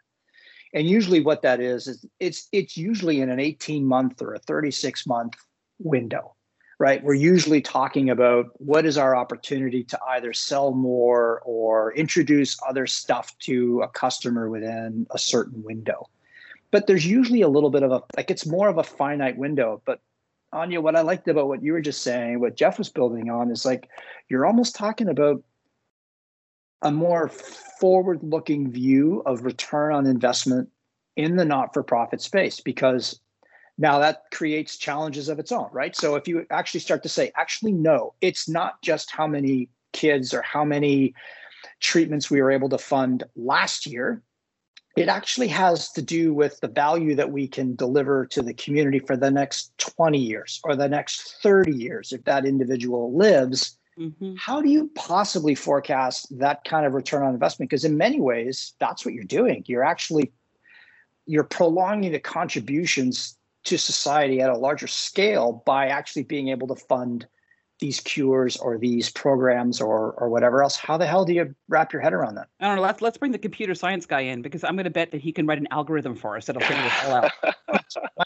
And 0.74 0.88
usually 0.88 1.20
what 1.20 1.42
that 1.42 1.60
is 1.60 1.88
is 1.88 2.06
it's 2.20 2.48
it's 2.52 2.78
usually 2.78 3.22
in 3.22 3.30
an 3.30 3.40
18 3.40 3.86
month 3.86 4.22
or 4.22 4.34
a 4.34 4.40
36 4.40 5.06
month 5.06 5.34
window, 5.80 6.36
right? 6.80 7.04
We're 7.04 7.14
usually 7.14 7.62
talking 7.62 8.10
about 8.10 8.52
what 8.56 8.86
is 8.86 8.98
our 8.98 9.16
opportunity 9.16 9.84
to 9.86 10.00
either 10.10 10.34
sell 10.34 10.72
more 10.74 11.42
or 11.46 11.94
introduce 11.94 12.58
other 12.68 12.88
stuff 12.88 13.38
to 13.40 13.82
a 13.82 13.88
customer 13.90 14.50
within 14.50 15.08
a 15.12 15.20
certain 15.20 15.62
window. 15.64 16.08
But 16.72 16.88
there's 16.88 17.06
usually 17.06 17.42
a 17.42 17.50
little 17.50 17.70
bit 17.70 17.84
of 17.84 17.92
a 17.92 18.02
like 18.16 18.32
it's 18.32 18.46
more 18.46 18.70
of 18.70 18.78
a 18.78 18.84
finite 18.84 19.38
window, 19.38 19.82
but 19.86 20.00
Anja, 20.54 20.82
what 20.82 20.96
I 20.96 21.02
liked 21.02 21.28
about 21.28 21.48
what 21.48 21.64
you 21.64 21.72
were 21.72 21.82
just 21.82 22.02
saying, 22.02 22.40
what 22.40 22.58
Jeff 22.58 22.78
was 22.78 22.90
building 22.90 23.30
on, 23.30 23.52
is 23.52 23.66
like 23.66 23.90
you're 24.30 24.46
almost 24.46 24.76
talking 24.76 25.08
about 25.08 25.42
a 26.82 26.92
more 26.92 27.28
forward 27.28 28.20
looking 28.24 28.72
view 28.72 29.22
of 29.26 29.44
return 29.44 29.94
on 29.94 30.06
investment 30.06 30.70
in 31.16 31.36
the 31.36 31.46
not 31.46 31.74
for 31.74 31.84
profit 31.84 32.22
space 32.22 32.60
because 32.60 33.20
now 33.78 34.00
that 34.00 34.24
creates 34.32 34.78
challenges 34.78 35.30
of 35.30 35.40
its 35.40 35.52
own, 35.52 35.70
right? 35.72 35.96
So 35.96 36.16
if 36.16 36.28
you 36.28 36.46
actually 36.50 36.80
start 36.82 37.04
to 37.04 37.10
say, 37.10 37.32
actually, 37.36 37.72
no, 37.72 38.14
it's 38.22 38.48
not 38.48 38.82
just 38.82 39.12
how 39.12 39.28
many 39.28 39.70
kids 39.94 40.34
or 40.34 40.42
how 40.42 40.64
many 40.64 41.14
treatments 41.80 42.30
we 42.30 42.42
were 42.42 42.52
able 42.52 42.70
to 42.70 42.78
fund 42.78 43.24
last 43.36 43.86
year 43.86 44.22
it 44.98 45.08
actually 45.08 45.48
has 45.48 45.90
to 45.92 46.02
do 46.02 46.34
with 46.34 46.60
the 46.60 46.68
value 46.68 47.16
that 47.16 47.32
we 47.32 47.48
can 47.48 47.76
deliver 47.76 48.26
to 48.26 48.42
the 48.42 48.54
community 48.54 49.00
for 49.00 49.16
the 49.16 49.32
next 49.32 49.72
20 49.78 50.18
years 50.18 50.60
or 50.64 50.76
the 50.76 50.90
next 50.90 51.38
30 51.42 51.72
years 51.72 52.12
if 52.12 52.24
that 52.26 52.46
individual 52.46 53.16
lives 53.16 53.78
mm-hmm. 54.02 54.36
how 54.38 54.62
do 54.62 54.70
you 54.70 54.90
possibly 54.96 55.56
forecast 55.56 56.38
that 56.40 56.64
kind 56.64 56.86
of 56.86 56.94
return 56.94 57.24
on 57.24 57.34
investment? 57.34 57.70
Because 57.70 57.86
in 57.86 57.98
many 57.98 58.20
ways 58.20 58.74
that's 58.80 59.06
what 59.06 59.14
you're 59.14 59.24
doing. 59.24 59.64
You're 59.68 59.84
actually 59.84 60.32
you're 61.26 61.44
prolonging 61.44 62.12
the 62.12 62.20
contributions 62.20 63.38
to 63.64 63.78
society 63.78 64.42
at 64.42 64.50
a 64.50 64.58
larger 64.58 64.88
scale 64.88 65.64
by 65.66 65.88
actually 65.88 66.24
being 66.24 66.50
able 66.50 66.68
to 66.68 66.76
fund 66.76 67.28
these 67.80 68.00
cures 68.00 68.58
or 68.58 68.78
these 68.78 69.10
programs 69.10 69.82
or 69.82 70.12
or 70.14 70.30
whatever 70.30 70.64
else. 70.64 70.78
How 70.78 70.98
the 70.98 71.08
hell 71.08 71.26
do 71.26 71.34
you 71.34 71.56
wrap 71.68 71.92
your 71.92 72.02
head 72.02 72.14
around 72.14 72.36
that? 72.36 72.48
I 72.60 72.68
don't 72.68 72.76
know. 72.76 72.82
Let's 72.82 73.02
let's 73.02 73.18
bring 73.18 73.32
the 73.32 73.40
computer 73.40 73.76
science 73.76 74.06
guy 74.06 74.22
in 74.22 74.42
because 74.42 74.64
i'm 74.64 74.76
going 74.76 74.86
to 74.86 74.92
bet 74.92 75.12
that 75.12 75.22
he 75.22 75.32
can 75.32 75.48
write 75.48 75.58
an 75.58 75.68
algorithm 75.72 76.16
for 76.16 76.38
us 76.38 76.46
that'll 76.46 76.62
figure 76.62 76.84
this 76.84 77.06
all 77.06 77.14
out. 77.14 77.32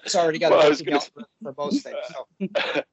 It's 0.03 0.15
already 0.15 0.37
got 0.37 0.51
well, 0.51 0.61
a 0.61 0.65
algorithm 0.65 1.25
for 1.41 1.53
most 1.57 1.83
things 1.83 1.97
so. 2.09 2.27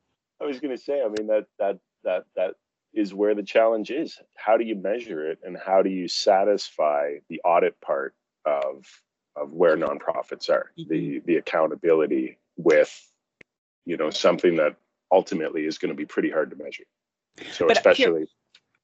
i 0.40 0.44
was 0.44 0.60
going 0.60 0.74
to 0.74 0.82
say 0.82 1.02
i 1.02 1.08
mean 1.08 1.26
that 1.26 1.44
that 1.58 1.78
that 2.04 2.24
that 2.36 2.54
is 2.94 3.14
where 3.14 3.34
the 3.34 3.42
challenge 3.42 3.90
is. 3.90 4.18
How 4.36 4.56
do 4.56 4.64
you 4.64 4.74
measure 4.74 5.30
it, 5.30 5.38
and 5.42 5.56
how 5.56 5.82
do 5.82 5.90
you 5.90 6.08
satisfy 6.08 7.14
the 7.28 7.40
audit 7.44 7.80
part 7.80 8.14
of 8.44 8.86
of 9.34 9.52
where 9.52 9.76
nonprofits 9.76 10.50
are, 10.50 10.72
mm-hmm. 10.78 10.90
the 10.90 11.22
the 11.26 11.36
accountability 11.36 12.38
with, 12.56 13.10
you 13.86 13.96
know, 13.96 14.10
something 14.10 14.56
that 14.56 14.76
ultimately 15.10 15.64
is 15.64 15.78
going 15.78 15.90
to 15.90 15.94
be 15.94 16.06
pretty 16.06 16.30
hard 16.30 16.50
to 16.50 16.56
measure. 16.56 16.84
So 17.52 17.66
but 17.66 17.76
especially. 17.76 18.20
Here, 18.20 18.26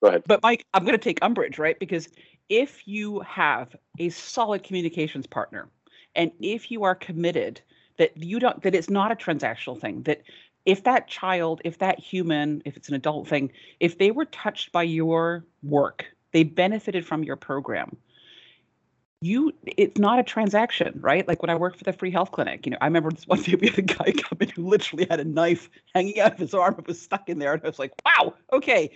go 0.02 0.08
ahead. 0.08 0.22
But 0.26 0.42
Mike, 0.42 0.64
I'm 0.72 0.84
going 0.84 0.96
to 0.96 1.02
take 1.02 1.18
umbrage, 1.22 1.58
right? 1.58 1.78
Because 1.78 2.08
if 2.48 2.86
you 2.88 3.20
have 3.20 3.76
a 3.98 4.08
solid 4.08 4.62
communications 4.62 5.26
partner, 5.26 5.68
and 6.14 6.30
if 6.40 6.70
you 6.70 6.84
are 6.84 6.94
committed 6.94 7.60
that 7.98 8.16
you 8.16 8.38
don't 8.38 8.62
that 8.62 8.74
it's 8.74 8.88
not 8.88 9.12
a 9.12 9.16
transactional 9.16 9.78
thing 9.78 10.02
that 10.02 10.22
if 10.68 10.84
that 10.84 11.08
child, 11.08 11.62
if 11.64 11.78
that 11.78 11.98
human, 11.98 12.60
if 12.66 12.76
it's 12.76 12.90
an 12.90 12.94
adult 12.94 13.26
thing, 13.26 13.50
if 13.80 13.96
they 13.96 14.10
were 14.10 14.26
touched 14.26 14.70
by 14.70 14.82
your 14.82 15.46
work, 15.62 16.04
they 16.32 16.42
benefited 16.42 17.06
from 17.06 17.24
your 17.24 17.36
program. 17.36 17.96
You, 19.22 19.54
it's 19.64 19.98
not 19.98 20.18
a 20.18 20.22
transaction, 20.22 20.98
right? 21.00 21.26
Like 21.26 21.40
when 21.40 21.48
I 21.48 21.54
worked 21.54 21.78
for 21.78 21.84
the 21.84 21.94
free 21.94 22.10
health 22.10 22.32
clinic, 22.32 22.66
you 22.66 22.70
know, 22.70 22.76
I 22.82 22.84
remember 22.84 23.10
this 23.10 23.26
one 23.26 23.40
day 23.42 23.54
we 23.54 23.68
had 23.68 23.78
a 23.78 23.82
guy 23.82 24.12
come 24.12 24.36
in 24.40 24.50
who 24.50 24.68
literally 24.68 25.06
had 25.08 25.20
a 25.20 25.24
knife 25.24 25.70
hanging 25.94 26.20
out 26.20 26.34
of 26.34 26.38
his 26.38 26.52
arm. 26.52 26.76
It 26.78 26.86
was 26.86 27.00
stuck 27.00 27.30
in 27.30 27.38
there, 27.38 27.54
and 27.54 27.64
I 27.64 27.66
was 27.66 27.78
like, 27.78 27.94
"Wow, 28.04 28.34
okay." 28.52 28.90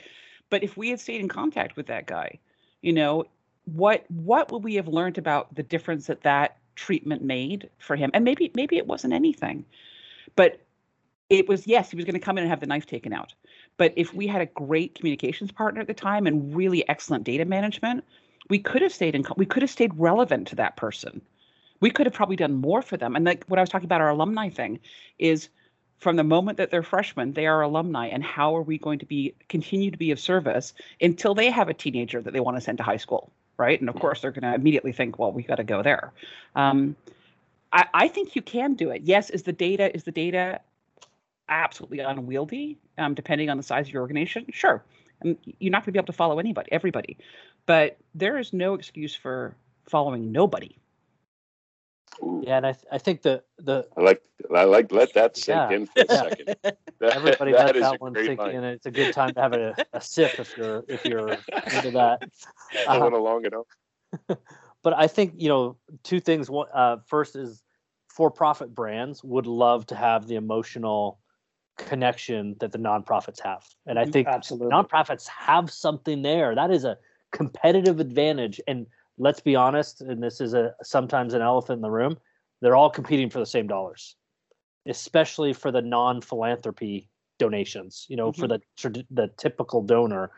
But 0.51 0.63
if 0.63 0.77
we 0.77 0.91
had 0.91 1.01
stayed 1.01 1.23
in 1.23 1.29
contact 1.29 1.75
with 1.75 1.87
that 1.87 2.05
guy, 2.05 2.39
you 2.83 2.93
know, 2.93 3.25
what 3.65 4.05
what 4.11 4.53
would 4.53 4.63
we 4.63 4.75
have 4.75 4.89
learned 4.89 5.17
about 5.17 5.55
the 5.55 5.63
difference 5.63 6.07
that 6.09 6.21
that 6.21 6.59
treatment 6.77 7.23
made 7.25 7.71
for 7.79 7.97
him? 7.97 8.11
And 8.13 8.27
maybe 8.27 8.53
maybe 8.55 8.77
it 8.77 8.87
wasn't 8.87 9.15
anything, 9.15 9.65
but 10.37 10.61
it 11.33 11.49
was 11.49 11.67
yes, 11.67 11.91
he 11.91 11.97
was 11.97 12.05
going 12.05 12.15
to 12.15 12.21
come 12.21 12.37
in 12.37 12.43
and 12.43 12.51
have 12.51 12.61
the 12.61 12.67
knife 12.67 12.87
taken 12.87 13.13
out. 13.13 13.35
But 13.79 13.95
if 13.97 14.13
we 14.13 14.27
had 14.27 14.43
a 14.43 14.47
great 14.47 14.95
communications 14.95 15.51
partner 15.51 15.81
at 15.81 15.87
the 15.87 15.95
time 15.95 16.27
and 16.27 16.55
really 16.55 16.87
excellent 16.89 17.25
data 17.25 17.47
management, 17.47 18.05
we 18.51 18.59
could 18.59 18.83
have 18.83 18.93
stayed 18.93 19.15
in 19.15 19.25
we 19.37 19.47
could 19.47 19.63
have 19.63 19.71
stayed 19.71 19.93
relevant 19.97 20.49
to 20.49 20.57
that 20.57 20.77
person. 20.77 21.23
We 21.81 21.91
could 21.91 22.07
have 22.07 22.13
probably 22.13 22.37
done 22.37 22.55
more 22.55 22.83
for 22.83 22.97
them. 22.99 23.17
And 23.17 23.25
like 23.25 23.45
what 23.47 23.59
I 23.59 23.63
was 23.63 23.71
talking 23.71 23.87
about 23.87 24.03
our 24.03 24.11
alumni 24.11 24.51
thing 24.51 24.79
is 25.19 25.49
from 25.99 26.17
the 26.17 26.25
moment 26.25 26.59
that 26.59 26.71
they're 26.71 26.83
freshmen, 26.83 27.33
they 27.33 27.47
are 27.47 27.63
alumni, 27.63 28.09
and 28.09 28.23
how 28.23 28.55
are 28.55 28.63
we 28.63 28.77
going 28.77 28.99
to 28.99 29.07
be 29.07 29.35
continue 29.49 29.91
to 29.91 29.97
be 29.97 30.11
of 30.11 30.21
service 30.21 30.75
until 31.01 31.35
they 31.35 31.51
have 31.51 31.69
a 31.71 31.75
teenager 31.75 32.21
that 32.21 32.33
they 32.33 32.41
want 32.41 32.59
to 32.59 32.61
send 32.61 32.77
to 32.79 32.85
high 32.85 32.99
school, 32.99 33.33
right? 33.57 33.81
And 33.81 33.89
of 33.89 33.95
course, 33.97 34.21
they're 34.21 34.33
going 34.33 34.43
to 34.43 34.55
immediately 34.55 34.93
think, 34.93 35.19
well, 35.19 35.33
we've 35.33 35.47
got 35.47 35.57
to 35.57 35.65
go 35.65 35.83
there. 35.83 36.13
Um, 36.55 36.95
I, 37.73 37.87
I, 37.95 38.09
think 38.09 38.37
you 38.37 38.43
can 38.43 38.75
do 38.75 38.91
it. 38.91 39.03
Yes, 39.05 39.31
is 39.31 39.45
the 39.45 39.53
data 39.53 39.95
is 39.95 40.05
the 40.05 40.13
data 40.13 40.61
absolutely 41.53 42.01
unwieldy, 42.01 42.79
um, 42.99 43.15
depending 43.15 43.51
on 43.51 43.57
the 43.57 43.63
size 43.63 43.87
of 43.87 43.93
your 43.93 44.03
organization, 44.03 44.47
sure, 44.51 44.85
and 45.21 45.37
you're 45.59 45.71
not 45.71 45.81
going 45.81 45.87
to 45.87 45.93
be 45.93 45.99
able 45.99 46.07
to 46.07 46.13
follow 46.13 46.39
anybody, 46.39 46.71
everybody. 46.73 47.19
But 47.67 47.99
there 48.15 48.39
is 48.39 48.53
no 48.53 48.75
excuse 48.75 49.15
for 49.15 49.55
following 49.89 50.33
nobody. 50.33 50.77
Yeah, 52.43 52.59
and 52.59 52.67
I, 52.67 52.73
th- 52.73 52.85
I 52.93 52.99
think 52.99 53.23
the 53.23 53.43
the 53.59 53.87
I 53.97 54.03
like 54.03 54.23
I 54.55 54.65
like 54.65 54.93
let 54.93 55.15
that 55.15 55.37
sink 55.37 55.57
yeah. 55.57 55.71
in 55.71 55.87
for 55.87 56.03
a 56.03 56.09
second. 56.09 56.57
Everybody 57.01 57.53
that 57.53 57.67
let 57.67 57.75
that 57.77 58.01
one 58.01 58.15
sink 58.15 58.39
line. 58.39 58.55
in. 58.55 58.65
It's 58.65 58.85
a 58.85 58.91
good 58.91 59.15
time 59.15 59.33
to 59.35 59.41
have 59.41 59.55
a, 59.55 59.75
a 59.95 60.01
sip 60.01 60.39
if 60.39 60.57
you're 60.57 60.85
if 60.89 61.05
you're 61.07 61.31
into 61.31 61.91
that. 61.93 62.23
I 62.87 62.99
went 62.99 63.15
along 63.15 63.47
enough. 63.47 63.67
but 64.83 64.93
I 64.93 65.07
think 65.07 65.35
you 65.39 65.49
know 65.49 65.77
two 66.03 66.21
things. 66.21 66.51
One, 66.51 66.69
uh, 66.75 66.99
first 67.07 67.35
is 67.35 67.63
for-profit 68.09 68.75
brands 68.75 69.25
would 69.25 69.47
love 69.47 69.87
to 69.87 69.95
have 69.95 70.27
the 70.27 70.35
emotional 70.35 71.19
connection 71.79 72.57
that 72.61 72.73
the 72.73 72.79
nonprofits 72.79 73.41
have. 73.41 73.65
And 73.87 73.99
I 73.99 74.05
mm, 74.05 74.13
think 74.13 74.29
Absolutely. 74.29 74.71
nonprofits 74.71 75.27
have 75.29 75.71
something 75.71 76.23
there. 76.23 76.55
That 76.55 76.71
is 76.71 76.85
a 76.85 76.99
competitive 77.33 78.01
advantage. 78.01 78.61
And 78.67 78.87
let's 79.19 79.41
be 79.41 79.57
honest, 79.57 80.01
and 80.01 80.23
this 80.23 80.41
is 80.41 80.55
a 80.55 80.75
sometimes 80.83 81.35
an 81.35 81.43
elephant 81.43 81.79
in 81.79 81.83
the 81.83 81.91
room, 81.91 82.19
they're 82.61 82.77
all 82.77 82.91
competing 82.91 83.31
for 83.31 83.39
the 83.39 83.47
same 83.47 83.67
dollars, 83.67 84.17
especially 84.87 85.53
for 85.53 85.71
the 85.71 85.83
non-philanthropy 85.83 87.09
donations. 87.39 88.07
You 88.09 88.17
know, 88.17 88.31
mm-hmm. 88.31 88.41
for 88.41 88.49
the 88.49 89.05
the 89.11 89.29
typical 89.37 89.83
donor, 89.83 90.31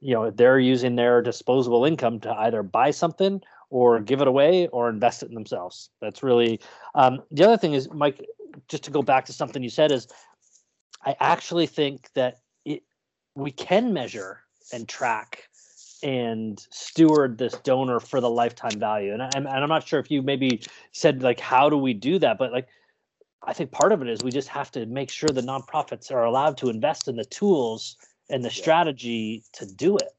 you 0.00 0.14
know, 0.14 0.30
they're 0.30 0.58
using 0.58 0.96
their 0.96 1.22
disposable 1.22 1.84
income 1.84 2.20
to 2.20 2.32
either 2.32 2.62
buy 2.62 2.90
something 2.90 3.40
or 3.70 4.00
give 4.00 4.20
it 4.20 4.26
away 4.26 4.66
or 4.68 4.88
invest 4.88 5.22
it 5.22 5.28
in 5.28 5.34
themselves. 5.34 5.90
That's 6.00 6.22
really 6.22 6.60
um, 6.94 7.22
the 7.30 7.44
other 7.44 7.56
thing 7.56 7.74
is, 7.74 7.88
Mike. 7.90 8.24
Just 8.66 8.82
to 8.82 8.90
go 8.90 9.00
back 9.00 9.24
to 9.26 9.32
something 9.32 9.62
you 9.62 9.70
said 9.70 9.92
is 9.92 10.08
I 11.04 11.16
actually 11.20 11.66
think 11.66 12.12
that 12.14 12.40
it 12.64 12.82
we 13.34 13.50
can 13.50 13.92
measure 13.92 14.40
and 14.72 14.88
track 14.88 15.48
and 16.02 16.58
steward 16.70 17.38
this 17.38 17.54
donor 17.58 18.00
for 18.00 18.20
the 18.20 18.30
lifetime 18.30 18.78
value. 18.78 19.12
And, 19.12 19.22
I, 19.22 19.28
and 19.34 19.46
I'm 19.48 19.68
not 19.68 19.86
sure 19.86 20.00
if 20.00 20.10
you 20.10 20.22
maybe 20.22 20.62
said 20.92 21.22
like 21.22 21.40
how 21.40 21.68
do 21.68 21.76
we 21.76 21.92
do 21.94 22.18
that, 22.18 22.38
but 22.38 22.52
like 22.52 22.68
I 23.42 23.52
think 23.52 23.70
part 23.70 23.92
of 23.92 24.02
it 24.02 24.08
is 24.08 24.22
we 24.22 24.30
just 24.30 24.48
have 24.48 24.70
to 24.72 24.86
make 24.86 25.10
sure 25.10 25.28
the 25.28 25.40
nonprofits 25.40 26.10
are 26.10 26.24
allowed 26.24 26.56
to 26.58 26.68
invest 26.68 27.08
in 27.08 27.16
the 27.16 27.24
tools 27.24 27.96
and 28.28 28.44
the 28.44 28.48
yeah. 28.48 28.62
strategy 28.62 29.44
to 29.54 29.66
do 29.66 29.96
it. 29.96 30.12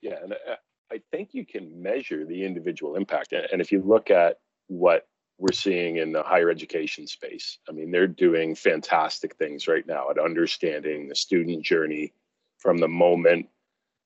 Yeah, 0.00 0.16
and 0.22 0.32
I, 0.32 0.94
I 0.94 1.00
think 1.10 1.34
you 1.34 1.44
can 1.44 1.82
measure 1.82 2.24
the 2.24 2.44
individual 2.44 2.96
impact. 2.96 3.32
And 3.32 3.60
if 3.60 3.70
you 3.70 3.82
look 3.82 4.10
at 4.10 4.38
what 4.68 5.06
we're 5.40 5.52
seeing 5.52 5.96
in 5.96 6.12
the 6.12 6.22
higher 6.22 6.50
education 6.50 7.06
space. 7.06 7.58
I 7.68 7.72
mean, 7.72 7.90
they're 7.90 8.06
doing 8.06 8.54
fantastic 8.54 9.36
things 9.36 9.66
right 9.66 9.86
now 9.86 10.10
at 10.10 10.18
understanding 10.18 11.08
the 11.08 11.16
student 11.16 11.64
journey 11.64 12.12
from 12.58 12.78
the 12.78 12.88
moment 12.88 13.48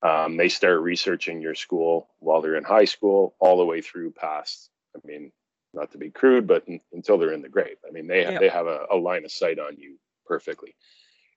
um, 0.05 0.37
they 0.37 0.51
start 0.51 0.83
researching 0.83 1.41
your 1.41 1.55
school 1.55 2.11
while 2.19 2.43
they're 2.43 2.57
in 2.57 2.65
high 2.65 2.85
school, 2.85 3.35
all 3.41 3.57
the 3.57 3.65
way 3.65 3.81
through 3.81 4.13
past. 4.13 4.69
I 4.95 5.01
mean, 5.07 5.33
not 5.73 5.91
to 5.93 5.99
be 5.99 6.11
crude, 6.11 6.47
but 6.47 6.65
until 6.93 7.17
they're 7.17 7.33
in 7.33 7.41
the 7.43 7.49
grave. 7.49 7.79
I 7.89 7.91
mean, 7.91 8.07
they 8.07 8.23
yeah. 8.23 8.39
they 8.39 8.51
have 8.51 8.67
a, 8.67 8.87
a 8.91 8.97
line 8.97 9.25
of 9.25 9.33
sight 9.33 9.59
on 9.59 9.79
you 9.79 9.99
perfectly. 10.27 10.75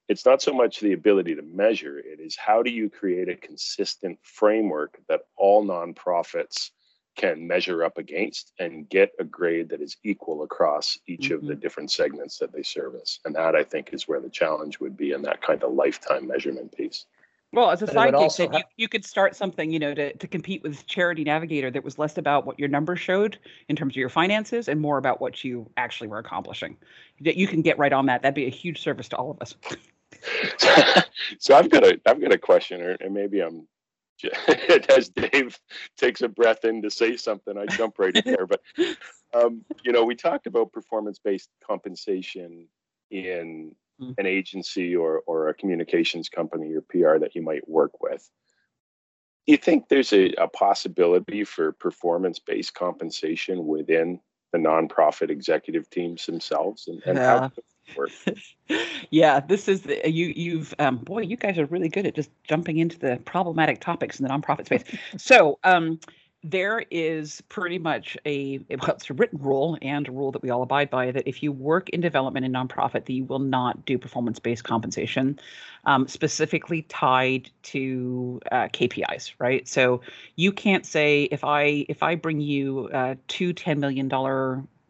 It's 0.09 0.25
not 0.25 0.41
so 0.41 0.53
much 0.53 0.79
the 0.79 0.93
ability 0.93 1.35
to 1.35 1.41
measure; 1.41 1.97
it 1.97 2.19
is 2.19 2.35
how 2.35 2.61
do 2.61 2.69
you 2.69 2.89
create 2.89 3.29
a 3.29 3.37
consistent 3.37 4.19
framework 4.21 4.99
that 5.07 5.21
all 5.37 5.65
nonprofits 5.65 6.71
can 7.18 7.45
measure 7.45 7.84
up 7.84 7.97
against 7.97 8.53
and 8.59 8.88
get 8.89 9.11
a 9.20 9.24
grade 9.24 9.70
that 9.70 9.82
is 9.82 9.97
equal 10.03 10.43
across 10.43 10.97
each 11.07 11.26
mm-hmm. 11.26 11.34
of 11.34 11.41
the 11.41 11.53
mm-hmm. 11.53 11.59
different 11.59 11.91
segments 11.91 12.38
that 12.38 12.53
they 12.53 12.63
service. 12.63 13.20
And 13.26 13.36
that 13.36 13.55
I 13.55 13.63
think 13.63 13.89
is 13.91 14.07
where 14.07 14.22
the 14.22 14.30
challenge 14.30 14.80
would 14.80 14.95
be 14.95 15.11
in 15.11 15.22
that 15.24 15.41
kind 15.41 15.63
of 15.63 15.74
lifetime 15.74 16.28
measurement 16.28 16.76
piece. 16.76 17.05
Well, 17.53 17.72
as 17.72 17.82
a 17.82 17.88
side 17.88 18.13
gig, 18.13 18.53
you, 18.53 18.61
you 18.76 18.88
could 18.89 19.05
start 19.05 19.36
something, 19.36 19.72
you 19.72 19.80
know, 19.80 19.93
to, 19.93 20.13
to 20.13 20.28
compete 20.28 20.63
with 20.63 20.86
Charity 20.86 21.24
Navigator 21.24 21.72
that 21.72 21.84
was 21.84 21.97
less 21.97 22.18
about 22.18 22.45
what 22.45 22.59
your 22.59 22.68
numbers 22.68 22.99
showed 22.99 23.39
in 23.70 23.76
terms 23.76 23.93
of 23.93 23.97
your 23.97 24.09
finances 24.09 24.68
and 24.68 24.82
more 24.82 24.97
about 24.97 25.22
what 25.22 25.43
you 25.43 25.70
actually 25.78 26.09
were 26.09 26.20
accomplishing. 26.20 26.76
That 27.22 27.38
you 27.38 27.47
can 27.47 27.61
get 27.61 27.78
right 27.80 27.93
on 27.93 28.05
that. 28.07 28.22
That'd 28.22 28.36
be 28.36 28.45
a 28.45 28.49
huge 28.49 28.82
service 28.82 29.07
to 29.09 29.15
all 29.15 29.32
of 29.32 29.41
us. 29.41 29.55
so 31.39 31.55
I've 31.55 31.70
got 31.70 31.84
a 31.84 31.99
I've 32.05 32.20
got 32.22 32.34
a 32.34 32.38
question, 32.38 32.82
and 32.99 33.13
maybe 33.13 33.39
I'm 33.39 33.65
as 34.89 35.09
Dave 35.09 35.59
takes 35.97 36.22
a 36.22 36.28
breath 36.28 36.65
in 36.65 36.82
to 36.82 36.91
say 36.91 37.18
something, 37.18 37.57
I 37.57 37.65
jump 37.65 37.99
right 37.99 38.15
in 38.15 38.24
there. 38.26 38.47
But 38.47 38.61
um, 39.34 39.63
you 39.84 39.91
know, 39.91 40.03
we 40.03 40.15
talked 40.15 40.47
about 40.47 40.72
performance-based 40.72 41.49
compensation 41.65 42.68
in 43.11 43.76
mm. 44.01 44.15
an 44.18 44.26
agency 44.26 44.95
or 44.95 45.22
or 45.28 45.49
a 45.49 45.53
communications 45.53 46.30
company 46.30 46.74
or 46.74 46.82
PR 46.82 47.20
that 47.20 47.36
you 47.36 47.41
might 47.41 47.68
work 47.68 48.01
with. 48.01 48.30
Do 49.45 49.53
you 49.53 49.57
think 49.57 49.88
there's 49.88 50.11
a, 50.11 50.34
a 50.34 50.47
possibility 50.47 51.45
for 51.45 51.72
performance-based 51.72 52.74
compensation 52.74 53.65
within 53.65 54.20
the 54.51 54.57
nonprofit 54.57 55.30
executive 55.30 55.89
teams 55.89 56.26
themselves, 56.26 56.88
and, 56.88 57.01
and 57.05 57.18
yeah. 57.18 57.39
how 57.39 57.51
yeah, 59.09 59.39
this 59.39 59.67
is 59.67 59.81
the, 59.81 60.09
you. 60.09 60.33
You've 60.35 60.73
um, 60.79 60.97
boy, 60.97 61.21
you 61.21 61.38
guys 61.38 61.57
are 61.57 61.65
really 61.65 61.89
good 61.89 62.05
at 62.05 62.15
just 62.15 62.29
jumping 62.43 62.77
into 62.77 62.99
the 62.99 63.17
problematic 63.25 63.79
topics 63.79 64.19
in 64.19 64.27
the 64.27 64.33
nonprofit 64.33 64.65
space. 64.65 64.83
so, 65.17 65.59
um, 65.63 65.99
there 66.43 66.85
is 66.91 67.41
pretty 67.49 67.79
much 67.79 68.15
a 68.25 68.59
well, 68.69 68.91
it's 68.91 69.09
a 69.09 69.13
written 69.13 69.39
rule 69.39 69.77
and 69.81 70.07
a 70.07 70.11
rule 70.11 70.31
that 70.31 70.41
we 70.41 70.49
all 70.49 70.61
abide 70.61 70.89
by 70.89 71.11
that 71.11 71.23
if 71.25 71.41
you 71.41 71.51
work 71.51 71.89
in 71.89 71.99
development 71.99 72.45
in 72.45 72.51
nonprofit, 72.51 73.05
that 73.05 73.09
you 73.09 73.25
will 73.25 73.39
not 73.39 73.85
do 73.85 73.97
performance-based 73.97 74.63
compensation, 74.63 75.39
um, 75.85 76.07
specifically 76.07 76.83
tied 76.83 77.49
to 77.63 78.39
uh, 78.51 78.67
KPIs. 78.67 79.33
Right. 79.39 79.67
So 79.67 80.01
you 80.35 80.51
can't 80.51 80.85
say 80.85 81.23
if 81.23 81.43
I 81.43 81.85
if 81.89 82.03
I 82.03 82.15
bring 82.15 82.39
you 82.39 82.89
uh, 82.93 83.15
two 83.27 83.53
$10 83.53 83.79
million 83.79 84.07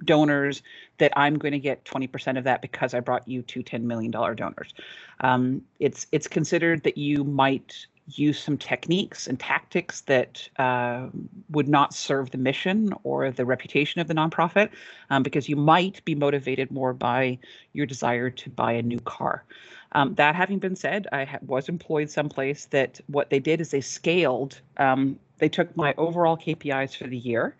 donors 0.05 0.61
that 0.97 1.11
I'm 1.15 1.37
going 1.37 1.51
to 1.51 1.59
get 1.59 1.83
20% 1.85 2.37
of 2.37 2.43
that 2.43 2.61
because 2.61 2.93
I 2.93 2.99
brought 2.99 3.27
you 3.27 3.41
two 3.41 3.63
$10 3.63 3.81
million 3.81 4.11
donors. 4.11 4.73
Um, 5.21 5.61
it's 5.79 6.07
it's 6.11 6.27
considered 6.27 6.83
that 6.83 6.97
you 6.97 7.23
might 7.23 7.87
use 8.09 8.41
some 8.41 8.57
techniques 8.57 9.27
and 9.27 9.39
tactics 9.39 10.01
that 10.01 10.47
uh, 10.57 11.07
would 11.49 11.67
not 11.67 11.93
serve 11.93 12.31
the 12.31 12.37
mission 12.37 12.93
or 13.03 13.31
the 13.31 13.45
reputation 13.45 13.99
of 13.99 14.07
the 14.07 14.13
nonprofit 14.13 14.69
um, 15.09 15.23
because 15.23 15.49
you 15.49 15.55
might 15.55 16.03
be 16.05 16.15
motivated 16.15 16.71
more 16.71 16.93
by 16.93 17.37
your 17.73 17.85
desire 17.85 18.29
to 18.29 18.49
buy 18.49 18.71
a 18.71 18.81
new 18.81 18.99
car. 19.01 19.43
Um, 19.91 20.15
that 20.15 20.35
having 20.35 20.59
been 20.59 20.75
said, 20.75 21.07
I 21.11 21.25
ha- 21.25 21.39
was 21.45 21.69
employed 21.69 22.09
someplace 22.09 22.65
that 22.67 22.99
what 23.07 23.29
they 23.29 23.39
did 23.39 23.59
is 23.59 23.71
they 23.71 23.81
scaled, 23.81 24.59
um, 24.77 25.19
they 25.39 25.49
took 25.49 25.75
my 25.75 25.93
overall 25.97 26.37
KPIs 26.37 26.95
for 26.95 27.07
the 27.07 27.17
year 27.17 27.55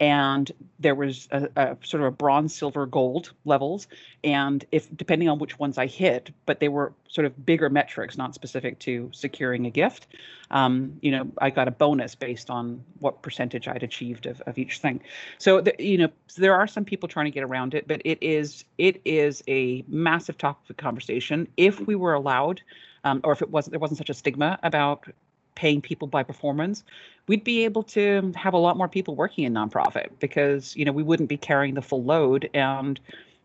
and 0.00 0.50
there 0.78 0.94
was 0.94 1.28
a, 1.30 1.48
a, 1.56 1.76
sort 1.84 2.02
of 2.02 2.08
a 2.08 2.10
bronze 2.10 2.54
silver 2.54 2.84
gold 2.86 3.32
levels. 3.44 3.86
And 4.22 4.64
if 4.72 4.94
depending 4.96 5.28
on 5.28 5.38
which 5.38 5.58
ones 5.58 5.78
i 5.78 5.86
hit 5.86 6.30
but 6.46 6.60
they 6.60 6.68
were 6.68 6.92
sort 7.08 7.26
of 7.26 7.46
bigger 7.46 7.70
metrics 7.70 8.16
not 8.16 8.34
specific 8.34 8.78
to 8.80 9.10
securing 9.12 9.66
a 9.66 9.70
gift. 9.70 10.06
Um, 10.50 10.98
you 11.00 11.10
know 11.10 11.30
i 11.38 11.50
got 11.50 11.68
a 11.68 11.70
bonus 11.70 12.14
based 12.14 12.50
on 12.50 12.82
what 12.98 13.22
percentage 13.22 13.66
i'd 13.68 13.82
achieved 13.82 14.26
of, 14.26 14.40
of 14.42 14.58
each 14.58 14.78
thing. 14.78 15.00
So 15.38 15.60
the, 15.60 15.74
you 15.78 15.98
know 15.98 16.08
there 16.36 16.54
are 16.54 16.66
some 16.66 16.84
people 16.84 17.08
trying 17.08 17.26
to 17.26 17.30
get 17.30 17.44
around 17.44 17.74
it 17.74 17.86
but 17.86 18.02
it 18.04 18.18
is 18.20 18.64
it 18.78 19.00
is 19.04 19.42
a 19.48 19.84
massive 19.88 20.38
topic 20.38 20.70
of 20.70 20.76
conversation. 20.76 21.48
If 21.56 21.80
we 21.80 21.94
were 21.94 22.14
allowed 22.14 22.62
um, 23.04 23.20
or 23.22 23.32
if 23.32 23.42
it 23.42 23.50
wasn't 23.50 23.72
there 23.72 23.80
wasn't 23.80 23.98
such 23.98 24.10
a 24.10 24.14
stigma 24.14 24.58
about 24.62 25.06
paying 25.54 25.80
people 25.80 26.08
by 26.08 26.22
performance, 26.22 26.84
we'd 27.26 27.44
be 27.44 27.64
able 27.64 27.82
to 27.82 28.32
have 28.34 28.54
a 28.54 28.58
lot 28.58 28.76
more 28.76 28.88
people 28.88 29.14
working 29.14 29.44
in 29.44 29.54
nonprofit 29.54 30.08
because 30.20 30.76
you 30.76 30.84
know 30.84 30.92
we 30.92 31.02
wouldn't 31.02 31.28
be 31.28 31.36
carrying 31.36 31.74
the 31.74 31.82
full 31.82 32.02
load 32.02 32.48
and 32.54 33.00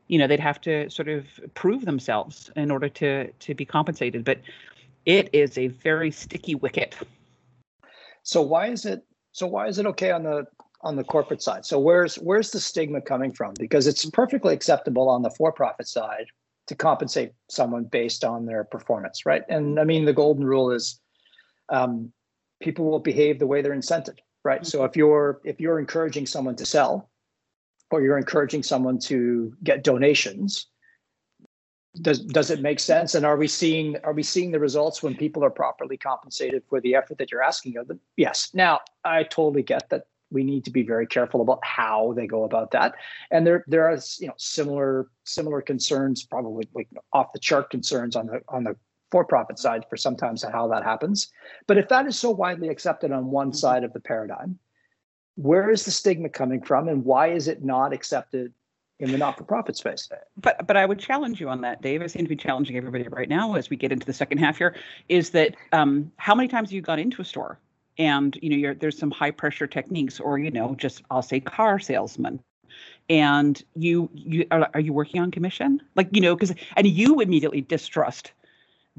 you 0.07 0.17
know 0.17 0.27
they'd 0.27 0.39
have 0.39 0.59
to 0.61 0.89
sort 0.89 1.07
of 1.07 1.25
prove 1.53 1.85
themselves 1.85 2.51
in 2.55 2.71
order 2.71 2.89
to 2.89 3.31
to 3.31 3.53
be 3.53 3.65
compensated. 3.65 4.23
But 4.23 4.39
it 5.05 5.29
is 5.33 5.57
a 5.57 5.67
very 5.67 6.11
sticky 6.11 6.55
wicket. 6.55 6.95
So 8.23 8.41
why 8.41 8.67
is 8.67 8.85
it 8.85 9.05
so 9.31 9.47
why 9.47 9.67
is 9.67 9.79
it 9.79 9.85
okay 9.87 10.11
on 10.11 10.23
the 10.23 10.45
on 10.81 10.95
the 10.95 11.03
corporate 11.03 11.41
side? 11.41 11.65
So 11.65 11.79
where's 11.79 12.15
where's 12.15 12.51
the 12.51 12.59
stigma 12.59 13.01
coming 13.01 13.31
from? 13.31 13.53
Because 13.59 13.87
it's 13.87 14.05
perfectly 14.09 14.53
acceptable 14.53 15.09
on 15.09 15.21
the 15.21 15.29
for-profit 15.31 15.87
side 15.87 16.27
to 16.67 16.75
compensate 16.75 17.33
someone 17.49 17.83
based 17.85 18.23
on 18.23 18.45
their 18.45 18.63
performance 18.63 19.25
right? 19.25 19.41
And 19.49 19.79
i 19.79 19.83
mean 19.83 20.05
the 20.05 20.13
golden 20.13 20.45
rule 20.45 20.71
is 20.71 20.99
um, 21.69 22.11
people 22.61 22.85
will 22.85 22.99
behave 22.99 23.39
the 23.39 23.47
way 23.47 23.61
they're 23.61 23.75
incented, 23.75 24.17
right? 24.43 24.61
Mm-hmm. 24.61 24.67
So 24.67 24.83
if 24.83 24.95
you're 24.95 25.41
if 25.43 25.59
you're 25.59 25.79
encouraging 25.79 26.25
someone 26.25 26.55
to 26.57 26.65
sell, 26.65 27.09
or 27.91 28.01
you're 28.01 28.17
encouraging 28.17 28.63
someone 28.63 28.99
to 28.99 29.53
get 29.63 29.83
donations, 29.83 30.67
does 32.01 32.19
does 32.19 32.51
it 32.51 32.61
make 32.61 32.79
sense? 32.79 33.15
And 33.15 33.25
are 33.25 33.37
we 33.37 33.47
seeing 33.47 33.97
are 34.03 34.13
we 34.13 34.23
seeing 34.23 34.51
the 34.51 34.59
results 34.59 35.01
when 35.01 35.15
people 35.15 35.43
are 35.43 35.49
properly 35.49 35.97
compensated 35.97 36.63
for 36.69 36.81
the 36.81 36.95
effort 36.95 37.17
that 37.17 37.31
you're 37.31 37.43
asking 37.43 37.77
of 37.77 37.87
them? 37.87 37.99
Yes. 38.17 38.51
Now 38.53 38.79
I 39.03 39.23
totally 39.23 39.63
get 39.63 39.89
that 39.89 40.03
we 40.31 40.43
need 40.43 40.63
to 40.65 40.71
be 40.71 40.83
very 40.83 41.07
careful 41.07 41.41
about 41.41 41.59
how 41.63 42.13
they 42.15 42.27
go 42.27 42.43
about 42.43 42.69
that 42.71 42.93
and 43.31 43.45
there 43.45 43.63
there 43.67 43.87
are 43.87 43.97
you 44.19 44.27
know 44.27 44.33
similar 44.37 45.07
similar 45.23 45.61
concerns 45.61 46.23
probably 46.23 46.67
like 46.75 46.87
off 47.13 47.33
the 47.33 47.39
chart 47.39 47.69
concerns 47.69 48.15
on 48.15 48.27
the 48.27 48.41
on 48.47 48.63
the 48.63 48.75
for-profit 49.11 49.57
side 49.57 49.85
for 49.89 49.97
sometimes 49.97 50.43
how 50.43 50.67
that 50.67 50.83
happens. 50.83 51.31
But 51.67 51.77
if 51.77 51.89
that 51.89 52.05
is 52.05 52.17
so 52.17 52.29
widely 52.29 52.69
accepted 52.69 53.11
on 53.11 53.31
one 53.31 53.49
mm-hmm. 53.49 53.55
side 53.55 53.83
of 53.83 53.93
the 53.93 53.99
paradigm, 53.99 54.59
where 55.35 55.69
is 55.69 55.85
the 55.85 55.91
stigma 55.91 56.29
coming 56.29 56.61
from, 56.61 56.87
and 56.87 57.05
why 57.05 57.27
is 57.27 57.47
it 57.47 57.63
not 57.63 57.93
accepted 57.93 58.53
in 58.99 59.11
the 59.11 59.17
not-for-profit 59.17 59.77
space? 59.77 60.09
But 60.37 60.67
but 60.67 60.75
I 60.75 60.85
would 60.85 60.99
challenge 60.99 61.39
you 61.39 61.47
on 61.47 61.61
that, 61.61 61.81
Dave. 61.81 62.01
I 62.01 62.07
seem 62.07 62.23
to 62.23 62.29
be 62.29 62.35
challenging 62.35 62.75
everybody 62.75 63.07
right 63.07 63.29
now 63.29 63.55
as 63.55 63.69
we 63.69 63.77
get 63.77 63.91
into 63.91 64.05
the 64.05 64.13
second 64.13 64.39
half 64.39 64.57
here. 64.57 64.75
Is 65.07 65.29
that 65.31 65.55
um, 65.71 66.11
how 66.17 66.35
many 66.35 66.49
times 66.49 66.69
have 66.69 66.73
you 66.73 66.81
gone 66.81 66.99
into 66.99 67.21
a 67.21 67.25
store 67.25 67.57
and 67.97 68.37
you 68.41 68.49
know 68.49 68.73
there's 68.73 68.97
some 68.97 69.11
high 69.11 69.31
pressure 69.31 69.67
techniques, 69.67 70.19
or 70.19 70.39
you 70.39 70.51
know 70.51 70.75
just 70.75 71.03
I'll 71.09 71.21
say 71.21 71.39
car 71.39 71.79
salesman 71.79 72.41
and 73.09 73.63
you 73.75 74.09
you 74.13 74.45
are, 74.51 74.69
are 74.73 74.79
you 74.79 74.93
working 74.93 75.19
on 75.21 75.31
commission 75.31 75.81
like 75.95 76.07
you 76.11 76.21
know 76.21 76.35
because 76.35 76.53
and 76.77 76.87
you 76.87 77.19
immediately 77.19 77.61
distrust 77.61 78.31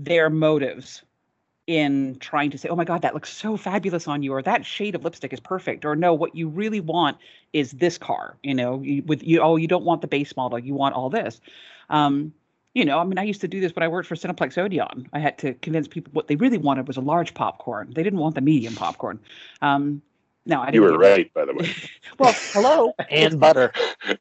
their 0.05 0.30
motives 0.30 1.03
in 1.66 2.16
trying 2.18 2.51
to 2.51 2.59
say, 2.59 2.68
oh 2.68 2.74
my 2.74 2.84
God, 2.84 3.03
that 3.03 3.14
looks 3.14 3.32
so 3.32 3.57
fabulous 3.57 4.09
on 4.09 4.22
you, 4.22 4.32
or 4.32 4.42
that 4.42 4.66
shade 4.66 4.94
of 4.94 5.05
lipstick 5.05 5.32
is 5.32 5.40
perfect, 5.40 5.84
or 5.84 5.94
no, 5.94 6.12
what 6.14 6.34
you 6.34 6.48
really 6.48 6.80
want 6.80 7.16
is 7.53 7.72
this 7.72 7.96
car, 7.96 8.36
you 8.42 8.55
know, 8.55 8.80
you, 8.82 9.03
with 9.05 9.22
you, 9.22 9.40
oh, 9.40 9.57
you 9.57 9.68
don't 9.68 9.84
want 9.84 10.01
the 10.01 10.09
base 10.09 10.34
model, 10.36 10.59
you 10.59 10.74
want 10.74 10.94
all 10.94 11.11
this. 11.11 11.40
Um, 11.88 12.32
you 12.74 12.84
know, 12.84 12.98
I 12.98 13.05
mean, 13.05 13.18
I 13.18 13.24
used 13.24 13.40
to 13.42 13.48
do 13.48 13.61
this 13.61 13.74
when 13.74 13.82
I 13.82 13.88
worked 13.88 14.09
for 14.09 14.14
Cineplex 14.14 14.57
Odeon. 14.57 15.09
I 15.12 15.18
had 15.18 15.38
to 15.38 15.55
convince 15.55 15.88
people 15.88 16.12
what 16.12 16.28
they 16.28 16.36
really 16.36 16.59
wanted 16.59 16.86
was 16.86 16.96
a 16.96 17.03
large 17.03 17.34
popcorn. 17.34 17.92
They 17.94 18.03
didn't 18.03 18.20
want 18.20 18.36
the 18.36 18.40
medium 18.40 18.74
popcorn. 18.74 19.18
Um, 19.61 20.03
no, 20.46 20.61
I 20.61 20.66
didn't. 20.66 20.74
You 20.74 20.82
were 20.82 20.98
right, 20.98 21.32
by 21.34 21.44
the 21.44 21.53
way. 21.53 21.72
well, 22.18 22.34
hello. 22.53 22.94
and 23.11 23.38
butter. 23.38 23.72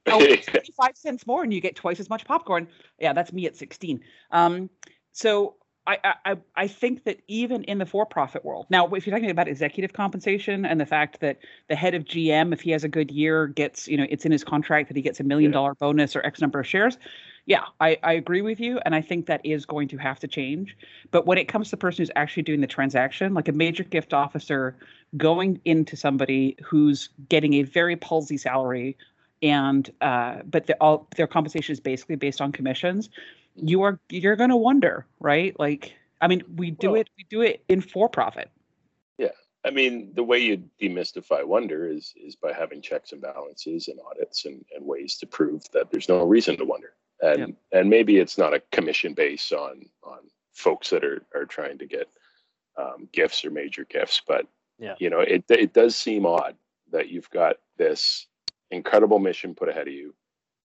oh, 0.07 0.35
five 0.77 0.97
cents 0.97 1.25
more, 1.25 1.43
and 1.43 1.53
you 1.53 1.61
get 1.61 1.75
twice 1.75 1.99
as 1.99 2.09
much 2.09 2.25
popcorn. 2.25 2.67
Yeah, 2.99 3.13
that's 3.13 3.31
me 3.31 3.45
at 3.45 3.55
16. 3.55 4.01
Um, 4.31 4.69
so 5.13 5.55
I, 5.89 6.15
I, 6.25 6.37
I 6.55 6.67
think 6.67 7.05
that 7.05 7.19
even 7.27 7.63
in 7.63 7.79
the 7.79 7.85
for-profit 7.85 8.45
world, 8.45 8.67
now 8.69 8.87
if 8.89 9.07
you're 9.07 9.15
talking 9.15 9.31
about 9.31 9.47
executive 9.47 9.91
compensation 9.91 10.63
and 10.63 10.79
the 10.79 10.85
fact 10.85 11.19
that 11.21 11.39
the 11.67 11.75
head 11.75 11.95
of 11.95 12.05
GM, 12.05 12.53
if 12.53 12.61
he 12.61 12.69
has 12.71 12.83
a 12.83 12.87
good 12.87 13.09
year, 13.09 13.47
gets 13.47 13.87
you 13.87 13.97
know 13.97 14.05
it's 14.07 14.23
in 14.23 14.31
his 14.31 14.43
contract 14.43 14.89
that 14.89 14.95
he 14.95 15.01
gets 15.01 15.19
a 15.19 15.23
million 15.23 15.51
dollar 15.51 15.73
bonus 15.73 16.15
or 16.15 16.23
X 16.23 16.41
number 16.41 16.59
of 16.59 16.67
shares, 16.67 16.99
yeah, 17.47 17.63
I, 17.79 17.97
I 18.03 18.13
agree 18.13 18.43
with 18.43 18.59
you, 18.59 18.79
and 18.85 18.93
I 18.93 19.01
think 19.01 19.25
that 19.25 19.43
is 19.43 19.65
going 19.65 19.87
to 19.87 19.97
have 19.97 20.19
to 20.19 20.27
change. 20.27 20.77
But 21.09 21.25
when 21.25 21.39
it 21.39 21.47
comes 21.47 21.69
to 21.69 21.71
the 21.71 21.77
person 21.77 22.03
who's 22.03 22.11
actually 22.15 22.43
doing 22.43 22.61
the 22.61 22.67
transaction, 22.67 23.33
like 23.33 23.47
a 23.47 23.53
major 23.53 23.83
gift 23.83 24.13
officer 24.13 24.77
going 25.17 25.59
into 25.65 25.97
somebody 25.97 26.55
who's 26.63 27.09
getting 27.29 27.55
a 27.55 27.63
very 27.63 27.95
palsy 27.95 28.37
salary 28.37 28.95
and 29.41 29.89
uh, 30.01 30.39
but 30.45 30.69
all 30.79 31.07
their 31.15 31.25
compensation 31.25 31.73
is 31.73 31.79
basically 31.79 32.15
based 32.15 32.41
on 32.41 32.51
commissions 32.51 33.09
you 33.61 33.81
are 33.83 33.99
you're 34.09 34.35
going 34.35 34.49
to 34.49 34.57
wonder, 34.57 35.05
right? 35.19 35.57
Like, 35.59 35.93
I 36.21 36.27
mean, 36.27 36.43
we 36.55 36.71
do 36.71 36.91
well, 36.91 37.01
it 37.01 37.09
we 37.17 37.25
do 37.29 37.41
it 37.41 37.63
in 37.67 37.81
for 37.81 38.09
profit. 38.09 38.49
Yeah, 39.17 39.29
I 39.65 39.71
mean, 39.71 40.11
the 40.15 40.23
way 40.23 40.39
you 40.39 40.63
demystify 40.81 41.45
wonder 41.45 41.87
is 41.87 42.13
is 42.15 42.35
by 42.35 42.53
having 42.53 42.81
checks 42.81 43.11
and 43.11 43.21
balances 43.21 43.87
and 43.87 43.99
audits 44.09 44.45
and, 44.45 44.63
and 44.75 44.85
ways 44.85 45.17
to 45.17 45.27
prove 45.27 45.63
that 45.73 45.91
there's 45.91 46.09
no 46.09 46.23
reason 46.25 46.57
to 46.57 46.65
wonder. 46.65 46.93
And 47.21 47.55
and 47.71 47.89
maybe 47.89 48.17
it's 48.17 48.37
not 48.37 48.53
a 48.53 48.61
commission 48.71 49.13
base 49.13 49.51
on 49.51 49.85
on 50.03 50.19
folks 50.53 50.89
that 50.89 51.03
are 51.03 51.21
are 51.35 51.45
trying 51.45 51.77
to 51.79 51.85
get 51.85 52.09
um, 52.77 53.09
gifts 53.11 53.43
or 53.43 53.51
major 53.51 53.85
gifts, 53.85 54.21
but 54.25 54.45
yeah. 54.77 54.95
you 54.99 55.09
know, 55.09 55.19
it 55.19 55.43
it 55.49 55.73
does 55.73 55.95
seem 55.95 56.25
odd 56.25 56.55
that 56.91 57.09
you've 57.09 57.29
got 57.29 57.57
this 57.77 58.27
incredible 58.71 59.19
mission 59.19 59.53
put 59.53 59.69
ahead 59.69 59.87
of 59.87 59.93
you 59.93 60.13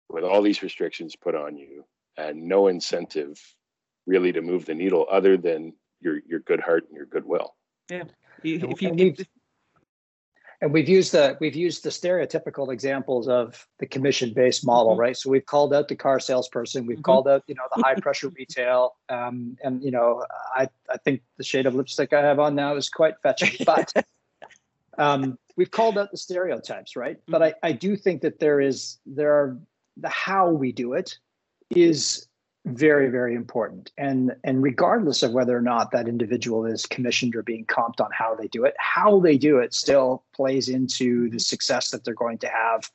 with 0.09 0.23
all 0.23 0.41
these 0.41 0.63
restrictions 0.63 1.15
put 1.15 1.35
on 1.35 1.57
you 1.57 1.83
and 2.19 2.47
no 2.47 2.67
incentive 2.67 3.39
really 4.05 4.31
to 4.33 4.41
move 4.41 4.65
the 4.65 4.75
needle 4.75 5.07
other 5.09 5.37
than 5.37 5.73
your 6.01 6.19
your 6.27 6.39
good 6.39 6.59
heart 6.59 6.85
and 6.87 6.95
your 6.95 7.05
goodwill. 7.05 7.55
Yeah. 7.89 8.03
If 8.43 8.81
you, 8.81 8.89
and, 8.89 9.27
and 10.61 10.73
we've 10.73 10.89
used 10.89 11.11
the 11.11 11.37
we've 11.39 11.55
used 11.55 11.83
the 11.83 11.89
stereotypical 11.89 12.71
examples 12.71 13.27
of 13.27 13.67
the 13.79 13.85
commission 13.85 14.33
based 14.33 14.65
model, 14.65 14.93
mm-hmm. 14.93 15.01
right? 15.01 15.17
So 15.17 15.29
we've 15.29 15.45
called 15.45 15.73
out 15.73 15.87
the 15.87 15.95
car 15.95 16.19
salesperson, 16.19 16.85
we've 16.85 16.97
mm-hmm. 16.97 17.03
called 17.03 17.27
out 17.27 17.43
you 17.47 17.55
know 17.55 17.63
the 17.75 17.81
high 17.81 17.95
pressure 17.95 18.29
retail, 18.29 18.95
um, 19.09 19.57
and 19.63 19.83
you 19.83 19.91
know 19.91 20.25
I 20.55 20.67
I 20.89 20.97
think 20.97 21.21
the 21.37 21.43
shade 21.43 21.65
of 21.65 21.75
lipstick 21.75 22.13
I 22.13 22.21
have 22.21 22.39
on 22.39 22.55
now 22.55 22.75
is 22.75 22.89
quite 22.89 23.15
fetching, 23.23 23.51
but 23.65 23.93
um, 24.97 25.37
we've 25.55 25.71
called 25.71 25.97
out 25.97 26.11
the 26.11 26.17
stereotypes, 26.17 26.95
right? 26.95 27.17
Mm-hmm. 27.17 27.31
But 27.31 27.43
I 27.43 27.53
I 27.63 27.71
do 27.71 27.95
think 27.95 28.21
that 28.21 28.39
there 28.39 28.59
is 28.59 28.99
there 29.05 29.33
are 29.33 29.57
the 29.97 30.09
how 30.09 30.49
we 30.49 30.71
do 30.71 30.93
it 30.93 31.17
is 31.69 32.27
very 32.65 33.09
very 33.09 33.35
important 33.35 33.91
and 33.97 34.35
and 34.43 34.61
regardless 34.61 35.23
of 35.23 35.31
whether 35.31 35.57
or 35.57 35.61
not 35.61 35.91
that 35.91 36.07
individual 36.07 36.65
is 36.65 36.85
commissioned 36.85 37.35
or 37.35 37.41
being 37.41 37.65
comped 37.65 38.01
on 38.01 38.09
how 38.11 38.35
they 38.35 38.47
do 38.47 38.65
it 38.65 38.75
how 38.77 39.19
they 39.19 39.37
do 39.37 39.57
it 39.59 39.73
still 39.73 40.23
plays 40.35 40.67
into 40.67 41.29
the 41.29 41.39
success 41.39 41.89
that 41.89 42.03
they're 42.03 42.13
going 42.13 42.37
to 42.37 42.49
have 42.49 42.91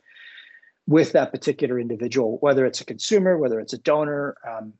with 0.86 1.12
that 1.12 1.32
particular 1.32 1.80
individual 1.80 2.36
whether 2.40 2.66
it's 2.66 2.80
a 2.80 2.84
consumer 2.84 3.38
whether 3.38 3.58
it's 3.58 3.72
a 3.72 3.78
donor 3.78 4.36
um, 4.46 4.72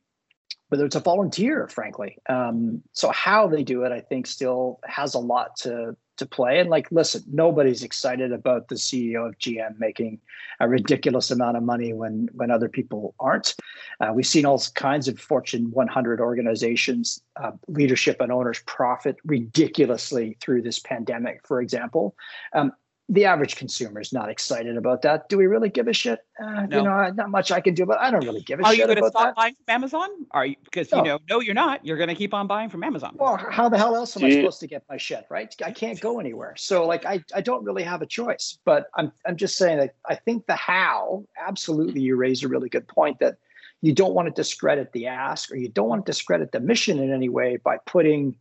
whether 0.68 0.84
it's 0.84 0.96
a 0.96 1.00
volunteer 1.00 1.66
frankly 1.66 2.18
um, 2.28 2.82
so 2.92 3.10
how 3.10 3.48
they 3.48 3.64
do 3.64 3.84
it 3.84 3.90
i 3.90 4.00
think 4.00 4.26
still 4.26 4.78
has 4.84 5.14
a 5.14 5.18
lot 5.18 5.56
to 5.56 5.96
to 6.16 6.26
play. 6.26 6.60
And 6.60 6.70
like, 6.70 6.90
listen, 6.90 7.22
nobody's 7.30 7.82
excited 7.82 8.32
about 8.32 8.68
the 8.68 8.76
CEO 8.76 9.26
of 9.26 9.38
GM 9.38 9.78
making 9.78 10.20
a 10.60 10.68
ridiculous 10.68 11.30
amount 11.30 11.56
of 11.56 11.62
money 11.62 11.92
when 11.92 12.28
when 12.32 12.50
other 12.50 12.68
people 12.68 13.14
aren't. 13.18 13.54
Uh, 14.00 14.12
we've 14.14 14.26
seen 14.26 14.44
all 14.44 14.62
kinds 14.74 15.08
of 15.08 15.18
Fortune 15.18 15.70
100 15.70 16.20
organizations, 16.20 17.22
uh, 17.36 17.52
leadership 17.68 18.20
and 18.20 18.32
owners 18.32 18.60
profit 18.66 19.16
ridiculously 19.24 20.36
through 20.40 20.62
this 20.62 20.78
pandemic, 20.78 21.40
for 21.46 21.60
example. 21.60 22.14
Um, 22.52 22.72
the 23.10 23.26
average 23.26 23.56
consumer 23.56 24.00
is 24.00 24.12
not 24.14 24.30
excited 24.30 24.78
about 24.78 25.02
that. 25.02 25.28
Do 25.28 25.36
we 25.36 25.46
really 25.46 25.68
give 25.68 25.88
a 25.88 25.92
shit? 25.92 26.20
Uh, 26.42 26.62
No. 26.66 26.78
You 26.78 26.84
know, 26.84 27.10
not 27.10 27.30
much 27.30 27.52
I 27.52 27.60
can 27.60 27.74
do, 27.74 27.84
but 27.84 28.00
I 28.00 28.10
don't 28.10 28.24
really 28.24 28.40
give 28.40 28.60
a 28.60 28.62
shit. 28.62 28.66
Are 28.66 28.74
you 28.74 28.86
going 28.86 28.96
to 28.96 29.10
stop 29.10 29.24
that. 29.24 29.36
buying 29.36 29.54
from 29.54 29.74
Amazon? 29.74 30.08
Are 30.30 30.46
you 30.46 30.56
because 30.64 30.90
No. 30.90 30.98
you 30.98 31.04
know? 31.04 31.18
No, 31.28 31.40
you're 31.40 31.54
not. 31.54 31.84
You're 31.84 31.98
going 31.98 32.08
to 32.08 32.14
keep 32.14 32.32
on 32.32 32.46
buying 32.46 32.70
from 32.70 32.82
Amazon. 32.82 33.14
Well, 33.18 33.36
how 33.36 33.68
the 33.68 33.76
hell 33.76 33.94
else 33.94 34.16
am 34.16 34.24
I 34.24 34.30
supposed 34.30 34.60
to 34.60 34.66
get 34.66 34.84
my 34.88 34.96
shit, 34.96 35.26
right? 35.28 35.54
I 35.62 35.70
can't 35.70 36.00
go 36.00 36.18
anywhere. 36.18 36.54
So 36.56 36.86
like 36.86 37.04
I, 37.04 37.22
I 37.34 37.42
don't 37.42 37.62
really 37.64 37.82
have 37.82 38.00
a 38.00 38.06
choice. 38.06 38.58
But 38.64 38.86
I'm 38.94 39.12
I'm 39.26 39.36
just 39.36 39.56
saying 39.56 39.78
that 39.78 39.94
I 40.08 40.14
think 40.14 40.46
the 40.46 40.56
how, 40.56 41.24
absolutely 41.38 42.00
you 42.00 42.16
raise 42.16 42.42
a 42.42 42.48
really 42.48 42.70
good 42.70 42.88
point 42.88 43.18
that 43.18 43.36
you 43.84 43.92
don't 43.92 44.14
want 44.14 44.26
to 44.26 44.32
discredit 44.32 44.92
the 44.92 45.06
ask 45.08 45.52
or 45.52 45.56
you 45.56 45.68
don't 45.68 45.90
want 45.90 46.06
to 46.06 46.10
discredit 46.10 46.52
the 46.52 46.60
mission 46.60 46.98
in 46.98 47.12
any 47.12 47.28
way 47.28 47.58
by 47.58 47.76
putting 47.84 48.34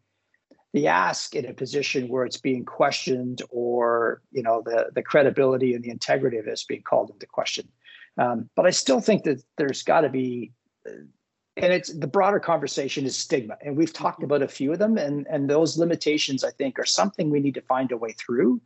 the 0.71 0.87
ask 0.87 1.35
in 1.35 1.45
a 1.45 1.53
position 1.53 2.07
where 2.07 2.23
it's 2.23 2.37
being 2.37 2.63
questioned 2.63 3.41
or 3.49 4.21
you 4.31 4.41
know 4.41 4.61
the 4.65 4.87
the 4.95 5.03
credibility 5.03 5.73
and 5.73 5.83
the 5.83 5.89
integrity 5.89 6.37
of 6.37 6.45
this 6.45 6.63
being 6.63 6.81
called 6.81 7.09
into 7.09 7.25
question. 7.25 7.67
Um, 8.17 8.49
but 8.55 8.65
I 8.65 8.69
still 8.69 9.01
think 9.01 9.23
that 9.23 9.43
there's 9.57 9.83
got 9.83 10.01
to 10.01 10.09
be 10.09 10.53
and 10.85 11.73
it's 11.73 11.93
the 11.93 12.07
broader 12.07 12.39
conversation 12.39 13.05
is 13.05 13.17
stigma 13.17 13.57
and 13.61 13.75
we've 13.75 13.91
talked 13.91 14.23
about 14.23 14.41
a 14.41 14.47
few 14.47 14.71
of 14.71 14.79
them 14.79 14.97
and 14.97 15.27
and 15.29 15.49
those 15.49 15.77
limitations 15.77 16.43
i 16.43 16.51
think 16.51 16.79
are 16.79 16.85
something 16.85 17.29
we 17.29 17.39
need 17.39 17.53
to 17.53 17.61
find 17.61 17.91
a 17.91 17.97
way 17.97 18.11
through 18.13 18.59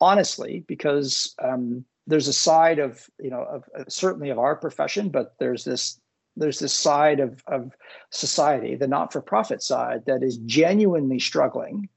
honestly 0.00 0.64
because 0.68 1.34
um, 1.42 1.84
there's 2.06 2.28
a 2.28 2.32
side 2.32 2.78
of 2.78 3.08
you 3.18 3.30
know 3.30 3.42
of 3.42 3.64
uh, 3.78 3.84
certainly 3.88 4.30
of 4.30 4.38
our 4.38 4.54
profession 4.54 5.08
but 5.08 5.34
there's 5.38 5.64
this 5.64 5.98
there's 6.38 6.58
this 6.58 6.72
side 6.72 7.20
of 7.20 7.42
of 7.46 7.72
society 8.10 8.74
the 8.74 8.86
not-for-profit 8.86 9.62
side 9.62 10.04
that 10.06 10.22
is 10.22 10.38
genuinely 10.38 11.18
struggling 11.18 11.88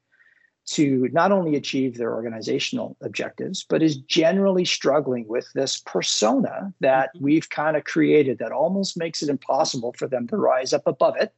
to 0.65 1.09
not 1.11 1.31
only 1.31 1.55
achieve 1.55 1.97
their 1.97 2.13
organizational 2.13 2.95
objectives, 3.01 3.65
but 3.67 3.81
is 3.81 3.97
generally 3.97 4.63
struggling 4.63 5.27
with 5.27 5.51
this 5.53 5.79
persona 5.79 6.71
that 6.81 7.09
Mhm. 7.15 7.21
we've 7.21 7.49
kind 7.49 7.75
of 7.75 7.83
created 7.83 8.37
that 8.37 8.51
almost 8.51 8.95
makes 8.97 9.23
it 9.23 9.29
impossible 9.29 9.93
for 9.97 10.07
them 10.07 10.27
to 10.27 10.37
rise 10.37 10.71
up 10.71 10.85
above 10.85 11.17
it 11.17 11.33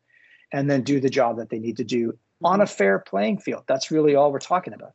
and 0.51 0.69
then 0.69 0.83
do 0.83 0.99
the 0.99 1.09
job 1.09 1.37
that 1.37 1.49
they 1.49 1.59
need 1.59 1.77
to 1.77 1.85
do 1.85 2.17
on 2.43 2.59
a 2.59 2.67
fair 2.67 2.99
playing 2.99 3.37
field. 3.39 3.63
That's 3.65 3.89
really 3.91 4.13
all 4.13 4.31
we're 4.31 4.39
talking 4.39 4.73
about. 4.73 4.93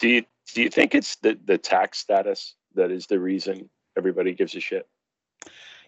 Do 0.00 0.08
you 0.08 0.24
do 0.52 0.62
you 0.62 0.68
think 0.68 0.94
it's 0.94 1.16
the 1.16 1.38
the 1.44 1.56
tax 1.56 1.98
status 1.98 2.56
that 2.74 2.90
is 2.90 3.06
the 3.06 3.20
reason 3.20 3.70
everybody 3.96 4.34
gives 4.34 4.56
a 4.56 4.60
shit? 4.60 4.88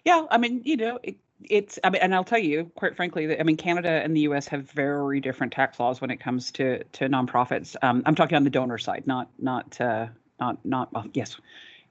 Yeah, 0.05 0.25
I 0.31 0.39
mean, 0.39 0.63
you 0.65 0.77
know, 0.77 1.01
it, 1.03 1.17
it's. 1.45 1.79
I 1.85 1.91
mean, 1.91 2.03
and 2.03 2.15
I'll 2.15 2.25
tell 2.25 2.39
you, 2.39 2.71
quite 2.77 2.97
frankly, 2.97 3.27
that 3.27 3.41
I 3.41 3.43
mean, 3.43 3.57
Canada 3.57 3.89
and 3.89 4.17
the 4.17 4.23
U.S. 4.23 4.49
have 4.49 4.71
very 4.71 5.21
different 5.21 5.53
tax 5.53 5.79
laws 5.79 6.01
when 6.01 6.11
it 6.11 6.19
comes 6.19 6.51
to 6.53 6.83
to 6.85 7.09
nonprofits. 7.09 7.77
Um, 7.83 8.03
I'm 8.07 8.15
talking 8.15 8.37
on 8.37 8.45
the 8.45 8.51
donor 8.51 8.79
side, 8.79 9.07
not 9.07 9.29
not 9.39 9.81
uh, 9.81 10.07
not 10.41 10.65
not. 10.65 10.93
Well, 10.93 11.07
yes, 11.15 11.37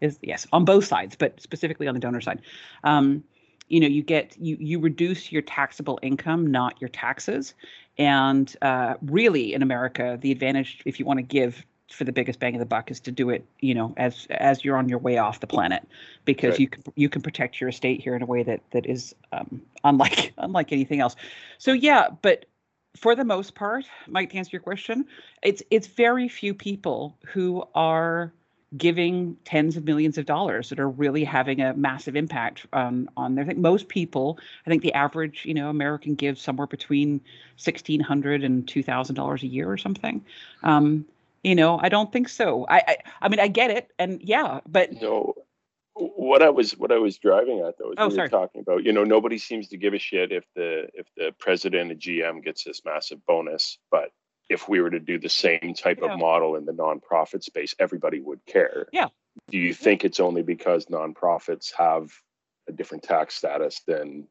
is 0.02 0.20
yes 0.22 0.48
on 0.52 0.66
both 0.66 0.86
sides, 0.86 1.16
but 1.16 1.41
specifically 1.41 1.88
on 1.88 1.93
the 1.93 2.00
donor 2.00 2.22
side. 2.22 2.41
Um, 2.84 3.24
you 3.68 3.80
know, 3.80 3.88
you 3.88 4.04
get 4.04 4.38
you 4.39 4.58
you 4.60 4.80
reduce 4.80 5.32
your 5.32 5.41
taxable 5.41 6.00
income, 6.02 6.48
not 6.48 6.80
your 6.82 6.89
taxes. 6.89 7.54
And 7.98 8.54
uh, 8.62 8.96
really, 9.02 9.54
in 9.54 9.62
America, 9.62 10.18
the 10.22 10.32
advantage 10.32 10.82
if 10.86 11.00
you 11.00 11.06
want 11.06 11.20
to 11.20 11.24
give 11.24 11.66
for 11.91 12.03
the 12.03 12.11
biggest 12.11 12.39
bang 12.39 12.55
of 12.55 12.59
the 12.59 12.65
buck 12.65 12.89
is 12.91 12.99
to 13.01 13.11
do 13.11 13.29
it, 13.29 13.45
you 13.59 13.73
know, 13.73 13.93
as 13.97 14.27
as 14.29 14.63
you're 14.63 14.77
on 14.77 14.89
your 14.89 14.99
way 14.99 15.17
off 15.17 15.39
the 15.39 15.47
planet, 15.47 15.88
because 16.25 16.51
Right. 16.51 16.59
you 16.61 16.67
can 16.67 16.83
you 16.95 17.09
can 17.09 17.21
protect 17.21 17.59
your 17.59 17.69
estate 17.69 18.01
here 18.01 18.15
in 18.15 18.21
a 18.21 18.25
way 18.25 18.43
that 18.43 18.61
that 18.71 18.86
is 18.86 19.15
um, 19.31 19.61
unlike 19.83 20.33
unlike 20.38 20.71
anything 20.71 20.99
else. 20.99 21.15
So 21.57 21.73
yeah, 21.73 22.09
but 22.21 22.45
for 22.95 23.15
the 23.15 23.25
most 23.25 23.55
part, 23.55 23.86
Mike, 24.07 24.29
to 24.31 24.38
answer 24.38 24.51
your 24.53 24.61
question, 24.61 25.05
it's 25.43 25.61
it's 25.69 25.88
very 25.88 26.27
few 26.27 26.53
people 26.53 27.17
who 27.25 27.63
are 27.75 28.33
giving 28.77 29.38
tens 29.45 29.77
of 29.77 29.86
millions 29.86 30.17
of 30.17 30.25
dollars 30.25 30.69
that 30.69 30.79
are 30.79 30.89
really 30.89 31.23
having 31.23 31.61
a 31.61 31.73
massive 31.75 32.15
impact 32.15 32.65
um, 32.73 33.09
on 33.15 33.36
their 33.36 33.45
thing. 33.45 33.61
Most 33.61 33.88
people, 33.88 34.38
I 34.65 34.69
think 34.69 34.81
the 34.81 34.93
average, 34.93 35.45
you 35.45 35.53
know, 35.53 35.69
American 35.69 36.15
gives 36.15 36.41
somewhere 36.41 36.67
between 36.67 37.21
sixteen 37.57 37.99
hundred 37.99 38.43
and 38.43 38.67
two 38.67 38.83
thousand 38.83 39.15
dollars 39.15 39.43
a 39.43 39.47
year 39.47 39.69
or 39.69 39.77
something. 39.77 40.25
Um, 40.63 41.05
you 41.46 41.56
know, 41.56 41.80
I 41.82 41.89
don't 41.89 42.12
think 42.12 42.28
so. 42.30 42.66
I, 42.68 42.78
I, 42.88 42.98
I 43.22 43.30
mean, 43.30 43.39
I 43.39 43.48
get 43.48 43.70
it, 43.72 43.91
and 44.00 44.22
yeah, 44.24 44.62
but 44.68 44.91
No. 45.02 45.34
What 45.98 46.41
I 46.41 46.50
was 46.50 46.72
what 46.78 46.91
I 46.91 46.98
was 46.98 47.18
driving 47.18 47.60
at 47.66 47.76
though 47.78 47.91
is 47.91 47.96
Oh, 47.98 48.10
we 48.10 48.16
sorry. 48.16 48.26
were 48.26 48.30
talking 48.30 48.60
about, 48.60 48.84
you 48.84 48.91
know, 48.91 49.06
nobody 49.06 49.38
seems 49.38 49.70
to 49.70 49.78
give 49.78 49.93
a 49.93 49.98
shit 50.00 50.34
if 50.34 50.43
the 50.54 50.89
if 50.93 51.08
the 51.16 51.34
president 51.39 51.89
and 51.91 52.02
GM 52.02 52.43
gets 52.43 52.66
this 52.66 52.82
massive 52.84 53.26
bonus, 53.26 53.78
but 53.91 54.10
if 54.50 54.68
we 54.68 54.82
were 54.82 54.89
to 54.89 55.00
do 55.00 55.18
the 55.18 55.30
same 55.30 55.74
type 55.74 56.00
Yeah. 56.02 56.14
of 56.14 56.20
model 56.20 56.58
in 56.58 56.66
the 56.66 56.74
nonprofit 56.74 57.43
space, 57.43 57.74
everybody 57.80 58.20
would 58.20 58.46
care. 58.46 58.88
Yeah. 58.91 59.08
Do 59.50 59.58
you 59.58 59.74
think 59.74 60.04
it's 60.04 60.20
only 60.20 60.43
because 60.43 60.88
nonprofits 60.88 61.72
have 61.78 62.12
a 62.68 62.74
different 62.74 63.04
tax 63.04 63.36
status 63.36 63.82
than, 63.88 64.28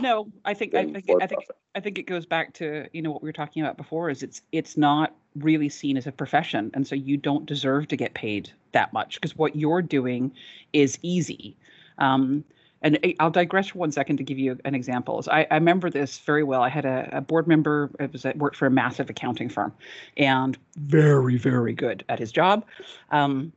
no, 0.00 0.30
I 0.44 0.54
think 0.54 0.74
I 0.74 0.84
think 0.84 1.22
I 1.22 1.26
think? 1.26 1.44
I 1.74 1.80
think 1.80 1.98
it 1.98 2.04
goes 2.04 2.26
back 2.26 2.52
to 2.54 2.88
you 2.92 3.02
know 3.02 3.10
what 3.10 3.22
we 3.22 3.28
were 3.28 3.32
talking 3.32 3.62
about 3.62 3.76
before 3.76 4.10
is 4.10 4.22
it's 4.22 4.42
it's 4.52 4.76
not 4.76 5.14
really 5.36 5.68
seen 5.68 5.96
as 5.96 6.06
a 6.06 6.12
profession 6.12 6.70
and 6.74 6.86
so 6.86 6.94
you 6.94 7.16
don't 7.16 7.46
deserve 7.46 7.88
to 7.88 7.96
get 7.96 8.12
paid 8.12 8.50
that 8.72 8.92
much 8.92 9.14
because 9.14 9.36
what 9.36 9.56
you're 9.56 9.80
doing 9.80 10.30
is 10.74 10.98
easy 11.02 11.56
um, 11.98 12.44
and 12.82 12.98
I'll 13.20 13.30
digress 13.30 13.68
for 13.68 13.78
one 13.78 13.92
second 13.92 14.16
to 14.16 14.24
give 14.24 14.38
you 14.38 14.58
an 14.64 14.74
example. 14.74 15.22
So 15.22 15.30
I, 15.30 15.46
I 15.50 15.54
remember 15.54 15.88
this 15.88 16.18
very 16.18 16.42
well. 16.42 16.62
I 16.62 16.68
had 16.68 16.84
a, 16.84 17.08
a 17.12 17.20
board 17.20 17.46
member. 17.46 17.90
It 18.00 18.12
was 18.12 18.26
at, 18.26 18.36
worked 18.36 18.56
for 18.56 18.66
a 18.66 18.70
massive 18.70 19.08
accounting 19.08 19.48
firm, 19.48 19.72
and 20.16 20.58
very, 20.76 21.36
very 21.36 21.74
good 21.74 22.04
at 22.08 22.18
his 22.18 22.32
job. 22.32 22.64
Um, 23.10 23.52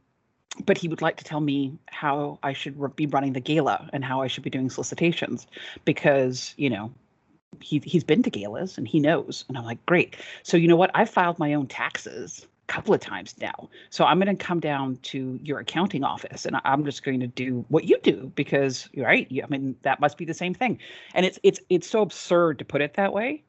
but 0.65 0.77
he 0.77 0.87
would 0.87 1.01
like 1.01 1.17
to 1.17 1.23
tell 1.23 1.41
me 1.41 1.77
how 1.87 2.39
I 2.43 2.53
should 2.53 2.95
be 2.95 3.07
running 3.07 3.33
the 3.33 3.39
gala 3.39 3.89
and 3.91 4.05
how 4.05 4.21
I 4.21 4.27
should 4.27 4.43
be 4.43 4.49
doing 4.49 4.69
solicitations, 4.69 5.47
because 5.83 6.53
you 6.57 6.69
know 6.69 6.91
he 7.61 7.81
he's 7.83 8.03
been 8.03 8.23
to 8.23 8.29
galas 8.29 8.77
and 8.77 8.87
he 8.87 8.99
knows. 8.99 9.45
And 9.47 9.57
I'm 9.57 9.65
like, 9.65 9.85
great. 9.85 10.15
So 10.43 10.57
you 10.57 10.67
know 10.67 10.75
what? 10.75 10.91
I've 10.93 11.09
filed 11.09 11.39
my 11.39 11.53
own 11.53 11.67
taxes 11.67 12.45
a 12.67 12.71
couple 12.71 12.93
of 12.93 13.01
times 13.01 13.35
now. 13.39 13.69
So 13.89 14.05
I'm 14.05 14.19
going 14.19 14.35
to 14.35 14.43
come 14.43 14.59
down 14.59 14.97
to 15.03 15.39
your 15.43 15.59
accounting 15.59 16.03
office 16.03 16.45
and 16.45 16.57
I'm 16.63 16.83
just 16.85 17.03
going 17.03 17.19
to 17.19 17.27
do 17.27 17.65
what 17.69 17.85
you 17.85 17.99
do 18.01 18.31
because 18.35 18.89
right. 18.97 19.29
You, 19.31 19.43
I 19.43 19.47
mean 19.47 19.75
that 19.83 19.99
must 19.99 20.17
be 20.17 20.25
the 20.25 20.33
same 20.33 20.53
thing. 20.53 20.79
And 21.13 21.25
it's 21.25 21.39
it's 21.43 21.59
it's 21.69 21.87
so 21.87 22.01
absurd 22.01 22.59
to 22.59 22.65
put 22.65 22.81
it 22.81 22.95
that 22.95 23.13
way, 23.13 23.43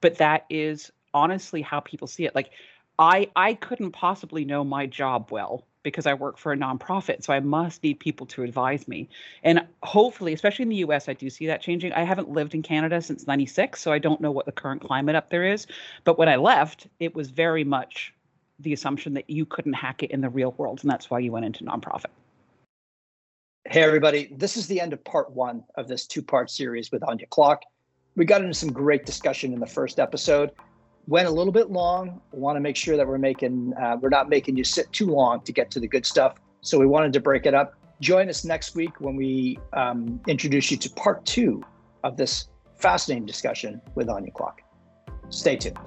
but 0.00 0.18
that 0.18 0.46
is 0.50 0.90
honestly 1.14 1.62
how 1.62 1.80
people 1.80 2.06
see 2.06 2.24
it. 2.24 2.34
Like 2.34 2.50
I 2.98 3.30
I 3.36 3.54
couldn't 3.54 3.92
possibly 3.92 4.44
know 4.44 4.64
my 4.64 4.86
job 4.86 5.30
well 5.30 5.66
because 5.82 6.06
I 6.06 6.14
work 6.14 6.38
for 6.38 6.52
a 6.52 6.56
nonprofit. 6.56 7.22
So 7.22 7.32
I 7.32 7.40
must 7.40 7.82
need 7.82 8.00
people 8.00 8.26
to 8.26 8.42
advise 8.42 8.86
me. 8.86 9.08
And 9.42 9.66
hopefully, 9.82 10.32
especially 10.32 10.64
in 10.64 10.68
the 10.68 10.76
US, 10.76 11.08
I 11.08 11.14
do 11.14 11.28
see 11.30 11.46
that 11.46 11.60
changing. 11.60 11.92
I 11.92 12.04
haven't 12.04 12.30
lived 12.30 12.54
in 12.54 12.62
Canada 12.62 13.00
since 13.02 13.26
96, 13.26 13.80
so 13.80 13.92
I 13.92 13.98
don't 13.98 14.20
know 14.20 14.30
what 14.30 14.46
the 14.46 14.52
current 14.52 14.82
climate 14.82 15.16
up 15.16 15.30
there 15.30 15.44
is. 15.44 15.66
But 16.04 16.18
when 16.18 16.28
I 16.28 16.36
left, 16.36 16.86
it 17.00 17.14
was 17.14 17.30
very 17.30 17.64
much 17.64 18.14
the 18.60 18.72
assumption 18.72 19.14
that 19.14 19.28
you 19.28 19.44
couldn't 19.44 19.72
hack 19.72 20.02
it 20.02 20.10
in 20.10 20.20
the 20.20 20.28
real 20.28 20.52
world. 20.52 20.80
And 20.82 20.90
that's 20.90 21.10
why 21.10 21.18
you 21.18 21.32
went 21.32 21.46
into 21.46 21.64
nonprofit. 21.64 22.06
Hey, 23.64 23.82
everybody. 23.82 24.28
This 24.36 24.56
is 24.56 24.66
the 24.66 24.80
end 24.80 24.92
of 24.92 25.02
part 25.04 25.30
one 25.30 25.64
of 25.76 25.88
this 25.88 26.06
two 26.06 26.22
part 26.22 26.50
series 26.50 26.90
with 26.90 27.02
Anja 27.02 27.28
Kloch. 27.28 27.60
We 28.16 28.24
got 28.24 28.42
into 28.42 28.54
some 28.54 28.72
great 28.72 29.06
discussion 29.06 29.52
in 29.52 29.60
the 29.60 29.66
first 29.66 29.98
episode. 29.98 30.50
Went 31.08 31.26
a 31.26 31.30
little 31.30 31.52
bit 31.52 31.70
long. 31.70 32.20
We 32.32 32.38
want 32.38 32.56
to 32.56 32.60
make 32.60 32.76
sure 32.76 32.96
that 32.96 33.06
we're 33.06 33.18
making, 33.18 33.74
uh, 33.74 33.96
we're 34.00 34.08
not 34.08 34.28
making 34.28 34.56
you 34.56 34.64
sit 34.64 34.90
too 34.92 35.06
long 35.06 35.40
to 35.42 35.52
get 35.52 35.70
to 35.72 35.80
the 35.80 35.88
good 35.88 36.06
stuff. 36.06 36.36
So 36.60 36.78
we 36.78 36.86
wanted 36.86 37.12
to 37.14 37.20
break 37.20 37.44
it 37.44 37.54
up. 37.54 37.74
Join 38.00 38.28
us 38.28 38.44
next 38.44 38.74
week 38.74 39.00
when 39.00 39.16
we 39.16 39.58
um, 39.72 40.20
introduce 40.26 40.70
you 40.70 40.76
to 40.76 40.90
part 40.90 41.24
two 41.24 41.62
of 42.04 42.16
this 42.16 42.48
fascinating 42.76 43.26
discussion 43.26 43.80
with 43.94 44.08
Anja 44.08 44.32
Kloch. 44.32 44.58
Stay 45.30 45.56
tuned. 45.56 45.78